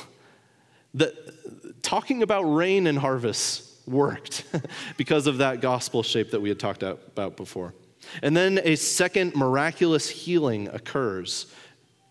that 0.94 1.82
talking 1.82 2.22
about 2.22 2.42
rain 2.42 2.86
and 2.86 2.98
harvest 2.98 3.66
worked 3.86 4.44
because 4.96 5.26
of 5.26 5.38
that 5.38 5.60
gospel 5.60 6.02
shape 6.02 6.30
that 6.30 6.40
we 6.40 6.48
had 6.48 6.58
talked 6.58 6.82
about 6.82 7.36
before. 7.36 7.74
And 8.22 8.36
then 8.36 8.60
a 8.64 8.76
second 8.76 9.34
miraculous 9.34 10.08
healing 10.08 10.68
occurs. 10.68 11.46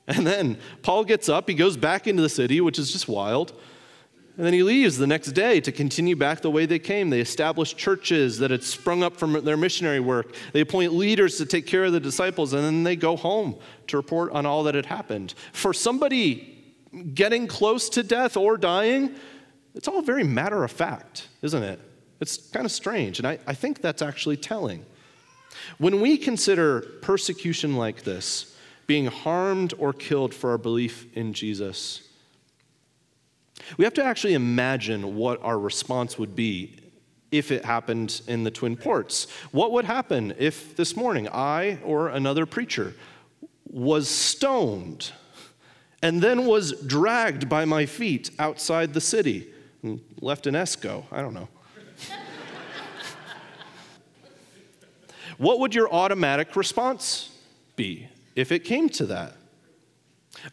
And 0.08 0.26
then 0.26 0.58
Paul 0.82 1.04
gets 1.04 1.30
up, 1.30 1.48
he 1.48 1.56
goes 1.56 1.78
back 1.78 2.08
into 2.08 2.22
the 2.22 2.30
city, 2.30 2.62
which 2.62 2.80
is 2.80 2.92
just 2.92 3.08
wild. 3.08 3.54
And 4.40 4.46
then 4.46 4.54
he 4.54 4.64
leaves 4.64 4.98
the 4.98 5.06
next 5.06 5.34
day 5.34 5.60
to 5.60 5.70
continue 5.70 6.16
back 6.16 6.40
the 6.40 6.50
way 6.50 6.66
they 6.66 6.80
came. 6.80 7.10
They 7.10 7.20
establish 7.20 7.76
churches 7.76 8.40
that 8.40 8.52
had 8.52 8.64
sprung 8.64 9.04
up 9.04 9.18
from 9.18 9.44
their 9.44 9.58
missionary 9.58 10.00
work. 10.00 10.34
They 10.54 10.62
appoint 10.62 10.94
leaders 10.94 11.38
to 11.40 11.46
take 11.46 11.68
care 11.68 11.84
of 11.84 11.92
the 11.92 12.00
disciples, 12.00 12.54
and 12.54 12.64
then 12.64 12.86
they 12.86 12.96
go 12.96 13.18
home 13.18 13.58
to 13.88 13.98
report 13.98 14.32
on 14.32 14.46
all 14.46 14.64
that 14.64 14.76
had 14.76 14.86
happened. 14.86 15.34
For 15.52 15.74
somebody 15.74 16.58
getting 17.14 17.48
close 17.48 17.90
to 17.90 18.02
death 18.02 18.38
or 18.38 18.56
dying, 18.56 19.14
it's 19.76 19.90
all 19.90 20.02
very 20.02 20.24
matter 20.24 20.64
of 20.64 20.72
fact, 20.72 21.28
isn't 21.42 21.62
it? 21.62 21.82
It's 22.22 22.38
kind 22.38 22.66
of 22.66 22.72
strange, 22.72 23.20
and 23.20 23.28
I, 23.28 23.40
I 23.46 23.54
think 23.54 23.82
that's 23.82 24.02
actually 24.02 24.38
telling. 24.38 24.86
When 25.80 26.00
we 26.00 26.18
consider 26.18 26.80
persecution 27.02 27.76
like 27.76 28.04
this, 28.04 28.56
being 28.88 29.08
harmed 29.08 29.74
or 29.78 29.92
killed 29.92 30.34
for 30.34 30.52
our 30.52 30.58
belief 30.58 31.08
in 31.14 31.34
Jesus, 31.34 32.09
we 33.78 33.86
have 33.86 33.94
to 33.96 34.04
actually 34.04 34.34
imagine 34.34 35.16
what 35.16 35.42
our 35.44 35.60
response 35.60 36.18
would 36.18 36.36
be 36.36 36.76
if 37.32 37.52
it 37.52 37.64
happened 37.66 38.22
in 38.28 38.44
the 38.44 38.52
Twin 38.52 38.76
Ports. 38.76 39.28
What 39.52 39.72
would 39.72 39.86
happen 39.86 40.34
if 40.38 40.76
this 40.76 40.96
morning 40.96 41.28
I 41.30 41.80
or 41.84 42.10
another 42.10 42.46
preacher 42.46 42.96
was 43.66 44.10
stoned 44.10 45.12
and 46.02 46.22
then 46.22 46.46
was 46.46 46.72
dragged 46.82 47.50
by 47.50 47.66
my 47.66 47.86
feet 47.86 48.32
outside 48.40 48.94
the 48.94 49.02
city 49.02 49.48
and 49.84 50.02
left 50.22 50.48
in 50.48 50.56
Esko? 50.56 51.04
I 51.12 51.22
don't 51.22 51.34
know. 51.34 51.48
what 55.38 55.60
would 55.60 55.76
your 55.76 55.94
automatic 55.94 56.56
response 56.56 57.30
be 57.76 58.08
if 58.36 58.52
it 58.52 58.64
came 58.64 58.90
to 58.90 59.06
that? 59.08 59.36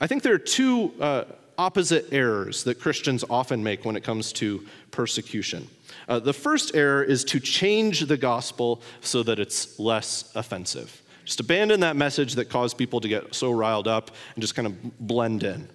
I 0.00 0.06
think 0.06 0.22
there 0.22 0.34
are 0.34 0.38
two. 0.38 0.92
Uh, 1.00 1.24
opposite 1.58 2.12
errors 2.12 2.64
that 2.64 2.80
Christians 2.80 3.24
often 3.28 3.62
make 3.62 3.84
when 3.84 3.96
it 3.96 4.04
comes 4.04 4.32
to 4.34 4.64
persecution. 4.90 5.68
Uh, 6.08 6.18
the 6.18 6.32
first 6.32 6.74
error 6.74 7.02
is 7.02 7.24
to 7.24 7.40
change 7.40 8.00
the 8.00 8.16
gospel 8.16 8.80
so 9.00 9.22
that 9.22 9.38
it's 9.38 9.78
less 9.78 10.32
offensive. 10.34 11.02
Just 11.24 11.40
abandon 11.40 11.80
that 11.80 11.96
message 11.96 12.34
that 12.34 12.46
caused 12.46 12.78
people 12.78 13.00
to 13.00 13.08
get 13.08 13.34
so 13.34 13.50
riled 13.50 13.88
up 13.88 14.12
and 14.34 14.42
just 14.42 14.54
kind 14.54 14.66
of 14.66 14.98
blend 15.00 15.42
in. 15.42 15.68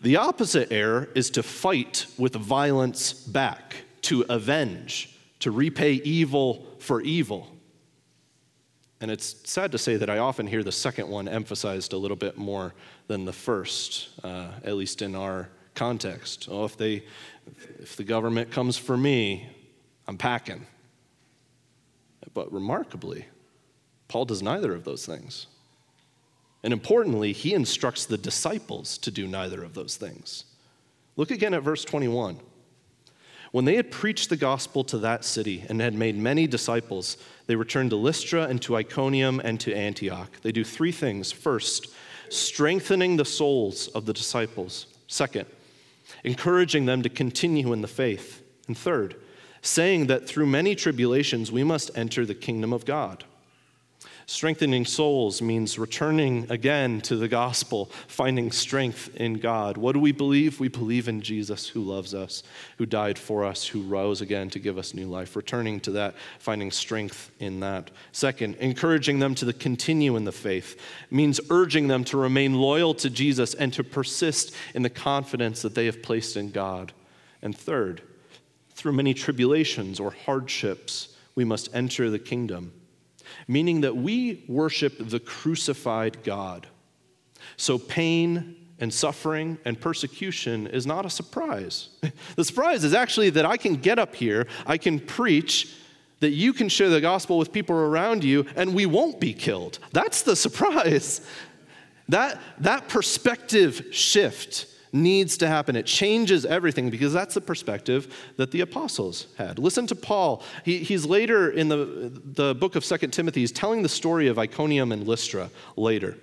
The 0.00 0.16
opposite 0.16 0.72
error 0.72 1.08
is 1.14 1.30
to 1.30 1.42
fight 1.42 2.06
with 2.18 2.34
violence 2.34 3.12
back, 3.12 3.76
to 4.02 4.24
avenge, 4.28 5.16
to 5.40 5.50
repay 5.50 5.92
evil 5.92 6.66
for 6.78 7.00
evil. 7.00 7.48
And 9.00 9.10
it's 9.10 9.36
sad 9.44 9.70
to 9.72 9.78
say 9.78 9.96
that 9.96 10.10
I 10.10 10.18
often 10.18 10.46
hear 10.46 10.64
the 10.64 10.72
second 10.72 11.08
one 11.08 11.28
emphasized 11.28 11.92
a 11.92 11.96
little 11.96 12.16
bit 12.16 12.36
more 12.36 12.74
than 13.06 13.24
the 13.24 13.32
first, 13.32 14.08
uh, 14.24 14.48
at 14.64 14.74
least 14.74 15.02
in 15.02 15.14
our 15.14 15.48
context. 15.74 16.48
Oh, 16.50 16.64
if, 16.64 16.76
they, 16.76 17.04
if 17.78 17.96
the 17.96 18.02
government 18.02 18.50
comes 18.50 18.76
for 18.76 18.96
me, 18.96 19.48
I'm 20.08 20.18
packing. 20.18 20.66
But 22.34 22.52
remarkably, 22.52 23.26
Paul 24.08 24.24
does 24.24 24.42
neither 24.42 24.74
of 24.74 24.84
those 24.84 25.06
things. 25.06 25.46
And 26.64 26.72
importantly, 26.72 27.32
he 27.32 27.54
instructs 27.54 28.04
the 28.04 28.18
disciples 28.18 28.98
to 28.98 29.12
do 29.12 29.28
neither 29.28 29.62
of 29.62 29.74
those 29.74 29.96
things. 29.96 30.44
Look 31.16 31.30
again 31.30 31.54
at 31.54 31.62
verse 31.62 31.84
21. 31.84 32.40
When 33.50 33.64
they 33.64 33.76
had 33.76 33.90
preached 33.90 34.28
the 34.28 34.36
gospel 34.36 34.84
to 34.84 34.98
that 34.98 35.24
city 35.24 35.64
and 35.68 35.80
had 35.80 35.94
made 35.94 36.16
many 36.16 36.46
disciples, 36.46 37.16
they 37.46 37.56
returned 37.56 37.90
to 37.90 37.96
Lystra 37.96 38.44
and 38.44 38.60
to 38.62 38.76
Iconium 38.76 39.40
and 39.42 39.58
to 39.60 39.74
Antioch. 39.74 40.30
They 40.42 40.52
do 40.52 40.64
three 40.64 40.92
things. 40.92 41.32
First, 41.32 41.88
strengthening 42.28 43.16
the 43.16 43.24
souls 43.24 43.88
of 43.88 44.04
the 44.04 44.12
disciples. 44.12 44.86
Second, 45.06 45.46
encouraging 46.24 46.86
them 46.86 47.02
to 47.02 47.08
continue 47.08 47.72
in 47.72 47.80
the 47.80 47.88
faith. 47.88 48.42
And 48.66 48.76
third, 48.76 49.16
saying 49.62 50.06
that 50.06 50.28
through 50.28 50.46
many 50.46 50.74
tribulations 50.74 51.50
we 51.50 51.64
must 51.64 51.90
enter 51.96 52.26
the 52.26 52.34
kingdom 52.34 52.72
of 52.72 52.84
God. 52.84 53.24
Strengthening 54.30 54.84
souls 54.84 55.40
means 55.40 55.78
returning 55.78 56.46
again 56.50 57.00
to 57.00 57.16
the 57.16 57.28
gospel, 57.28 57.86
finding 58.08 58.52
strength 58.52 59.08
in 59.16 59.32
God. 59.38 59.78
What 59.78 59.92
do 59.92 60.00
we 60.00 60.12
believe? 60.12 60.60
We 60.60 60.68
believe 60.68 61.08
in 61.08 61.22
Jesus 61.22 61.66
who 61.66 61.80
loves 61.80 62.12
us, 62.12 62.42
who 62.76 62.84
died 62.84 63.18
for 63.18 63.42
us, 63.46 63.66
who 63.66 63.80
rose 63.80 64.20
again 64.20 64.50
to 64.50 64.58
give 64.58 64.76
us 64.76 64.92
new 64.92 65.06
life. 65.06 65.34
Returning 65.34 65.80
to 65.80 65.92
that, 65.92 66.14
finding 66.40 66.70
strength 66.70 67.30
in 67.40 67.60
that. 67.60 67.90
Second, 68.12 68.56
encouraging 68.56 69.18
them 69.18 69.34
to 69.36 69.50
continue 69.54 70.14
in 70.14 70.24
the 70.24 70.30
faith 70.30 70.78
means 71.10 71.40
urging 71.48 71.88
them 71.88 72.04
to 72.04 72.18
remain 72.18 72.52
loyal 72.52 72.92
to 72.96 73.08
Jesus 73.08 73.54
and 73.54 73.72
to 73.72 73.82
persist 73.82 74.54
in 74.74 74.82
the 74.82 74.90
confidence 74.90 75.62
that 75.62 75.74
they 75.74 75.86
have 75.86 76.02
placed 76.02 76.36
in 76.36 76.50
God. 76.50 76.92
And 77.40 77.56
third, 77.56 78.02
through 78.72 78.92
many 78.92 79.14
tribulations 79.14 79.98
or 79.98 80.10
hardships, 80.10 81.16
we 81.34 81.46
must 81.46 81.74
enter 81.74 82.10
the 82.10 82.18
kingdom 82.18 82.74
meaning 83.48 83.80
that 83.80 83.96
we 83.96 84.44
worship 84.46 84.94
the 84.98 85.18
crucified 85.18 86.22
God. 86.22 86.66
So 87.56 87.78
pain 87.78 88.54
and 88.78 88.92
suffering 88.92 89.58
and 89.64 89.80
persecution 89.80 90.66
is 90.68 90.86
not 90.86 91.04
a 91.04 91.10
surprise. 91.10 91.88
the 92.36 92.44
surprise 92.44 92.84
is 92.84 92.94
actually 92.94 93.30
that 93.30 93.46
I 93.46 93.56
can 93.56 93.76
get 93.76 93.98
up 93.98 94.14
here, 94.14 94.46
I 94.66 94.76
can 94.76 95.00
preach, 95.00 95.74
that 96.20 96.30
you 96.30 96.52
can 96.52 96.68
share 96.68 96.90
the 96.90 97.00
gospel 97.00 97.38
with 97.38 97.52
people 97.52 97.76
around 97.76 98.22
you, 98.22 98.44
and 98.56 98.74
we 98.74 98.86
won't 98.86 99.20
be 99.20 99.32
killed. 99.32 99.78
That's 99.92 100.22
the 100.22 100.36
surprise. 100.46 101.20
That, 102.08 102.40
that 102.60 102.88
perspective 102.88 103.88
shift 103.90 104.66
needs 104.92 105.36
to 105.38 105.46
happen. 105.46 105.76
It 105.76 105.86
changes 105.86 106.44
everything 106.46 106.90
because 106.90 107.12
that's 107.12 107.34
the 107.34 107.40
perspective 107.40 108.14
that 108.36 108.50
the 108.50 108.60
apostles 108.60 109.26
had. 109.36 109.58
Listen 109.58 109.86
to 109.88 109.94
Paul. 109.94 110.42
He, 110.64 110.78
he's 110.78 111.04
later 111.04 111.50
in 111.50 111.68
the, 111.68 112.12
the 112.24 112.54
book 112.54 112.76
of 112.76 112.84
Second 112.84 113.10
Timothy, 113.10 113.40
he's 113.40 113.52
telling 113.52 113.82
the 113.82 113.88
story 113.88 114.28
of 114.28 114.38
Iconium 114.38 114.92
and 114.92 115.06
Lystra 115.06 115.50
later. 115.76 116.16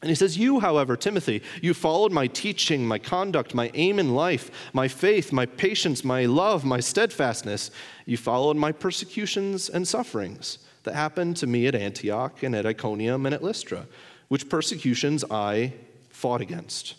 And 0.00 0.08
he 0.08 0.14
says, 0.14 0.38
You, 0.38 0.60
however, 0.60 0.96
Timothy, 0.96 1.42
you 1.60 1.74
followed 1.74 2.12
my 2.12 2.28
teaching, 2.28 2.86
my 2.86 2.98
conduct, 2.98 3.54
my 3.54 3.70
aim 3.74 3.98
in 3.98 4.14
life, 4.14 4.70
my 4.72 4.86
faith, 4.86 5.32
my 5.32 5.44
patience, 5.44 6.04
my 6.04 6.24
love, 6.26 6.64
my 6.64 6.78
steadfastness. 6.78 7.70
You 8.06 8.16
followed 8.16 8.56
my 8.56 8.70
persecutions 8.70 9.68
and 9.68 9.88
sufferings 9.88 10.58
that 10.84 10.94
happened 10.94 11.36
to 11.38 11.46
me 11.46 11.66
at 11.66 11.74
Antioch 11.74 12.42
and 12.44 12.54
at 12.54 12.64
Iconium 12.64 13.26
and 13.26 13.34
at 13.34 13.42
Lystra, 13.42 13.86
which 14.28 14.48
persecutions 14.48 15.24
I 15.30 15.72
fought 16.10 16.40
against 16.40 16.94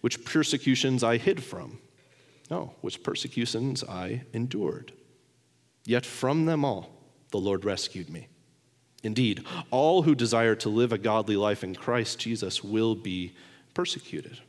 which 0.00 0.24
persecutions 0.24 1.02
I 1.02 1.16
hid 1.16 1.42
from. 1.42 1.78
No, 2.50 2.74
which 2.80 3.02
persecutions 3.02 3.84
I 3.84 4.22
endured. 4.32 4.92
Yet 5.84 6.04
from 6.04 6.46
them 6.46 6.64
all 6.64 6.90
the 7.30 7.38
Lord 7.38 7.64
rescued 7.64 8.10
me. 8.10 8.28
Indeed, 9.02 9.44
all 9.70 10.02
who 10.02 10.14
desire 10.14 10.54
to 10.56 10.68
live 10.68 10.92
a 10.92 10.98
godly 10.98 11.36
life 11.36 11.64
in 11.64 11.74
Christ 11.74 12.18
Jesus 12.18 12.62
will 12.62 12.94
be 12.94 13.34
persecuted. 13.72 14.40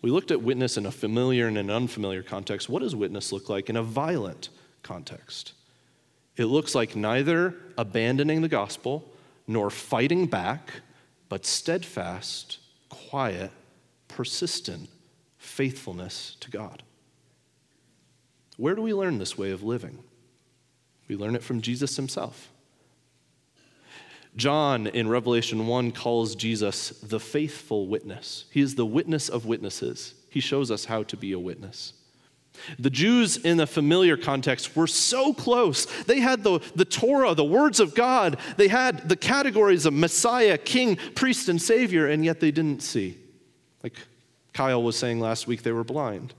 We 0.00 0.10
looked 0.10 0.30
at 0.30 0.42
witness 0.42 0.76
in 0.76 0.86
a 0.86 0.90
familiar 0.90 1.46
and 1.46 1.58
an 1.58 1.70
unfamiliar 1.70 2.22
context. 2.22 2.68
What 2.68 2.82
does 2.82 2.94
witness 2.94 3.32
look 3.32 3.48
like 3.48 3.68
in 3.68 3.76
a 3.76 3.82
violent 3.82 4.50
context? 4.82 5.54
It 6.36 6.46
looks 6.46 6.74
like 6.74 6.96
neither 6.96 7.54
abandoning 7.78 8.42
the 8.42 8.48
gospel 8.48 9.10
nor 9.46 9.70
fighting 9.70 10.26
back, 10.26 10.70
but 11.28 11.46
steadfast, 11.46 12.58
quiet, 12.88 13.50
persistent 14.14 14.88
faithfulness 15.38 16.36
to 16.38 16.50
God. 16.50 16.84
Where 18.56 18.76
do 18.76 18.82
we 18.82 18.94
learn 18.94 19.18
this 19.18 19.36
way 19.36 19.50
of 19.50 19.64
living? 19.64 19.98
We 21.08 21.16
learn 21.16 21.34
it 21.34 21.42
from 21.42 21.60
Jesus 21.60 21.96
himself. 21.96 22.50
John 24.36 24.86
in 24.86 25.08
Revelation 25.08 25.66
1 25.66 25.90
calls 25.92 26.36
Jesus 26.36 26.90
the 26.90 27.18
faithful 27.18 27.88
witness. 27.88 28.44
He 28.50 28.60
is 28.60 28.76
the 28.76 28.86
witness 28.86 29.28
of 29.28 29.46
witnesses. 29.46 30.14
He 30.30 30.40
shows 30.40 30.70
us 30.70 30.84
how 30.84 31.02
to 31.04 31.16
be 31.16 31.32
a 31.32 31.38
witness. 31.38 31.92
The 32.78 32.90
Jews 32.90 33.36
in 33.36 33.56
the 33.56 33.66
familiar 33.66 34.16
context 34.16 34.76
were 34.76 34.86
so 34.86 35.34
close. 35.34 35.86
They 36.04 36.20
had 36.20 36.44
the, 36.44 36.60
the 36.76 36.84
Torah, 36.84 37.34
the 37.34 37.42
words 37.44 37.80
of 37.80 37.96
God. 37.96 38.38
They 38.56 38.68
had 38.68 39.08
the 39.08 39.16
categories 39.16 39.86
of 39.86 39.92
Messiah, 39.92 40.56
King, 40.56 40.98
Priest, 41.16 41.48
and 41.48 41.60
Savior, 41.60 42.06
and 42.06 42.24
yet 42.24 42.38
they 42.38 42.52
didn't 42.52 42.80
see. 42.80 43.18
Like 43.84 43.98
Kyle 44.54 44.82
was 44.82 44.96
saying 44.96 45.20
last 45.20 45.46
week, 45.46 45.62
they 45.62 45.70
were 45.70 45.84
blind. 45.84 46.34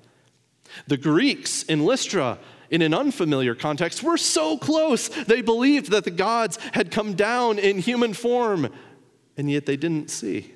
The 0.87 0.97
Greeks 0.97 1.63
in 1.63 1.85
Lystra 1.85 2.39
in 2.71 2.81
an 2.81 2.93
unfamiliar 2.93 3.53
context 3.53 4.01
were 4.01 4.17
so 4.17 4.57
close. 4.57 5.07
They 5.07 5.41
believed 5.41 5.91
that 5.91 6.03
the 6.03 6.11
gods 6.11 6.57
had 6.73 6.91
come 6.91 7.13
down 7.13 7.59
in 7.59 7.77
human 7.77 8.13
form, 8.13 8.73
and 9.37 9.49
yet 9.49 9.67
they 9.67 9.77
didn't 9.77 10.09
see. 10.09 10.51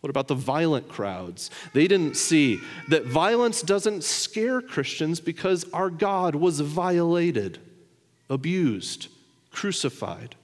What 0.00 0.10
about 0.10 0.28
the 0.28 0.34
violent 0.34 0.88
crowds? 0.88 1.50
They 1.74 1.86
didn't 1.86 2.16
see 2.16 2.60
that 2.88 3.04
violence 3.04 3.60
doesn't 3.60 4.04
scare 4.04 4.62
Christians 4.62 5.20
because 5.20 5.70
our 5.72 5.90
God 5.90 6.34
was 6.34 6.60
violated, 6.60 7.58
abused, 8.30 9.08
crucified. 9.50 10.34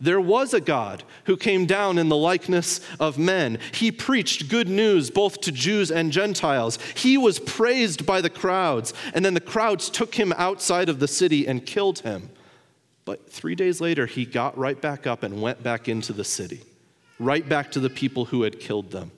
There 0.00 0.20
was 0.20 0.52
a 0.52 0.60
God 0.60 1.04
who 1.24 1.36
came 1.36 1.66
down 1.66 1.98
in 1.98 2.08
the 2.08 2.16
likeness 2.16 2.80
of 3.00 3.18
men. 3.18 3.58
He 3.72 3.90
preached 3.90 4.48
good 4.48 4.68
news 4.68 5.10
both 5.10 5.40
to 5.42 5.52
Jews 5.52 5.90
and 5.90 6.12
Gentiles. 6.12 6.78
He 6.94 7.16
was 7.16 7.38
praised 7.38 8.04
by 8.04 8.20
the 8.20 8.30
crowds, 8.30 8.92
and 9.14 9.24
then 9.24 9.34
the 9.34 9.40
crowds 9.40 9.88
took 9.88 10.14
him 10.14 10.32
outside 10.36 10.88
of 10.88 11.00
the 11.00 11.08
city 11.08 11.46
and 11.46 11.64
killed 11.64 12.00
him. 12.00 12.30
But 13.04 13.30
three 13.30 13.54
days 13.54 13.80
later, 13.80 14.06
he 14.06 14.26
got 14.26 14.58
right 14.58 14.80
back 14.80 15.06
up 15.06 15.22
and 15.22 15.40
went 15.40 15.62
back 15.62 15.88
into 15.88 16.12
the 16.12 16.24
city, 16.24 16.60
right 17.18 17.48
back 17.48 17.70
to 17.72 17.80
the 17.80 17.90
people 17.90 18.26
who 18.26 18.42
had 18.42 18.60
killed 18.60 18.90
them. 18.90 19.12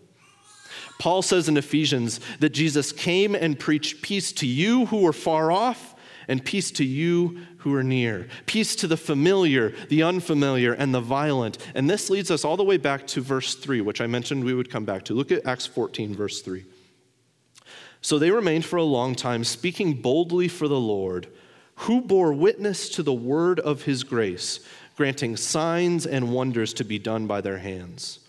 Paul 0.99 1.23
says 1.23 1.49
in 1.49 1.57
Ephesians 1.57 2.21
that 2.41 2.51
Jesus 2.51 2.93
came 2.93 3.35
and 3.35 3.59
preached 3.59 4.03
peace 4.03 4.33
to 4.33 4.47
you 4.47 4.87
who 4.87 4.99
were 4.99 5.13
far 5.13 5.51
off 5.51 5.95
and 6.29 6.45
peace 6.45 6.71
to 6.73 6.85
you 6.85 7.41
who 7.59 7.75
are 7.75 7.83
near. 7.83 8.29
Peace 8.47 8.77
to 8.77 8.87
the 8.87 8.97
familiar, 8.97 9.75
the 9.89 10.03
unfamiliar, 10.03 10.75
and 10.75 10.95
the 10.95 11.01
violent. 11.01 11.59
And 11.75 11.89
this 11.89 12.11
leads 12.11 12.31
us 12.31 12.45
all 12.45 12.57
the 12.57 12.65
way 12.65 12.77
back 12.77 13.07
to 13.09 13.23
verse 13.23 13.55
3, 13.55 13.81
which 13.81 14.03
I 14.03 14.07
mentioned 14.07 14.45
we 14.45 14.55
would 14.55 14.71
come 14.71 14.85
back 14.85 15.05
to. 15.07 15.15
Look 15.15 15.33
at 15.33 15.47
Acts 15.47 15.67
14, 15.67 16.15
verse 16.15 16.43
3. 16.43 16.65
So 18.03 18.19
they 18.19 18.31
remained 18.31 18.65
for 18.65 18.77
a 18.77 18.85
long 18.85 19.15
time, 19.15 19.43
speaking 19.43 19.95
boldly 19.95 20.49
for 20.49 20.69
the 20.69 20.79
Lord, 20.79 21.29
who 21.77 22.01
bore 22.01 22.33
witness 22.33 22.89
to 22.91 23.03
the 23.03 23.13
word 23.13 23.59
of 23.61 23.83
his 23.83 24.05
grace, 24.05 24.61
granting 24.97 25.37
signs 25.37 26.07
and 26.07 26.33
wonders 26.33 26.75
to 26.75 26.85
be 26.85 26.99
done 26.99 27.27
by 27.27 27.41
their 27.41 27.59
hands. 27.59 28.21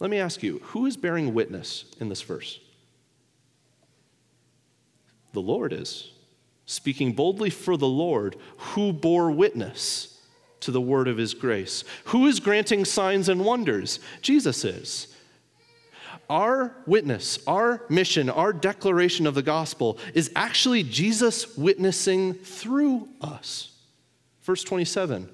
Let 0.00 0.10
me 0.10 0.18
ask 0.18 0.42
you, 0.42 0.60
who 0.64 0.86
is 0.86 0.96
bearing 0.96 1.34
witness 1.34 1.84
in 2.00 2.08
this 2.08 2.22
verse? 2.22 2.58
The 5.32 5.40
Lord 5.40 5.72
is 5.72 6.13
speaking 6.66 7.12
boldly 7.12 7.50
for 7.50 7.76
the 7.76 7.86
Lord, 7.86 8.36
who 8.56 8.92
bore 8.92 9.30
witness 9.30 10.20
to 10.60 10.70
the 10.70 10.80
word 10.80 11.08
of 11.08 11.18
his 11.18 11.34
grace. 11.34 11.84
Who 12.06 12.26
is 12.26 12.40
granting 12.40 12.84
signs 12.84 13.28
and 13.28 13.44
wonders? 13.44 14.00
Jesus 14.22 14.64
is. 14.64 15.08
Our 16.30 16.74
witness, 16.86 17.38
our 17.46 17.84
mission, 17.90 18.30
our 18.30 18.52
declaration 18.52 19.26
of 19.26 19.34
the 19.34 19.42
gospel 19.42 19.98
is 20.14 20.32
actually 20.34 20.82
Jesus 20.82 21.56
witnessing 21.56 22.32
through 22.32 23.08
us. 23.20 23.72
Verse 24.42 24.64
27 24.64 25.28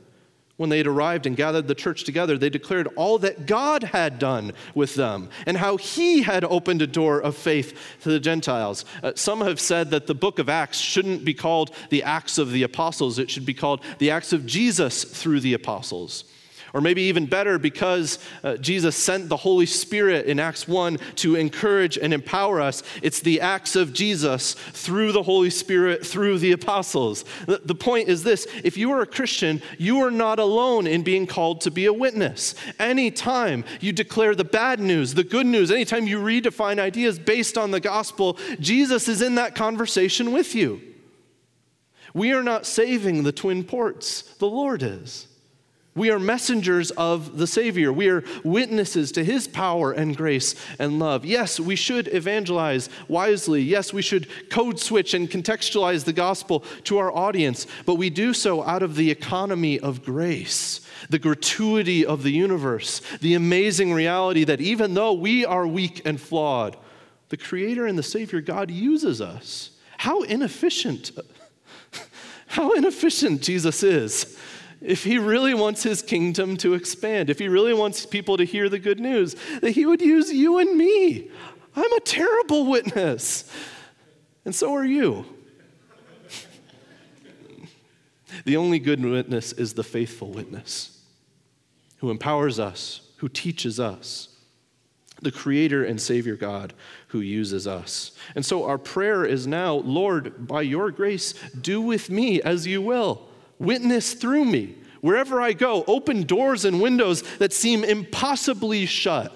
when 0.61 0.69
they 0.69 0.77
had 0.77 0.87
arrived 0.87 1.25
and 1.25 1.39
gathered 1.39 1.69
the 1.69 1.75
church 1.75 2.05
together, 2.05 2.37
they 2.37 2.51
declared 2.51 2.87
all 2.95 3.17
that 3.17 3.47
God 3.47 3.83
had 3.83 4.19
done 4.19 4.53
with 4.75 4.95
them 4.95 5.31
and 5.47 5.57
how 5.57 5.79
He 5.79 6.21
had 6.21 6.45
opened 6.45 6.83
a 6.83 6.87
door 6.87 7.19
of 7.19 7.35
faith 7.35 7.75
to 8.03 8.11
the 8.11 8.21
Gentiles. 8.21 8.85
Uh, 9.03 9.13
some 9.15 9.41
have 9.41 9.59
said 9.59 9.91
that 9.93 10.07
the 10.07 10.15
book 10.15 10.39
of 10.39 10.51
Acts 10.51 10.77
shouldn't 10.77 11.25
be 11.25 11.33
called 11.33 11.75
the 11.89 12.03
Acts 12.03 12.37
of 12.37 12.53
the 12.53 12.63
Apostles, 12.63 13.19
it 13.19 13.31
should 13.31 13.47
be 13.47 13.55
called 13.55 13.83
the 13.97 14.11
Acts 14.11 14.35
of 14.35 14.45
Jesus 14.45 15.03
through 15.03 15.41
the 15.41 15.55
Apostles. 15.55 16.25
Or 16.73 16.81
maybe 16.81 17.03
even 17.03 17.27
better, 17.27 17.59
because 17.59 18.19
uh, 18.45 18.57
Jesus 18.57 18.97
sent 18.97 19.29
the 19.29 19.37
Holy 19.37 19.67
Spirit 19.67 20.27
in 20.27 20.39
Acts 20.39 20.69
1 20.69 20.99
to 21.17 21.35
encourage 21.35 21.99
and 21.99 22.15
empower 22.15 22.61
us, 22.61 22.83
it's 23.03 23.21
the 23.21 23.41
acts 23.41 23.77
of 23.77 23.93
Jesus 23.93 24.55
through 24.55 25.13
the 25.13 25.23
Holy 25.23 25.51
Spirit, 25.51 26.07
through 26.07 26.39
the 26.39 26.53
apostles. 26.53 27.25
The, 27.47 27.61
the 27.65 27.75
point 27.75 28.09
is 28.09 28.23
this 28.23 28.47
if 28.63 28.77
you 28.77 28.93
are 28.93 29.03
a 29.03 29.07
Christian, 29.07 29.63
you 29.79 30.05
are 30.05 30.11
not 30.11 30.39
alone 30.39 30.87
in 30.87 31.03
being 31.03 31.27
called 31.27 31.61
to 31.63 31.71
be 31.71 31.87
a 31.87 31.93
witness. 31.93 32.55
Anytime 32.79 33.65
you 33.81 33.93
declare 33.93 34.35
the 34.35 34.45
bad 34.45 34.81
news, 34.81 35.15
the 35.15 35.25
good 35.25 35.47
news, 35.47 35.71
anytime 35.71 36.07
you 36.07 36.21
redefine 36.21 36.79
ideas 36.79 37.19
based 37.19 37.59
on 37.59 37.71
the 37.71 37.81
gospel, 37.81 38.39
Jesus 38.61 39.09
is 39.09 39.23
in 39.23 39.35
that 39.37 39.55
conversation 39.55 40.33
with 40.33 40.55
you. 40.55 40.81
We 42.15 42.33
are 42.33 42.43
not 42.43 42.67
saving 42.67 43.23
the 43.23 43.33
twin 43.33 43.65
ports, 43.65 44.23
the 44.39 44.49
Lord 44.49 44.83
is. 44.83 45.27
We 45.97 46.11
are 46.11 46.21
messengers 46.21 46.93
of 46.93 47.37
the 47.37 47.49
Savior. 47.49 47.93
We 47.93 48.09
are 48.09 48.23
witnesses 48.45 49.11
to 49.13 49.25
His 49.25 49.49
power 49.49 49.91
and 49.91 50.17
grace 50.17 50.55
and 50.79 51.01
love. 51.01 51.25
Yes, 51.25 51.59
we 51.59 51.75
should 51.75 52.07
evangelize 52.15 52.89
wisely. 53.09 53.63
Yes, 53.63 53.93
we 53.93 54.01
should 54.01 54.29
code 54.51 54.79
switch 54.79 55.15
and 55.15 55.29
contextualize 55.29 56.05
the 56.05 56.13
gospel 56.13 56.61
to 56.85 56.99
our 56.99 57.11
audience, 57.11 57.67
but 57.87 57.97
we 57.97 58.09
do 58.09 58.33
so 58.33 58.63
out 58.63 58.85
of 58.85 58.95
the 58.95 59.11
economy 59.11 59.81
of 59.81 60.05
grace, 60.05 60.81
the 61.09 61.19
gratuity 61.19 62.07
of 62.07 62.23
the 62.23 62.33
universe, 62.33 63.03
the 63.21 63.35
amazing 63.35 63.93
reality 63.93 64.45
that 64.45 64.61
even 64.61 64.95
though 64.95 65.13
we 65.13 65.45
are 65.45 65.67
weak 65.67 66.03
and 66.05 66.21
flawed, 66.21 66.77
the 67.31 67.37
Creator 67.37 67.87
and 67.87 67.99
the 67.99 68.03
Savior 68.05 68.41
God 68.41 68.71
uses 68.71 69.21
us. 69.21 69.71
How 69.99 70.23
inefficient, 70.23 71.11
how 72.47 72.73
inefficient 72.73 73.43
Jesus 73.43 73.83
is 73.83 74.37
if 74.81 75.05
he 75.05 75.19
really 75.19 75.55
wants 75.55 75.83
his 75.83 76.03
kingdom 76.03 76.57
to 76.59 76.75
expand, 76.75 77.29
if 77.29 77.39
he 77.39 77.49
really 77.49 77.75
wants 77.75 78.07
people 78.07 78.37
to 78.37 78.45
hear 78.45 78.69
the 78.69 78.79
good 78.79 78.99
news, 78.99 79.37
that 79.61 79.73
he 79.73 79.85
would 79.85 80.01
use 80.01 80.33
you 80.33 80.59
and 80.59 80.77
me. 80.77 81.31
I'm 81.77 81.93
a 81.93 82.01
terrible 82.01 82.67
witness, 82.67 83.51
and 84.45 84.55
so 84.55 84.75
are 84.75 84.85
you. 84.85 85.27
the 88.45 88.57
only 88.57 88.79
good 88.79 89.05
witness 89.05 89.53
is 89.53 89.75
the 89.75 89.85
faithful 89.85 90.31
witness 90.31 90.99
who 91.99 92.11
empowers 92.11 92.59
us, 92.59 93.03
who 93.19 93.29
teaches 93.29 93.79
us, 93.79 94.29
the 95.21 95.31
Creator 95.31 95.85
and 95.85 96.01
Savior 96.01 96.35
God 96.35 96.73
who 97.09 97.21
uses 97.21 97.67
us. 97.67 98.13
And 98.35 98.45
so 98.45 98.65
our 98.65 98.79
prayer 98.79 99.25
is 99.25 99.47
now 99.47 99.75
Lord, 99.75 100.47
by 100.47 100.63
your 100.63 100.91
grace, 100.91 101.35
do 101.61 101.83
with 101.83 102.09
me 102.09 102.41
as 102.41 102.67
you 102.67 102.81
will. 102.81 103.30
Witness 103.61 104.15
through 104.15 104.47
me. 104.47 104.75
Wherever 105.03 105.41
I 105.41 105.53
go, 105.53 105.85
open 105.87 106.25
doors 106.25 106.65
and 106.65 106.81
windows 106.81 107.23
that 107.39 107.53
seem 107.53 107.85
impossibly 107.85 108.87
shut. 108.87 109.33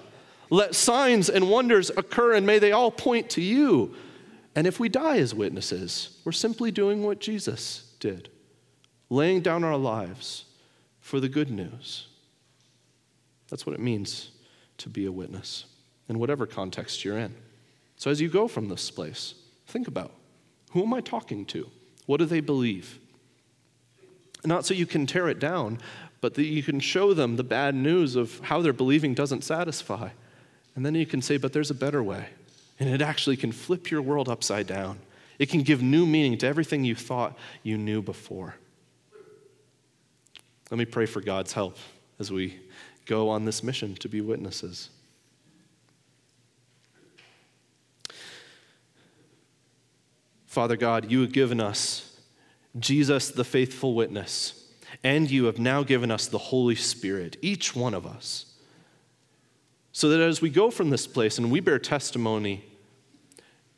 Let 0.49 0.75
signs 0.75 1.29
and 1.29 1.49
wonders 1.49 1.89
occur, 1.89 2.33
and 2.33 2.45
may 2.45 2.59
they 2.59 2.71
all 2.71 2.91
point 2.91 3.29
to 3.31 3.41
you. 3.41 3.95
And 4.55 4.67
if 4.67 4.79
we 4.79 4.89
die 4.89 5.17
as 5.17 5.33
witnesses, 5.33 6.17
we're 6.23 6.31
simply 6.33 6.71
doing 6.71 7.03
what 7.03 7.19
Jesus 7.19 7.93
did 7.99 8.29
laying 9.09 9.41
down 9.41 9.63
our 9.63 9.77
lives 9.77 10.45
for 10.99 11.19
the 11.19 11.29
good 11.29 11.51
news. 11.51 12.07
That's 13.49 13.65
what 13.65 13.75
it 13.75 13.79
means 13.79 14.31
to 14.79 14.89
be 14.89 15.05
a 15.05 15.11
witness 15.11 15.65
in 16.09 16.17
whatever 16.19 16.45
context 16.47 17.05
you're 17.05 17.17
in. 17.17 17.35
So 17.97 18.09
as 18.09 18.19
you 18.19 18.29
go 18.29 18.47
from 18.47 18.67
this 18.67 18.89
place, 18.89 19.35
think 19.67 19.87
about 19.87 20.11
who 20.71 20.83
am 20.83 20.93
I 20.93 21.01
talking 21.01 21.45
to? 21.45 21.69
What 22.07 22.17
do 22.17 22.25
they 22.25 22.39
believe? 22.39 22.99
Not 24.45 24.65
so 24.65 24.73
you 24.73 24.85
can 24.85 25.05
tear 25.05 25.27
it 25.27 25.39
down, 25.39 25.79
but 26.21 26.35
that 26.35 26.45
you 26.45 26.63
can 26.63 26.79
show 26.79 27.13
them 27.13 27.35
the 27.35 27.43
bad 27.43 27.75
news 27.75 28.15
of 28.15 28.39
how 28.39 28.61
their 28.61 28.73
believing 28.73 29.13
doesn't 29.13 29.43
satisfy. 29.43 30.09
And 30.75 30.85
then 30.85 30.95
you 30.95 31.05
can 31.05 31.21
say, 31.21 31.37
but 31.37 31.53
there's 31.53 31.71
a 31.71 31.75
better 31.75 32.03
way. 32.03 32.27
And 32.79 32.89
it 32.89 33.01
actually 33.01 33.37
can 33.37 33.51
flip 33.51 33.89
your 33.89 34.01
world 34.01 34.27
upside 34.27 34.67
down. 34.67 34.99
It 35.39 35.49
can 35.49 35.61
give 35.61 35.81
new 35.81 36.05
meaning 36.05 36.37
to 36.39 36.47
everything 36.47 36.83
you 36.83 36.95
thought 36.95 37.37
you 37.63 37.77
knew 37.77 38.01
before. 38.01 38.55
Let 40.71 40.77
me 40.77 40.85
pray 40.85 41.05
for 41.05 41.21
God's 41.21 41.53
help 41.53 41.77
as 42.19 42.31
we 42.31 42.59
go 43.05 43.29
on 43.29 43.45
this 43.45 43.63
mission 43.63 43.95
to 43.95 44.09
be 44.09 44.21
witnesses. 44.21 44.89
Father 50.47 50.77
God, 50.77 51.11
you 51.11 51.21
have 51.21 51.33
given 51.33 51.59
us 51.59 52.14
Jesus, 52.79 53.29
the 53.29 53.43
faithful 53.43 53.93
witness, 53.93 54.69
and 55.03 55.29
you 55.29 55.45
have 55.45 55.59
now 55.59 55.83
given 55.83 56.11
us 56.11 56.27
the 56.27 56.37
Holy 56.37 56.75
Spirit, 56.75 57.37
each 57.41 57.75
one 57.75 57.93
of 57.93 58.05
us, 58.05 58.53
so 59.91 60.09
that 60.09 60.19
as 60.19 60.41
we 60.41 60.49
go 60.49 60.69
from 60.69 60.89
this 60.89 61.07
place 61.07 61.37
and 61.37 61.51
we 61.51 61.59
bear 61.59 61.79
testimony, 61.79 62.65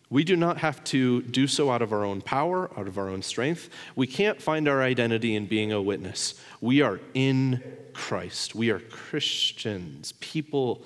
we 0.09 0.23
do 0.23 0.35
not 0.35 0.59
have 0.59 0.83
to 0.85 1.21
do 1.23 1.47
so 1.47 1.69
out 1.69 1.81
of 1.81 1.91
our 1.91 2.05
own 2.05 2.21
power, 2.21 2.71
out 2.79 2.87
of 2.87 2.97
our 2.97 3.09
own 3.09 3.21
strength. 3.21 3.69
We 3.95 4.07
can't 4.07 4.41
find 4.41 4.67
our 4.67 4.81
identity 4.81 5.35
in 5.35 5.47
being 5.47 5.71
a 5.71 5.81
witness. 5.81 6.41
We 6.61 6.81
are 6.81 6.99
in 7.13 7.61
Christ. 7.93 8.55
We 8.55 8.69
are 8.69 8.79
Christians, 8.79 10.13
people 10.13 10.81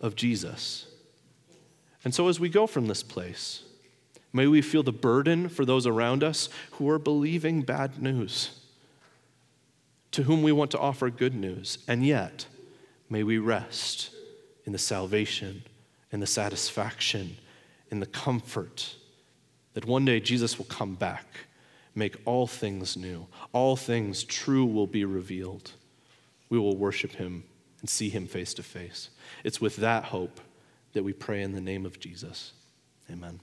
of 0.00 0.16
Jesus. 0.16 0.86
And 2.04 2.14
so 2.14 2.28
as 2.28 2.40
we 2.40 2.48
go 2.48 2.66
from 2.66 2.88
this 2.88 3.02
place, 3.02 3.62
May 4.32 4.46
we 4.46 4.62
feel 4.62 4.82
the 4.82 4.92
burden 4.92 5.48
for 5.48 5.64
those 5.64 5.86
around 5.86 6.24
us 6.24 6.48
who 6.72 6.88
are 6.88 6.98
believing 6.98 7.62
bad 7.62 8.02
news, 8.02 8.60
to 10.12 10.22
whom 10.22 10.42
we 10.42 10.52
want 10.52 10.70
to 10.70 10.78
offer 10.78 11.10
good 11.10 11.34
news. 11.34 11.78
And 11.86 12.04
yet, 12.04 12.46
may 13.10 13.22
we 13.22 13.38
rest 13.38 14.10
in 14.64 14.72
the 14.72 14.78
salvation, 14.78 15.62
in 16.10 16.20
the 16.20 16.26
satisfaction, 16.26 17.36
in 17.90 18.00
the 18.00 18.06
comfort 18.06 18.94
that 19.74 19.86
one 19.86 20.04
day 20.04 20.20
Jesus 20.20 20.58
will 20.58 20.66
come 20.66 20.94
back, 20.94 21.26
make 21.94 22.16
all 22.24 22.46
things 22.46 22.96
new, 22.96 23.26
all 23.52 23.76
things 23.76 24.24
true 24.24 24.64
will 24.64 24.86
be 24.86 25.04
revealed. 25.04 25.72
We 26.48 26.58
will 26.58 26.76
worship 26.76 27.12
him 27.12 27.44
and 27.80 27.88
see 27.88 28.08
him 28.08 28.26
face 28.26 28.54
to 28.54 28.62
face. 28.62 29.10
It's 29.44 29.60
with 29.60 29.76
that 29.76 30.04
hope 30.04 30.40
that 30.92 31.02
we 31.02 31.12
pray 31.12 31.42
in 31.42 31.52
the 31.52 31.60
name 31.60 31.86
of 31.86 31.98
Jesus. 31.98 32.52
Amen. 33.10 33.40